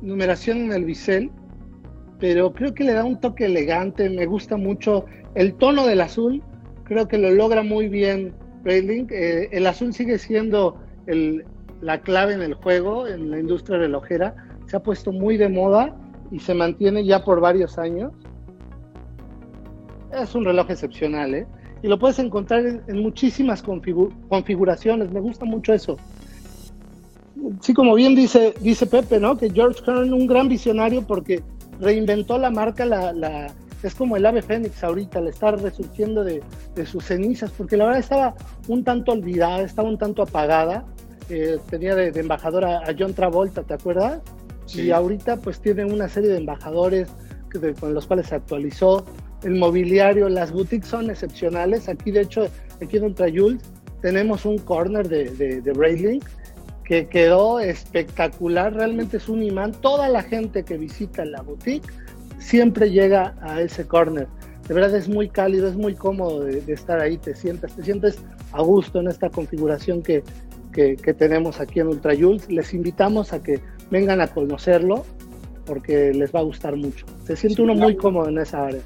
numeración 0.00 0.58
en 0.58 0.72
el 0.72 0.84
bisel, 0.84 1.30
pero 2.20 2.52
creo 2.52 2.74
que 2.74 2.84
le 2.84 2.92
da 2.92 3.04
un 3.04 3.20
toque 3.20 3.46
elegante. 3.46 4.08
Me 4.08 4.26
gusta 4.26 4.56
mucho 4.56 5.04
el 5.34 5.54
tono 5.54 5.86
del 5.86 6.00
azul. 6.00 6.42
Creo 6.84 7.08
que 7.08 7.18
lo 7.18 7.30
logra 7.30 7.62
muy 7.62 7.88
bien 7.88 8.34
Breitling. 8.62 9.08
Eh, 9.10 9.48
el 9.52 9.66
azul 9.66 9.92
sigue 9.92 10.18
siendo 10.18 10.80
la 11.80 12.00
clave 12.00 12.34
en 12.34 12.42
el 12.42 12.54
juego, 12.54 13.06
en 13.06 13.30
la 13.30 13.38
industria 13.38 13.78
relojera. 13.78 14.34
Se 14.66 14.76
ha 14.76 14.80
puesto 14.82 15.12
muy 15.12 15.36
de 15.36 15.48
moda 15.48 15.96
y 16.30 16.40
se 16.40 16.54
mantiene 16.54 17.04
ya 17.04 17.24
por 17.24 17.40
varios 17.40 17.78
años. 17.78 18.12
Es 20.12 20.34
un 20.34 20.44
reloj 20.44 20.70
excepcional, 20.70 21.34
¿eh? 21.34 21.46
y 21.82 21.88
lo 21.88 21.98
puedes 21.98 22.18
encontrar 22.18 22.64
en, 22.66 23.00
muchísimas 23.00 23.62
configuraciones. 23.62 25.12
Me 25.12 25.20
gusta 25.20 25.44
mucho 25.44 25.72
eso. 25.72 25.96
Sí, 27.60 27.74
como 27.74 27.94
bien 27.94 28.14
dice, 28.14 28.54
dice 28.60 28.86
Pepe, 28.86 29.20
¿no? 29.20 29.36
Que 29.36 29.50
George 29.50 29.82
Kern, 29.84 30.12
un 30.12 30.26
gran 30.26 30.48
visionario 30.48 31.06
porque 31.06 31.42
reinventó 31.80 32.38
la 32.38 32.50
marca, 32.50 32.86
la, 32.86 33.12
la, 33.12 33.52
es 33.82 33.94
como 33.94 34.16
el 34.16 34.24
ave 34.24 34.42
fénix 34.42 34.82
ahorita, 34.82 35.20
le 35.20 35.30
está 35.30 35.52
resurgiendo 35.52 36.24
de, 36.24 36.42
de, 36.74 36.86
sus 36.86 37.04
cenizas, 37.04 37.50
porque 37.50 37.76
la 37.76 37.84
verdad 37.84 38.00
estaba 38.00 38.34
un 38.68 38.82
tanto 38.82 39.12
olvidada, 39.12 39.60
estaba 39.60 39.88
un 39.88 39.98
tanto 39.98 40.22
apagada. 40.22 40.84
Eh, 41.28 41.58
tenía 41.70 41.94
de, 41.94 42.08
embajador 42.18 42.64
a, 42.64 42.82
John 42.98 43.14
Travolta, 43.14 43.62
¿te 43.62 43.74
acuerdas? 43.74 44.20
Y 44.74 44.90
ahorita 44.90 45.36
pues 45.36 45.60
tiene 45.60 45.84
una 45.84 46.08
serie 46.08 46.30
de 46.30 46.38
embajadores 46.38 47.08
con 47.80 47.94
los 47.94 48.06
cuales 48.06 48.26
se 48.26 48.34
actualizó 48.34 49.04
el 49.42 49.54
mobiliario, 49.54 50.28
las 50.28 50.52
boutiques 50.52 50.88
son 50.88 51.10
excepcionales. 51.10 51.88
Aquí, 51.88 52.10
de 52.10 52.22
hecho, 52.22 52.48
aquí 52.82 52.96
en 52.96 53.04
Ultra 53.04 53.28
Jules 53.34 53.62
tenemos 54.02 54.44
un 54.44 54.58
corner 54.58 55.08
de, 55.08 55.30
de, 55.30 55.60
de 55.60 56.20
que 56.84 57.08
quedó 57.08 57.60
espectacular. 57.60 58.74
Realmente 58.74 59.18
es 59.18 59.28
un 59.28 59.42
imán. 59.42 59.72
Toda 59.72 60.08
la 60.08 60.22
gente 60.22 60.64
que 60.64 60.78
visita 60.78 61.24
la 61.24 61.42
boutique 61.42 61.88
siempre 62.38 62.90
llega 62.90 63.34
a 63.40 63.60
ese 63.60 63.86
corner. 63.86 64.28
de 64.68 64.74
verdad 64.74 64.94
es 64.94 65.08
muy 65.08 65.28
cálido, 65.28 65.68
es 65.68 65.76
muy 65.76 65.94
cómodo 65.94 66.44
de, 66.44 66.72
estar 66.72 67.00
ahí, 67.00 67.18
te 67.18 67.34
sientas, 67.34 67.74
te 67.74 67.82
sientes 67.82 68.18
a 68.52 68.62
gusto 68.62 69.00
en 69.00 69.08
esta 69.08 69.30
configuración 69.30 70.02
que, 70.02 70.22
que, 70.76 70.96
que 70.96 71.14
tenemos 71.14 71.58
aquí 71.58 71.80
en 71.80 71.88
Ultra 71.88 72.14
Jules. 72.14 72.48
Les 72.48 72.72
invitamos 72.74 73.32
a 73.32 73.42
que 73.42 73.60
vengan 73.90 74.20
a 74.20 74.28
conocerlo 74.28 75.04
porque 75.64 76.12
les 76.14 76.32
va 76.32 76.40
a 76.40 76.42
gustar 76.42 76.76
mucho. 76.76 77.06
Se 77.24 77.34
siente 77.34 77.62
uno 77.62 77.74
muy 77.74 77.96
cómodo 77.96 78.28
en 78.28 78.38
esa 78.38 78.66
área. 78.66 78.82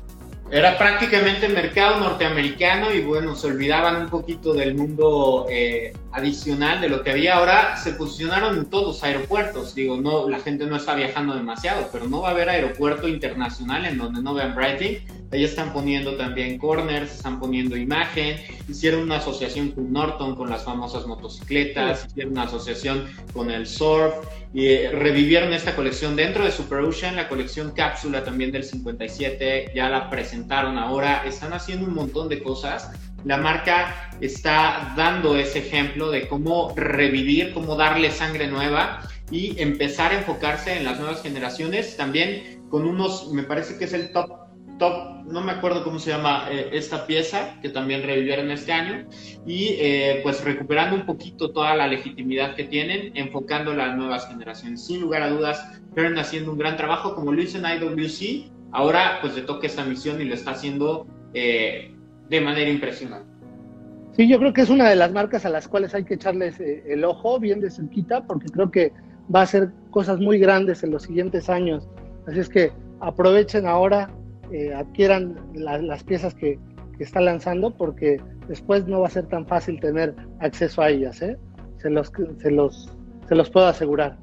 Era 0.50 0.76
prácticamente 0.76 1.48
mercado 1.48 2.00
norteamericano 2.00 2.92
y 2.92 3.02
bueno, 3.02 3.36
se 3.36 3.46
olvidaban 3.46 4.02
un 4.02 4.08
poquito 4.08 4.52
del 4.52 4.74
mundo 4.74 5.46
eh, 5.48 5.92
adicional 6.12 6.80
de 6.80 6.88
lo 6.88 7.02
que 7.02 7.10
había. 7.10 7.36
Ahora 7.36 7.76
se 7.76 7.92
posicionaron 7.92 8.58
en 8.58 8.66
todos 8.66 8.86
los 8.86 9.04
aeropuertos. 9.04 9.74
Digo, 9.74 9.96
no, 9.96 10.28
la 10.28 10.40
gente 10.40 10.66
no 10.66 10.76
está 10.76 10.94
viajando 10.94 11.34
demasiado, 11.34 11.88
pero 11.92 12.06
no 12.08 12.22
va 12.22 12.28
a 12.28 12.32
haber 12.32 12.48
aeropuerto 12.48 13.08
internacional 13.08 13.86
en 13.86 13.98
donde 13.98 14.22
no 14.22 14.34
vean 14.34 14.54
Brighting 14.54 14.98
Ahí 15.32 15.44
están 15.44 15.72
poniendo 15.72 16.16
también 16.16 16.58
corners, 16.58 17.14
están 17.14 17.38
poniendo 17.38 17.76
imagen, 17.76 18.36
hicieron 18.68 19.02
una 19.02 19.18
asociación 19.18 19.70
con 19.70 19.92
Norton, 19.92 20.34
con 20.34 20.50
las 20.50 20.64
famosas 20.64 21.06
motocicletas, 21.06 22.06
hicieron 22.08 22.32
una 22.32 22.42
asociación 22.44 23.04
con 23.32 23.48
el 23.48 23.68
surf, 23.68 24.12
y 24.52 24.66
eh, 24.66 24.90
revivieron 24.90 25.52
esta 25.52 25.76
colección 25.76 26.16
dentro 26.16 26.44
de 26.44 26.50
Super 26.50 26.80
Ocean, 26.80 27.14
la 27.14 27.28
colección 27.28 27.70
cápsula 27.70 28.24
también 28.24 28.50
del 28.50 28.64
57, 28.64 29.70
ya 29.72 29.88
la 29.88 30.10
presentaron 30.10 30.76
ahora, 30.76 31.22
están 31.24 31.52
haciendo 31.52 31.86
un 31.86 31.94
montón 31.94 32.28
de 32.28 32.42
cosas. 32.42 32.90
La 33.24 33.36
marca 33.36 34.10
está 34.20 34.94
dando 34.96 35.36
ese 35.36 35.60
ejemplo 35.60 36.10
de 36.10 36.28
cómo 36.28 36.72
revivir, 36.76 37.52
cómo 37.52 37.76
darle 37.76 38.10
sangre 38.10 38.48
nueva 38.48 39.00
y 39.30 39.60
empezar 39.60 40.12
a 40.12 40.18
enfocarse 40.18 40.76
en 40.76 40.84
las 40.84 40.98
nuevas 40.98 41.22
generaciones, 41.22 41.96
también 41.96 42.62
con 42.68 42.86
unos, 42.86 43.32
me 43.32 43.42
parece 43.42 43.78
que 43.78 43.84
es 43.84 43.92
el 43.92 44.12
top 44.12 44.40
top, 44.80 45.24
no 45.26 45.42
me 45.42 45.52
acuerdo 45.52 45.84
cómo 45.84 46.00
se 46.00 46.10
llama 46.10 46.48
eh, 46.50 46.70
esta 46.72 47.06
pieza, 47.06 47.60
que 47.62 47.68
también 47.68 48.02
revivieron 48.02 48.50
este 48.50 48.72
año, 48.72 49.06
y 49.46 49.76
eh, 49.78 50.20
pues 50.24 50.42
recuperando 50.42 50.96
un 50.96 51.06
poquito 51.06 51.52
toda 51.52 51.76
la 51.76 51.86
legitimidad 51.86 52.56
que 52.56 52.64
tienen, 52.64 53.12
enfocando 53.14 53.70
a 53.70 53.74
las 53.74 53.96
nuevas 53.96 54.26
generaciones. 54.26 54.84
Sin 54.84 55.02
lugar 55.02 55.22
a 55.22 55.30
dudas, 55.30 55.80
Kern 55.94 56.18
haciendo 56.18 56.50
un 56.50 56.58
gran 56.58 56.76
trabajo, 56.76 57.14
como 57.14 57.30
lo 57.30 57.40
hizo 57.40 57.58
en 57.58 57.66
IWC, 57.66 58.50
ahora 58.72 59.18
pues 59.20 59.36
le 59.36 59.42
toca 59.42 59.68
esta 59.68 59.84
misión 59.84 60.20
y 60.20 60.24
lo 60.24 60.34
está 60.34 60.52
haciendo 60.52 61.06
eh, 61.34 61.94
de 62.30 62.40
manera 62.40 62.70
impresionante. 62.70 63.28
Sí, 64.16 64.28
yo 64.28 64.38
creo 64.38 64.52
que 64.52 64.62
es 64.62 64.70
una 64.70 64.88
de 64.88 64.96
las 64.96 65.12
marcas 65.12 65.44
a 65.44 65.50
las 65.50 65.68
cuales 65.68 65.94
hay 65.94 66.04
que 66.04 66.14
echarles 66.14 66.58
el 66.60 67.04
ojo 67.04 67.38
bien 67.38 67.60
de 67.60 67.70
cerquita, 67.70 68.24
porque 68.26 68.46
creo 68.48 68.70
que 68.70 68.92
va 69.34 69.40
a 69.40 69.42
hacer 69.44 69.70
cosas 69.90 70.18
muy 70.18 70.38
grandes 70.38 70.82
en 70.82 70.90
los 70.90 71.02
siguientes 71.02 71.48
años. 71.48 71.88
Así 72.26 72.40
es 72.40 72.48
que 72.48 72.72
aprovechen 73.00 73.66
ahora 73.66 74.10
eh, 74.52 74.74
adquieran 74.74 75.36
las 75.54 76.02
piezas 76.02 76.34
que, 76.34 76.58
que, 76.98 77.04
está 77.04 77.20
lanzando 77.20 77.72
porque 77.72 78.20
después 78.48 78.86
no 78.86 79.00
va 79.00 79.06
a 79.06 79.10
ser 79.10 79.26
tan 79.26 79.46
fácil 79.46 79.78
tener 79.78 80.14
acceso 80.40 80.82
a 80.82 80.90
ellas, 80.90 81.22
¿eh? 81.22 81.38
se, 81.80 81.88
los, 81.88 82.12
se, 82.38 82.50
los, 82.50 82.90
se 83.28 83.34
los 83.36 83.48
puedo 83.48 83.66
asegurar. 83.68 84.16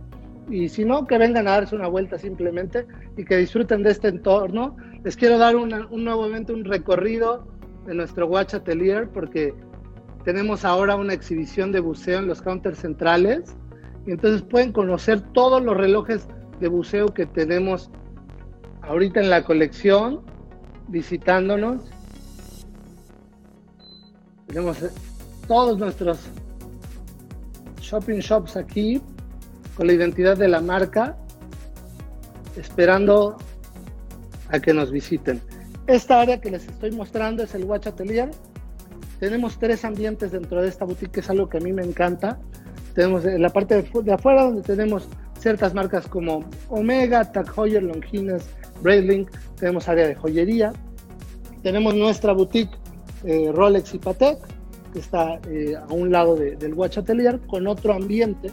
y 0.50 0.70
si 0.70 0.86
no, 0.86 1.08
que 1.08 1.18
vengan 1.18 1.48
a 1.48 1.52
darse 1.52 1.76
una 1.76 1.88
vuelta 1.88 2.18
simplemente 2.18 2.86
y 3.18 3.24
que 3.24 3.38
disfruten 3.38 3.84
de 3.84 3.92
este 3.92 4.10
entorno. 4.10 4.76
Les 5.04 5.16
quiero 5.16 5.38
dar 5.38 5.56
un 5.56 5.70
nuevamente 5.92 6.54
un 6.54 6.66
recorrido 6.66 7.48
de 7.86 7.94
nuestro 7.94 8.28
Watch 8.28 8.54
Atelier 8.54 9.10
porque 9.10 9.54
tenemos 10.24 10.66
ahora 10.66 10.96
una 10.96 11.14
exhibición 11.14 11.72
de 11.72 11.80
buceo 11.80 12.20
en 12.20 12.28
los 12.28 12.42
counters 12.42 12.80
centrales. 12.80 13.56
Y 14.06 14.12
entonces 14.12 14.42
pueden 14.42 14.74
conocer 14.74 15.22
todos 15.34 15.64
los 15.64 15.78
relojes 15.78 16.28
de 16.60 16.68
buceo 16.68 17.08
que 17.08 17.26
tenemos 17.26 17.90
ahorita 18.82 19.22
en 19.22 19.30
la 19.30 19.44
colección, 19.44 20.22
visitándonos. 20.90 21.90
Tenemos 24.48 24.84
eh, 24.84 24.90
todos 25.48 25.78
nuestros 25.78 26.20
shopping 27.80 28.20
shops 28.20 28.58
aquí 28.58 29.02
con 29.76 29.88
la 29.88 29.94
identidad 29.94 30.38
de 30.38 30.48
la 30.48 30.62
marca, 30.62 31.18
esperando 32.58 33.38
a 34.50 34.60
que 34.60 34.74
nos 34.74 34.92
visiten. 34.92 35.42
Esta 35.88 36.22
área 36.22 36.40
que 36.40 36.52
les 36.52 36.66
estoy 36.68 36.92
mostrando 36.92 37.44
es 37.44 37.56
el 37.56 37.66
Watch 37.66 37.88
Atelier 37.88 38.30
tenemos 39.24 39.58
tres 39.58 39.86
ambientes 39.86 40.34
dentro 40.34 40.62
de 40.62 40.68
esta 40.68 40.84
boutique, 40.84 41.14
que 41.14 41.20
es 41.22 41.30
algo 41.30 41.48
que 41.48 41.58
a 41.58 41.62
mí 41.62 41.72
me 41.72 41.82
encanta. 41.82 42.40
Tenemos 42.94 43.24
en 43.24 43.42
la 43.42 43.50
parte 43.50 43.82
de, 43.82 44.12
afuera 44.12 44.44
donde 44.44 44.64
tenemos 44.64 45.08
ciertas 45.40 45.74
marcas 45.74 46.10
como 46.10 46.44
Omega, 46.68 47.32
Tag 47.32 47.48
Heuer, 47.56 47.84
Longines, 47.84 48.44
Breitling. 48.82 49.26
Tenemos 49.58 49.88
área 49.88 50.10
de 50.10 50.16
joyería. 50.16 50.74
Tenemos 51.62 51.96
nuestra 51.96 52.34
boutique 52.34 52.76
eh, 53.24 53.50
Rolex 53.54 53.94
y 53.94 54.00
Patek, 54.00 54.40
que 54.92 55.00
está 55.00 55.40
eh, 55.50 55.78
a 55.78 55.94
un 55.94 56.12
lado 56.12 56.36
del 56.36 56.74
Watch 56.74 56.98
Atelier, 56.98 57.40
con 57.48 57.66
otro 57.68 57.94
ambiente, 57.94 58.52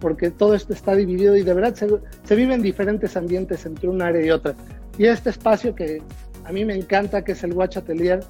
porque 0.00 0.30
todo 0.30 0.54
esto 0.54 0.72
está 0.72 0.94
dividido 0.94 1.36
y 1.36 1.42
de 1.42 1.54
verdad 1.54 1.74
se, 1.74 1.88
se 2.24 2.34
vive 2.34 2.54
en 2.54 2.62
diferentes 2.62 3.16
ambientes 3.16 3.66
entre 3.66 3.88
un 3.88 4.02
área 4.02 4.24
y 4.24 4.30
otra. 4.30 4.54
Y 4.98 5.06
este 5.06 5.30
espacio 5.30 5.74
que 5.74 6.02
a 6.44 6.52
mí 6.52 6.64
me 6.64 6.74
encanta, 6.74 7.24
que 7.24 7.32
es 7.32 7.42
el 7.44 7.52
Watch 7.52 7.76
Atelier, 7.76 8.20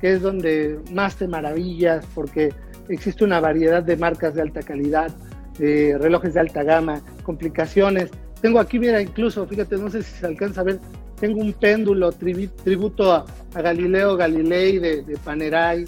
que 0.00 0.12
es 0.12 0.22
donde 0.22 0.78
más 0.92 1.16
te 1.16 1.28
maravillas 1.28 2.04
porque 2.14 2.52
existe 2.88 3.24
una 3.24 3.40
variedad 3.40 3.82
de 3.82 3.96
marcas 3.96 4.34
de 4.34 4.42
alta 4.42 4.62
calidad, 4.62 5.10
de 5.58 5.96
relojes 5.98 6.34
de 6.34 6.40
alta 6.40 6.62
gama, 6.62 7.00
complicaciones. 7.22 8.10
Tengo 8.40 8.58
aquí, 8.58 8.78
mira, 8.78 9.00
incluso, 9.00 9.46
fíjate, 9.46 9.76
no 9.76 9.90
sé 9.90 10.02
si 10.02 10.18
se 10.18 10.26
alcanza 10.26 10.62
a 10.62 10.64
ver, 10.64 10.80
tengo 11.20 11.40
un 11.40 11.52
péndulo 11.52 12.12
tributo 12.12 13.12
a, 13.12 13.26
Galileo 13.54 14.16
Galilei 14.16 14.78
de, 14.78 15.18
Panerai. 15.22 15.84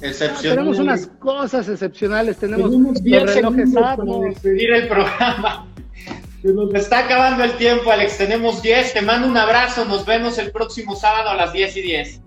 Excepcional. 0.00 0.56
tenemos 0.56 0.78
unas 0.78 1.06
cosas 1.18 1.68
excepcionales, 1.68 2.36
tenemos, 2.36 2.70
los 2.70 3.34
relojes 3.34 3.76
Atmos. 3.76 4.24
despedir 4.26 4.72
el 4.72 4.88
programa. 4.88 5.66
Se 6.42 6.52
nos 6.52 6.72
está 6.72 7.00
acabando 7.00 7.42
el 7.42 7.52
tiempo, 7.56 7.90
Alex. 7.90 8.18
Tenemos 8.18 8.62
10. 8.62 8.92
Te 8.92 9.02
mando 9.02 9.26
un 9.26 9.36
abrazo. 9.36 9.84
Nos 9.84 10.06
vemos 10.06 10.38
el 10.38 10.52
próximo 10.52 10.94
sábado 10.94 11.30
a 11.30 11.34
las 11.34 11.52
10 11.52 11.76
y 11.78 11.82
10. 11.82 12.20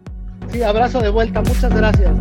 Sí, 0.52 0.64
abrazo 0.64 1.00
de 1.00 1.10
vuelta. 1.10 1.42
Muchas 1.42 1.74
gracias. 1.74 2.12